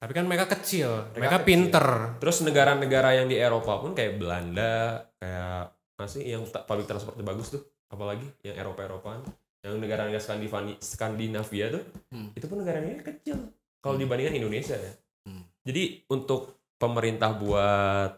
Tapi 0.00 0.12
kan 0.16 0.24
mereka 0.24 0.48
kecil, 0.48 1.12
Mereka 1.12 1.20
mereka, 1.20 1.36
kecil. 1.38 1.46
pinter. 1.46 1.86
Terus 2.16 2.36
negara-negara 2.40 3.20
yang 3.20 3.28
di 3.28 3.36
Eropa 3.36 3.76
pun 3.78 3.92
kayak 3.92 4.16
Belanda, 4.16 5.04
kayak 5.20 5.76
masih 6.00 6.24
yang 6.24 6.42
public 6.48 6.88
transportnya 6.88 7.20
bagus 7.20 7.52
tuh, 7.52 7.60
apalagi 7.92 8.24
yang 8.40 8.56
Eropa-Eropaan, 8.56 9.20
yang 9.60 9.76
negara-negara 9.76 10.16
Skandinavia, 10.16 10.80
Skandinavia 10.80 11.66
tuh, 11.68 11.84
Hmm. 12.08 12.32
itu 12.32 12.48
pun 12.48 12.64
negara-negara 12.64 13.04
kecil 13.12 13.36
kalau 13.78 14.00
dibandingkan 14.00 14.40
Indonesia 14.40 14.72
ya. 14.72 14.92
Hmm. 15.28 15.44
Jadi 15.68 16.08
untuk 16.08 16.56
pemerintah 16.80 17.36
buat 17.36 18.16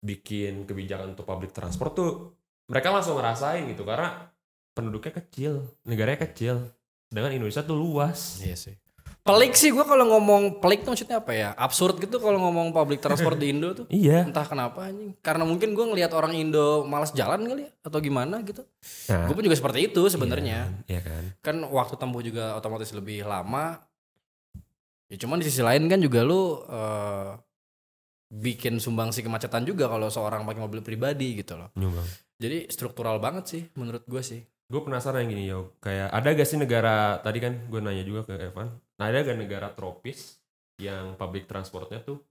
bikin 0.00 0.64
kebijakan 0.64 1.12
untuk 1.12 1.28
public 1.28 1.52
transport 1.52 1.92
tuh 1.92 2.10
mereka 2.66 2.88
langsung 2.88 3.20
ngerasain 3.20 3.68
gitu 3.68 3.84
karena 3.84 4.32
penduduknya 4.72 5.12
kecil, 5.20 5.60
negaranya 5.84 6.24
kecil. 6.24 6.72
Sedangkan 7.12 7.36
Indonesia 7.36 7.60
tuh 7.60 7.76
luas. 7.76 8.40
Iya 8.40 8.56
sih. 8.56 8.72
Pelik 9.22 9.54
sih 9.54 9.70
gue 9.70 9.86
kalau 9.86 10.02
ngomong 10.02 10.58
pelik 10.58 10.82
tuh 10.82 10.98
maksudnya 10.98 11.22
apa 11.22 11.30
ya? 11.30 11.54
Absurd 11.54 12.02
gitu 12.02 12.18
kalau 12.18 12.42
ngomong 12.42 12.74
public 12.74 12.98
transport 12.98 13.38
di 13.38 13.54
Indo 13.54 13.70
tuh. 13.70 13.86
Iya. 13.94 14.26
Entah 14.26 14.42
kenapa 14.42 14.90
anjing. 14.90 15.14
Karena 15.22 15.46
mungkin 15.46 15.78
gue 15.78 15.84
ngelihat 15.86 16.10
orang 16.10 16.34
Indo 16.34 16.82
malas 16.82 17.14
jalan 17.14 17.46
kali 17.46 17.70
ya 17.70 17.70
atau 17.86 18.02
gimana 18.02 18.42
gitu. 18.42 18.66
Nah, 19.14 19.30
Gue 19.30 19.34
pun 19.38 19.44
juga 19.46 19.54
seperti 19.54 19.94
itu 19.94 20.02
sebenarnya. 20.10 20.74
Iya 20.90 21.00
kan. 21.06 21.22
Kan 21.38 21.56
waktu 21.70 21.94
tempuh 21.94 22.18
juga 22.18 22.58
otomatis 22.58 22.90
lebih 22.90 23.22
lama. 23.22 23.78
Ya 25.06 25.16
cuman 25.22 25.38
di 25.38 25.46
sisi 25.46 25.62
lain 25.62 25.86
kan 25.86 26.02
juga 26.02 26.26
lu 26.26 26.58
eh, 26.66 27.38
bikin 28.32 28.82
sumbangsi 28.82 29.22
kemacetan 29.22 29.62
juga 29.62 29.86
kalau 29.86 30.10
seorang 30.10 30.42
pakai 30.42 30.66
mobil 30.66 30.82
pribadi 30.82 31.38
gitu 31.38 31.54
loh. 31.54 31.70
Nyumbang. 31.78 32.08
Jadi 32.42 32.66
struktural 32.74 33.22
banget 33.22 33.44
sih 33.46 33.62
menurut 33.78 34.02
gue 34.02 34.18
sih. 34.18 34.42
Gue 34.72 34.80
penasaran 34.80 35.22
yang 35.22 35.30
gini 35.36 35.44
yo, 35.52 35.76
kayak 35.84 36.08
ada 36.08 36.32
gak 36.32 36.48
sih 36.48 36.56
negara 36.56 37.20
tadi 37.20 37.44
kan 37.44 37.68
gue 37.68 37.76
nanya 37.84 38.08
juga 38.08 38.24
ke 38.24 38.40
Evan, 38.40 38.72
ada 39.10 39.18
gak 39.24 39.38
negara 39.38 39.68
tropis 39.72 40.38
yang 40.78 41.14
public 41.18 41.46
transportnya 41.46 42.02
tuh 42.02 42.22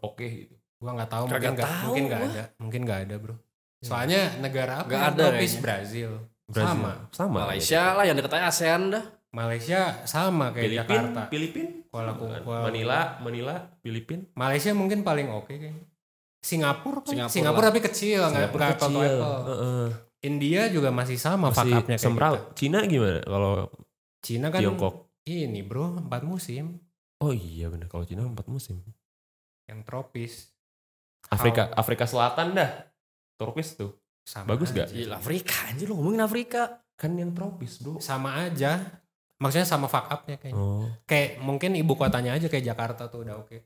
oke 0.00 0.24
gitu? 0.24 0.54
Gua 0.80 0.92
nggak 1.00 1.10
tahu, 1.10 1.24
mungkin 1.30 1.52
nggak, 1.56 1.70
mungkin 1.86 2.04
nggak 2.08 2.20
gua. 2.20 2.30
ada, 2.32 2.44
mungkin 2.60 2.80
nggak 2.84 3.00
ada 3.08 3.14
bro. 3.16 3.36
Soalnya 3.80 4.22
negara 4.40 4.84
apa? 4.84 4.88
Nggak 4.88 5.00
yang 5.00 5.12
ada 5.12 5.22
tropis 5.28 5.52
kayaknya. 5.52 5.62
Brazil. 5.64 6.10
Brazil. 6.44 6.64
Sama. 6.68 6.92
sama. 7.08 7.38
Malaysia 7.48 7.82
lah 7.96 8.04
yang 8.04 8.16
deketnya 8.20 8.42
ASEAN 8.48 8.82
dah. 8.92 9.04
Malaysia 9.34 9.80
sama 10.06 10.54
kayak 10.54 10.62
Filipin, 10.62 10.78
Jakarta. 11.02 11.22
Filipin, 11.26 11.66
Kuala. 11.90 12.12
Kuala- 12.14 12.64
Manila, 12.70 13.00
Manila, 13.18 13.54
Filipin. 13.82 14.30
Malaysia 14.38 14.70
mungkin 14.76 15.02
paling 15.02 15.26
oke 15.26 15.50
kayaknya. 15.50 15.84
Singapura, 16.44 17.00
kan? 17.00 17.08
Singapura 17.08 17.32
Singapura, 17.32 17.64
lah. 17.64 17.68
tapi 17.72 17.80
kecil, 17.82 18.20
nggak 18.20 18.30
Singapura 18.30 18.62
nggak 18.62 18.76
apple 18.78 18.94
apple. 19.00 19.38
Heeh. 19.48 19.86
India 20.24 20.62
juga 20.72 20.88
masih 20.88 21.16
sama 21.20 21.52
up-nya 21.52 21.84
kayak 21.84 22.00
semraut. 22.00 22.40
kita. 22.52 22.56
Cina 22.56 22.78
gimana 22.88 23.20
kalau 23.24 23.52
Cina 24.24 24.46
kan 24.48 24.60
Tiongkok? 24.60 25.03
Ini 25.24 25.60
bro, 25.60 25.98
empat 25.98 26.22
musim 26.22 26.80
Oh 27.22 27.32
iya 27.32 27.72
bener 27.72 27.88
kalau 27.88 28.04
Cina 28.04 28.20
empat 28.20 28.44
musim. 28.50 28.84
yang 29.64 29.80
tropis. 29.80 30.52
Afrika, 31.32 31.72
Afrika 31.72 32.04
Selatan 32.04 32.52
dah. 32.52 32.70
Tropis 33.40 33.80
tuh. 33.80 33.96
Sama 34.28 34.52
Bagus 34.52 34.76
aja. 34.76 34.84
nggak? 34.84 34.88
Gila, 34.92 35.14
Afrika 35.16 35.56
anjir 35.72 35.86
lu 35.88 35.96
ngomongin 35.96 36.20
Afrika. 36.20 36.84
Kan 37.00 37.16
yang 37.16 37.32
tropis 37.32 37.80
bro. 37.80 37.96
Sama 37.96 38.44
aja. 38.44 39.00
Maksudnya 39.40 39.64
sama 39.64 39.88
fuck 39.88 40.04
up-nya 40.12 40.36
kayaknya. 40.36 40.60
Oh, 40.60 40.84
Kayak 41.08 41.40
mungkin 41.40 41.72
ibu 41.80 41.96
kotanya 41.96 42.36
aja 42.36 42.44
kayak 42.52 42.76
Jakarta 42.76 43.08
tuh 43.08 43.24
udah 43.24 43.40
oke. 43.40 43.56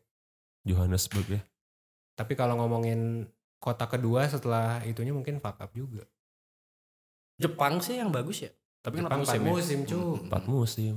Johannesburg 0.62 1.26
ya. 1.26 1.40
Tapi 2.14 2.38
kalau 2.38 2.54
ngomongin 2.62 3.26
kota 3.58 3.90
kedua 3.90 4.30
setelah 4.30 4.86
itunya 4.86 5.10
mungkin 5.10 5.42
fuck 5.42 5.58
up 5.58 5.74
juga. 5.74 6.06
Jepang 7.38 7.82
sih 7.82 7.98
yang 7.98 8.10
bagus 8.14 8.46
ya. 8.46 8.50
Tapi 8.82 9.02
Jepang 9.02 9.22
empat 9.22 9.34
musim, 9.34 9.42
musim, 9.42 9.78
ya? 9.82 9.88
cu. 9.90 9.98
Hmm. 9.98 10.24
Empat 10.30 10.44
musim. 10.46 10.94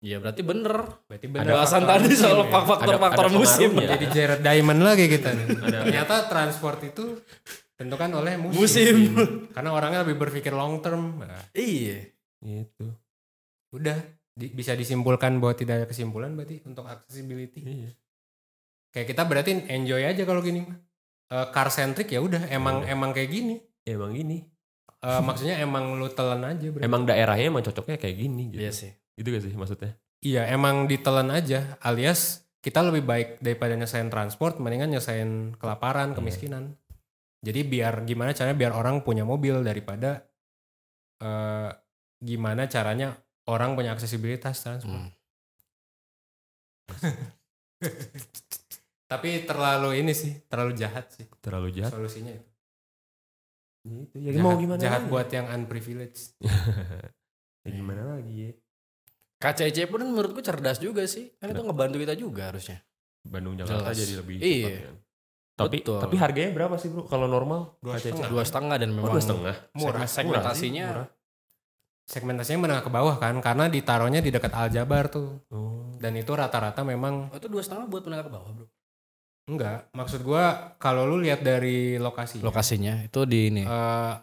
Iya 0.00 0.16
berarti 0.16 0.40
bener. 0.40 0.74
Berarti 1.04 1.26
Ada 1.26 1.34
bener 1.36 1.52
Bahasan 1.52 1.82
faktor 1.82 1.92
tadi 2.00 2.14
soal 2.14 2.38
ya. 2.40 2.48
faktor-faktor 2.48 2.96
Ada- 3.20 3.28
ada 3.28 3.38
musim. 3.38 3.68
pengaruhnya. 3.70 3.90
Jadi 3.92 4.06
Jared 4.08 4.40
Diamond 4.40 4.80
lagi 4.80 5.04
kita 5.06 5.28
nih. 5.30 5.46
Ada- 5.60 5.80
Ternyata 5.84 6.14
transport 6.26 6.78
itu 6.82 7.04
tentukan 7.74 8.10
oleh 8.14 8.32
musim. 8.34 8.56
Musim. 8.56 8.96
Karena 9.50 9.70
orangnya 9.70 10.00
lebih 10.00 10.16
berpikir 10.18 10.52
long 10.52 10.80
term. 10.80 11.20
Nah, 11.20 11.44
Iya. 11.52 12.08
Gitu. 12.40 12.86
udah 13.70 13.96
di- 14.32 14.50
bisa 14.50 14.72
disimpulkan 14.72 15.36
bahwa 15.36 15.52
tidak 15.52 15.74
ada 15.76 15.86
kesimpulan 15.86 16.32
berarti 16.32 16.64
untuk 16.64 16.82
accessibility. 16.84 17.60
Iya. 17.60 17.90
Kayak 18.90 19.06
kita 19.06 19.22
berarti 19.22 19.50
enjoy 19.68 20.02
aja 20.02 20.22
kalau 20.24 20.40
gini 20.40 20.64
mah. 20.64 20.80
Eh, 21.30 21.46
car 21.52 21.68
centric 21.68 22.08
ya 22.08 22.18
udah 22.18 22.48
emang 22.48 22.82
Iya. 22.82 22.90
emang 22.90 23.10
kayak 23.12 23.30
gini. 23.30 23.54
Ya, 23.84 23.94
emang 23.94 24.10
gini. 24.10 24.42
Eh, 24.98 25.20
maksudnya 25.22 25.56
emang 25.56 25.94
lu 25.94 26.08
telan 26.08 26.40
aja 26.42 26.66
berarti. 26.66 26.82
Emang 26.82 27.04
daerahnya 27.04 27.46
emang 27.46 27.62
cocoknya 27.62 27.96
kayak 27.96 28.16
gini 28.18 28.42
gitu. 28.50 28.60
Iya 28.60 28.72
sih. 28.74 28.90
Gitu 29.14 29.28
gak 29.30 29.42
sih 29.42 29.54
maksudnya? 29.54 29.92
Iya 30.20 30.44
emang 30.48 30.84
ditelan 30.84 31.32
aja 31.32 31.80
alias 31.80 32.44
kita 32.60 32.84
lebih 32.84 33.08
baik 33.08 33.28
daripada 33.40 33.72
nyesain 33.72 34.12
transport 34.12 34.60
mendingan 34.60 34.92
nyesain 34.92 35.56
kelaparan, 35.56 36.12
Iya. 36.12 36.16
kemiskinan. 36.20 36.76
Jadi 37.40 37.60
biar 37.64 38.04
gimana 38.04 38.36
caranya 38.36 38.52
biar 38.52 38.76
orang 38.76 39.00
punya 39.00 39.24
mobil 39.24 39.64
daripada 39.64 40.28
eh 41.20 41.70
gimana 42.20 42.68
caranya 42.68 43.16
orang 43.48 43.72
punya 43.72 43.96
aksesibilitas 43.96 44.60
transport. 44.60 45.08
Hmm. 45.08 45.12
Tapi 49.10 49.42
terlalu 49.42 50.04
ini 50.04 50.12
sih, 50.14 50.38
terlalu 50.46 50.76
jahat 50.76 51.10
sih 51.10 51.26
Terlalu 51.42 51.68
jahat. 51.74 51.90
solusinya 51.90 52.30
itu. 52.30 52.46
Gitu. 53.80 54.16
Ya 54.20 54.30
jahat, 54.36 54.44
mau 54.44 54.54
gimana 54.54 54.78
jahat 54.78 55.02
lagi? 55.02 55.10
buat 55.10 55.28
yang 55.32 55.46
unprivileged. 55.48 56.36
ya 57.64 57.70
gimana 57.72 58.02
lagi 58.16 58.34
ya? 58.36 58.52
KCC 59.40 59.88
pun 59.88 60.04
menurutku 60.04 60.38
cerdas 60.38 60.76
juga 60.76 61.02
sih. 61.04 61.32
Kan 61.34 61.50
itu 61.50 61.60
ngebantu 61.60 61.96
kita 61.98 62.12
juga 62.12 62.52
harusnya. 62.52 62.84
Bandung 63.22 63.56
Jakarta 63.56 63.88
Jelas. 63.88 63.98
jadi 63.98 64.12
lebih 64.16 64.36
Iya. 64.36 64.48
cepat 64.68 64.80
kan? 64.82 64.96
Tapi 65.56 65.76
Betul. 65.78 65.98
tapi 66.00 66.16
harganya 66.16 66.50
berapa 66.54 66.74
sih 66.76 66.88
bro? 66.88 67.04
Kalau 67.04 67.24
normal 67.24 67.76
Dua 67.78 67.92
KCC? 67.94 68.12
setengah. 68.12 68.28
Dua 68.28 68.42
setengah 68.42 68.76
dan 68.76 68.88
Oh, 68.88 68.94
memang 68.94 69.10
dua 69.10 69.20
setengah. 69.20 69.54
Murah. 69.72 70.00
segmen- 70.00 70.08
segmentasinya 70.08 70.86
Murah 70.86 71.08
Segmentasinya 72.04 72.58
menengah 72.60 72.82
ke 72.82 72.90
bawah 72.90 73.16
kan 73.16 73.38
karena 73.38 73.68
ditaruhnya 73.68 74.18
di 74.18 74.28
dekat 74.28 74.50
Aljabar 74.50 75.06
tuh. 75.06 75.46
Oh. 75.48 75.94
Dan 75.94 76.18
itu 76.18 76.34
rata-rata 76.34 76.82
memang 76.82 77.30
Oh, 77.30 77.38
itu 77.38 77.46
dua 77.46 77.62
setengah 77.62 77.86
buat 77.86 78.02
menengah 78.02 78.26
ke 78.26 78.32
bawah 78.32 78.50
bro. 78.50 78.66
enggak. 79.46 79.90
Maksud 79.92 80.20
gua 80.20 80.44
kalau 80.76 81.06
lu 81.06 81.18
lihat 81.18 81.38
dari 81.40 81.96
lokasi. 81.96 82.38
Lokasinya 82.38 82.98
itu 83.00 83.22
di 83.24 83.40
ini. 83.48 83.62
Eh, 83.62 84.14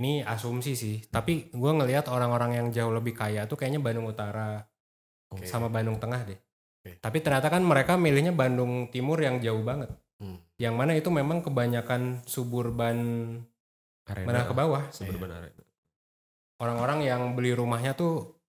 ini 0.00 0.24
asumsi 0.24 0.72
sih, 0.72 0.96
tapi 1.12 1.52
gue 1.52 1.72
ngelihat 1.76 2.08
orang-orang 2.08 2.56
yang 2.56 2.66
jauh 2.72 2.88
lebih 2.88 3.12
kaya 3.12 3.44
tuh 3.44 3.60
kayaknya 3.60 3.84
Bandung 3.84 4.08
Utara 4.08 4.64
Oke. 5.28 5.44
sama 5.44 5.68
Bandung 5.68 6.00
Tengah 6.00 6.24
deh. 6.24 6.40
Oke. 6.80 6.96
Tapi 6.96 7.18
ternyata 7.20 7.52
kan 7.52 7.60
mereka 7.60 8.00
milihnya 8.00 8.32
Bandung 8.32 8.88
Timur 8.88 9.20
yang 9.20 9.36
jauh 9.44 9.60
banget. 9.60 9.92
Hmm. 10.16 10.40
Yang 10.56 10.74
mana 10.76 10.92
itu 10.96 11.08
memang 11.12 11.44
kebanyakan 11.44 12.24
suburban 12.24 12.96
Arena. 14.08 14.24
menengah 14.24 14.46
ke 14.48 14.54
bawah. 14.56 14.82
Suburban 14.88 15.36
arena. 15.36 15.64
Orang-orang 16.60 17.04
yang 17.04 17.36
beli 17.36 17.52
rumahnya 17.52 17.92
tuh 17.92 18.40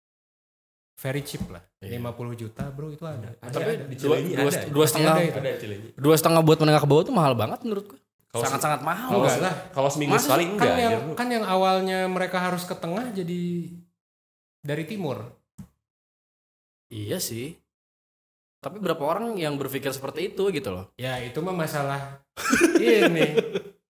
very 1.00 1.24
cheap 1.24 1.44
lah. 1.48 1.64
Iya. 1.84 2.00
50 2.00 2.36
juta 2.36 2.64
bro 2.72 2.92
itu 2.92 3.04
ada. 3.08 3.36
Ada, 3.40 3.56
Tapi 3.56 3.72
ada. 3.76 3.86
di 3.88 3.96
dua, 3.96 4.16
Cilenyi 4.20 4.34
dua, 4.36 4.52
ada. 4.52 4.62
dua 4.68 4.86
setengah 4.88 5.16
ada 5.16 5.24
itu. 5.24 5.40
Ada 5.40 5.52
Cilenyi. 5.60 5.90
dua 5.96 6.16
setengah 6.16 6.42
buat 6.44 6.58
menengah 6.64 6.82
ke 6.84 6.88
bawah 6.88 7.04
tuh 7.08 7.16
mahal 7.16 7.34
banget 7.34 7.60
menurutku. 7.64 7.96
Kalau 8.32 8.44
Sangat-sangat 8.48 8.82
mahal. 8.82 9.10
kalau 9.12 9.28
Enggak 9.28 9.40
lah. 9.40 9.56
Kalau 9.70 9.90
seminggu 9.92 10.16
Masa 10.16 10.26
sekali 10.26 10.44
sih? 10.44 10.52
enggak 10.56 10.64
kan 10.66 10.80
yang 10.80 10.94
ya, 10.94 11.00
kan 11.14 11.28
yang 11.28 11.44
awalnya 11.44 12.00
mereka 12.08 12.38
harus 12.40 12.64
ke 12.64 12.72
tengah 12.74 13.12
jadi 13.12 13.44
dari 14.62 14.84
timur. 14.86 15.18
Iya 16.88 17.20
sih. 17.20 17.56
Tapi 18.62 18.78
berapa 18.78 19.02
orang 19.02 19.36
yang 19.36 19.58
berpikir 19.58 19.90
seperti 19.90 20.32
itu 20.32 20.48
gitu 20.50 20.70
loh. 20.70 20.86
Ya 20.96 21.18
itu 21.20 21.42
mah 21.42 21.52
masalah 21.52 22.22
ini 22.78 23.36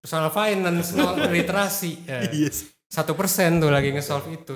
soal 0.02 0.32
finance, 0.32 0.96
soal 0.96 1.28
literasi. 1.28 2.02
Ya. 2.08 2.26
Satu 2.88 3.14
persen 3.14 3.60
tuh 3.60 3.70
lagi 3.70 3.92
nge-solve 3.92 4.32
itu. 4.34 4.56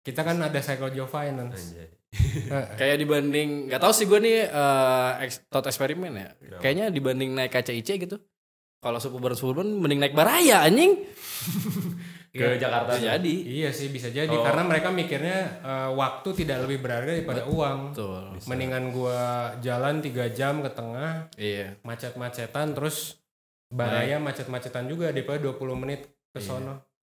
Kita 0.00 0.20
kan 0.22 0.38
ada 0.38 0.58
psychology 0.58 0.98
of 0.98 1.08
finance. 1.08 1.72
Anjay. 1.72 1.88
Kayak 2.78 2.96
dibanding 2.96 3.68
nggak 3.68 3.82
tahu 3.82 3.92
sih 3.92 4.06
gue 4.06 4.16
nih 4.16 4.46
eh 4.46 5.10
eks- 5.26 5.44
thought 5.50 5.66
eksperimen 5.66 6.14
ya. 6.14 6.28
Kayaknya 6.56 6.88
dibanding 6.88 7.34
naik 7.34 7.50
KCIC 7.50 7.88
gitu. 8.00 8.16
Kalau 8.84 9.00
suburban 9.00 9.32
suburban 9.32 9.64
mending 9.72 9.96
naik 9.98 10.12
Baraya 10.12 10.60
anjing. 10.62 10.92
Ke 12.34 12.58
Jakarta. 12.58 12.98
Bisa 12.98 13.14
jadi. 13.14 13.34
Iya 13.46 13.70
sih 13.70 13.88
bisa 13.88 14.10
jadi 14.10 14.28
Oh. 14.28 14.42
karena 14.42 14.66
mereka 14.66 14.90
mikirnya 14.90 15.38
eh, 15.62 15.90
waktu 15.90 16.28
tidak 16.34 16.66
lebih 16.66 16.82
berharga 16.82 17.14
daripada 17.14 17.46
uang. 17.46 17.94
Betul. 17.94 18.24
Mendingan 18.44 18.84
gua 18.90 19.20
jalan 19.58 20.02
tiga 20.02 20.28
jam 20.28 20.58
ke 20.58 20.68
tengah 20.68 21.30
Iya. 21.34 21.78
macet-macetan 21.80 22.74
terus 22.74 23.22
baraya 23.70 24.18
macet-macetan 24.18 24.84
juga 24.84 25.08
daripada 25.08 25.38
20 25.40 25.78
menit 25.78 26.04
ke 26.28 26.42
Iya. 26.42 26.44
sono. 26.44 26.74
Iya. 26.74 26.93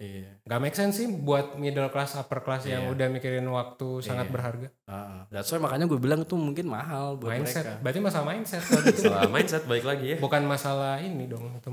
Gak 0.41 0.59
make 0.59 0.73
sense 0.73 0.97
sih 0.97 1.07
buat 1.07 1.55
middle 1.55 1.87
class 1.87 2.15
upper 2.15 2.41
class 2.41 2.65
yang 2.65 2.85
Iya. 2.85 2.91
udah 2.91 3.07
mikirin 3.07 3.45
waktu 3.45 4.01
sangat 4.01 4.27
Iya. 4.27 4.33
berharga. 4.33 4.67
Ah, 4.83 5.23
that's 5.27 5.47
why 5.47 5.57
makanya 5.57 5.85
gue 5.85 5.95
bilang 5.95 6.21
itu 6.21 6.33
mungkin 6.33 6.65
mahal 6.65 7.15
buat 7.15 7.31
mindset. 7.31 7.61
mereka. 7.61 7.79
Berarti 7.79 7.99
masalah 7.99 8.25
mindset 8.27 8.61
kalau 8.65 8.81
gitu. 8.83 9.01
Salah 9.03 9.29
mindset 9.29 9.63
balik 9.63 9.85
lagi 9.85 10.05
ya. 10.05 10.17
Bukan 10.17 10.41
masalah 10.43 10.97
ini 10.97 11.25
dong 11.25 11.53
itu. 11.53 11.69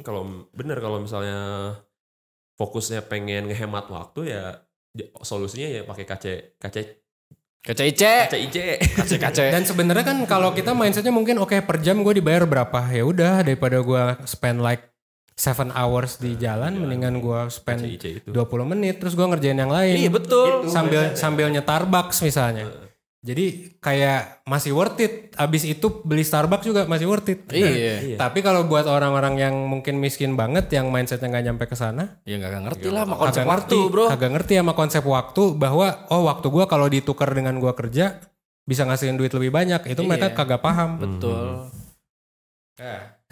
Kalau 0.00 0.22
bener 0.50 0.78
kalau 0.78 0.98
misalnya 0.98 1.38
fokusnya 2.54 3.02
pengen 3.02 3.48
ngehemat 3.48 3.88
waktu 3.88 4.30
ya 4.30 4.62
solusinya 5.20 5.68
ya 5.68 5.82
pakai 5.82 6.04
KC 6.04 6.24
KC 6.56 6.76
Kece-ice. 7.62 8.26
CIC. 8.26 8.56
Kace-kace. 8.90 9.46
Dan 9.54 9.62
sebenarnya 9.62 10.02
kan 10.02 10.18
kalau 10.26 10.50
kita 10.50 10.74
mindsetnya 10.74 11.14
mungkin 11.14 11.38
oke 11.38 11.54
per 11.62 11.78
jam 11.78 12.02
gue 12.02 12.18
dibayar 12.18 12.42
berapa 12.42 12.90
ya 12.90 13.06
udah 13.06 13.46
daripada 13.46 13.78
gue 13.78 14.02
spend 14.26 14.58
like 14.58 14.90
7 15.42 15.74
hours 15.74 16.22
di 16.22 16.38
jalan 16.38 16.78
mendingan 16.78 17.18
gue 17.18 17.40
spend 17.50 17.82
itu. 17.82 18.22
20 18.30 18.70
menit 18.70 19.02
terus 19.02 19.18
gue 19.18 19.26
ngerjain 19.26 19.58
yang 19.58 19.74
lain 19.74 19.98
Iya 19.98 20.10
betul. 20.14 20.70
sambil 20.70 21.18
sambil 21.18 21.50
nyetar 21.50 21.82
Starbucks 21.82 22.22
misalnya. 22.22 22.70
Jadi 23.22 23.78
kayak 23.78 24.42
masih 24.46 24.74
worth 24.74 24.98
it. 24.98 25.30
Abis 25.34 25.62
itu 25.66 26.02
beli 26.02 26.22
Starbucks 26.22 26.66
juga 26.66 26.86
masih 26.86 27.06
worth 27.06 27.30
it. 27.30 27.40
Iya. 27.50 28.18
Tapi 28.18 28.38
kalau 28.42 28.66
buat 28.66 28.86
orang-orang 28.86 29.38
yang 29.38 29.54
mungkin 29.66 29.98
miskin 29.98 30.34
banget 30.38 30.70
yang 30.74 30.90
mindsetnya 30.90 31.30
nggak 31.30 31.44
nyampe 31.50 31.64
ke 31.70 31.74
sana, 31.74 32.18
Ya 32.22 32.38
nggak 32.38 32.70
ngerti 32.70 32.86
lah 32.90 33.02
sama 33.06 33.16
konsep 33.18 33.42
waktu 33.42 33.78
ngerti, 33.78 33.78
bro. 33.90 34.04
Kagak 34.10 34.30
ngerti 34.34 34.52
sama 34.58 34.74
konsep 34.74 35.02
waktu 35.06 35.42
bahwa 35.54 35.86
oh 36.10 36.22
waktu 36.26 36.46
gua 36.50 36.64
kalau 36.66 36.86
ditukar 36.86 37.30
dengan 37.30 37.58
gua 37.62 37.74
kerja 37.74 38.22
bisa 38.66 38.82
ngasihin 38.86 39.14
duit 39.18 39.30
lebih 39.34 39.54
banyak. 39.54 39.86
Itu 39.86 40.02
mereka 40.06 40.30
Iya. 40.30 40.36
kagak 40.38 40.62
paham. 40.62 40.90
Betul. 40.98 41.70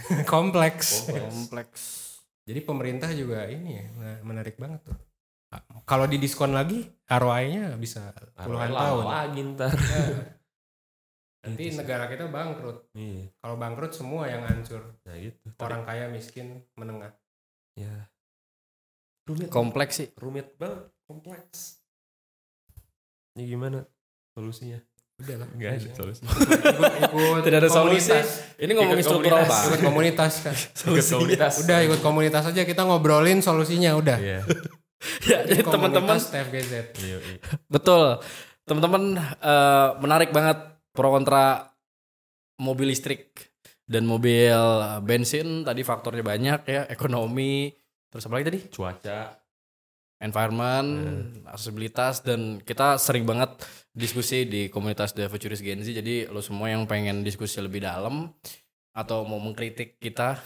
Kompleks. 0.32 1.10
Kompleks. 1.10 1.82
Jadi 2.46 2.60
pemerintah 2.64 3.10
juga 3.14 3.46
ini 3.46 3.78
ya 3.78 3.86
mena- 3.94 4.22
menarik 4.26 4.56
banget 4.58 4.90
tuh. 4.90 4.96
Kalau 5.82 6.06
di 6.06 6.22
diskon 6.22 6.54
lagi 6.54 6.86
ROI-nya 7.10 7.74
bisa 7.74 8.14
puluhan 8.38 8.70
tahun. 8.70 9.04
lagi 9.06 9.40
ntar. 9.54 9.74
Nanti 11.46 11.72
negara 11.72 12.04
kita 12.06 12.28
bangkrut. 12.28 12.92
Iya. 12.94 13.32
Kalau 13.40 13.56
bangkrut 13.56 13.92
semua 13.96 14.28
yang 14.28 14.44
hancur. 14.44 15.00
Nah 15.08 15.16
gitu. 15.16 15.40
Orang 15.58 15.88
kaya, 15.88 16.06
miskin, 16.12 16.62
menengah. 16.76 17.16
Ya. 17.74 18.12
Rumit. 19.24 19.48
Kompleks 19.48 19.94
sih. 20.04 20.08
rumit 20.20 20.54
banget. 20.60 20.92
Kompleks. 21.08 21.80
Ini 23.34 23.42
gimana 23.56 23.82
solusinya? 24.36 24.78
Udah 25.20 25.36
lah. 25.36 25.48
Enggak 25.52 25.70
ada 25.70 25.90
solusi. 25.92 26.20
Ikut, 26.24 26.50
ikut 26.80 27.42
Tidak 27.44 27.58
ada 27.60 27.70
solusi. 27.70 28.08
komunitas. 28.08 28.26
Ini 28.56 28.72
ngomongin 28.72 28.96
Ikut 28.96 29.06
struktural 29.06 29.38
komunitas. 29.38 29.52
banget. 29.52 29.68
Ikut 29.70 29.82
komunitas 29.84 30.32
kan. 30.40 30.56
Ikut 30.90 31.06
komunitas. 31.06 31.52
Udah 31.60 31.78
ikut 31.84 32.00
komunitas 32.00 32.44
aja 32.46 32.62
kita 32.64 32.82
ngobrolin 32.82 33.38
solusinya 33.40 33.90
udah. 33.94 34.18
Iya. 34.18 34.40
Ya, 35.24 35.40
jadi 35.48 35.64
teman-teman 35.64 36.20
TFGZ. 36.20 36.92
Iya, 37.00 37.18
iya. 37.24 37.40
Betul. 37.72 38.20
Teman-teman 38.68 39.16
eh, 39.16 39.88
menarik 39.96 40.28
banget 40.28 40.60
pro 40.92 41.08
kontra 41.08 41.72
mobil 42.60 42.92
listrik 42.92 43.32
dan 43.88 44.04
mobil 44.04 44.52
bensin 45.00 45.64
tadi 45.64 45.80
faktornya 45.80 46.20
banyak 46.20 46.60
ya, 46.68 46.84
ekonomi, 46.86 47.72
terus 48.12 48.28
apa 48.28 48.36
lagi 48.36 48.46
tadi? 48.52 48.60
Cuaca. 48.68 49.40
Environment, 50.20 50.88
aksesibilitas 51.48 52.20
dan 52.20 52.60
kita 52.60 53.00
sering 53.00 53.24
banget 53.24 53.56
diskusi 53.96 54.44
di 54.44 54.68
komunitas 54.68 55.16
The 55.16 55.32
Futurist 55.32 55.64
Gen 55.64 55.80
Z. 55.80 55.96
Jadi 55.96 56.28
lo 56.28 56.44
semua 56.44 56.68
yang 56.68 56.84
pengen 56.84 57.24
diskusi 57.24 57.56
lebih 57.64 57.80
dalam 57.80 58.28
atau 58.92 59.24
mau 59.24 59.40
mengkritik 59.40 59.96
kita 59.96 60.36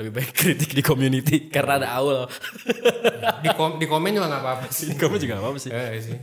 lebih 0.00 0.12
baik 0.14 0.32
kritik 0.32 0.72
di 0.72 0.80
community 0.80 1.36
karena 1.46 1.76
ada 1.76 1.88
Aul. 1.94 2.24
Di, 3.40 3.48
kom- 3.52 3.76
di 3.76 3.84
komen 3.84 4.10
juga 4.10 4.26
nggak 4.26 4.42
apa-apa 4.42 4.66
sih. 4.68 4.92
Kamu 4.92 5.16
juga 5.16 5.36
gak 5.36 5.42
apa-apa 5.42 5.58
sih. 5.58 5.70
Iya 5.70 6.00
sih. 6.00 6.14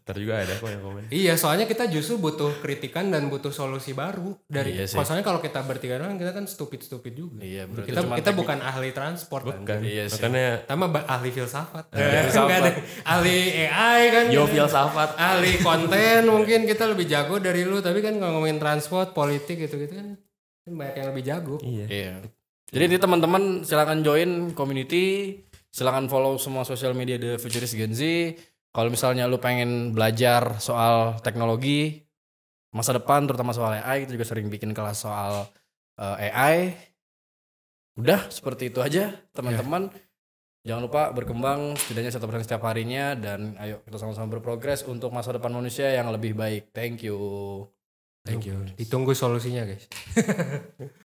Ntar 0.00 0.16
juga 0.16 0.34
ada 0.38 0.54
kok 0.54 0.68
yang 0.68 0.80
komen. 0.80 1.02
Iya, 1.08 1.34
soalnya 1.34 1.64
kita 1.64 1.86
justru 1.86 2.16
butuh 2.16 2.54
kritikan 2.58 3.08
dan 3.08 3.26
butuh 3.26 3.50
solusi 3.50 3.90
baru 3.92 4.38
dari. 4.44 4.74
Iya 4.74 4.86
sih. 4.86 4.96
Soalnya 4.96 5.22
kalau 5.22 5.38
kita 5.38 5.60
bertiga 5.60 5.96
doang 5.96 6.14
kita 6.14 6.30
kan 6.30 6.44
stupid-stupid 6.44 7.12
juga. 7.12 7.38
Iya, 7.40 7.66
berarti 7.66 7.88
Kita 7.88 8.00
cuma 8.00 8.14
kita 8.14 8.24
teknik. 8.26 8.40
bukan 8.40 8.58
ahli 8.60 8.90
transport 8.90 9.42
kan. 9.44 9.58
Bukan. 9.60 9.78
Iya 9.82 10.04
sih. 10.06 10.20
Makanya 10.20 10.46
Sama 10.64 10.86
ahli 11.04 11.30
filsafat. 11.30 11.84
Iya, 11.90 12.20
Nggak 12.44 12.58
ada. 12.60 12.72
Ahli 13.04 13.36
AI 13.64 14.02
kan. 14.08 14.24
Yo 14.30 14.42
filsafat. 14.46 15.10
ahli 15.16 15.52
konten 15.58 16.20
mungkin 16.26 16.64
kita 16.64 16.86
lebih 16.86 17.04
jago 17.04 17.36
dari 17.36 17.62
lu 17.62 17.78
tapi 17.78 17.98
kan 17.98 18.14
kalau 18.14 18.36
ngomongin 18.36 18.56
transport 18.56 19.10
politik 19.10 19.56
gitu 19.58 19.76
gitu 19.76 19.94
kan 19.94 20.18
kan 20.60 20.72
banyak 20.72 20.94
yang 20.96 21.08
lebih 21.10 21.24
jago 21.24 21.56
Iya. 21.60 21.86
Iya. 21.86 22.12
Jadi 22.72 22.84
ini 22.90 22.98
teman-teman 22.98 23.62
silakan 23.62 24.00
join 24.00 24.52
community, 24.56 25.36
silakan 25.68 26.08
follow 26.08 26.40
semua 26.40 26.64
sosial 26.64 26.96
media 26.96 27.20
The 27.20 27.36
Futurist 27.36 27.76
Gen 27.76 27.92
Z. 27.92 28.00
Kalau 28.74 28.90
misalnya 28.90 29.30
lu 29.30 29.38
pengen 29.38 29.94
belajar 29.94 30.58
soal 30.58 31.22
teknologi 31.22 32.02
masa 32.74 32.96
depan 32.96 33.30
terutama 33.30 33.54
soal 33.54 33.78
AI, 33.78 34.02
kita 34.02 34.18
juga 34.18 34.26
sering 34.26 34.50
bikin 34.50 34.74
kelas 34.74 34.98
soal 34.98 35.46
eh, 36.00 36.30
AI. 36.30 36.56
Udah 37.94 38.26
seperti 38.26 38.74
itu 38.74 38.82
aja 38.82 39.14
teman-teman. 39.30 39.92
Jangan 40.64 40.82
lupa 40.82 41.12
berkembang 41.12 41.76
setidaknya 41.76 42.10
satu 42.16 42.26
persen 42.26 42.42
setiap 42.42 42.64
harinya 42.66 43.14
dan 43.14 43.54
ayo 43.60 43.84
kita 43.84 44.00
sama-sama 44.00 44.32
berprogres 44.32 44.82
untuk 44.88 45.12
masa 45.12 45.36
depan 45.36 45.52
manusia 45.52 45.92
yang 45.92 46.10
lebih 46.10 46.34
baik. 46.34 46.72
Thank 46.72 47.04
you. 47.04 47.20
thank 48.24 48.48
you 48.48 48.56
ditunggu 48.80 49.12
solusinya 49.12 49.68
guys 49.68 49.84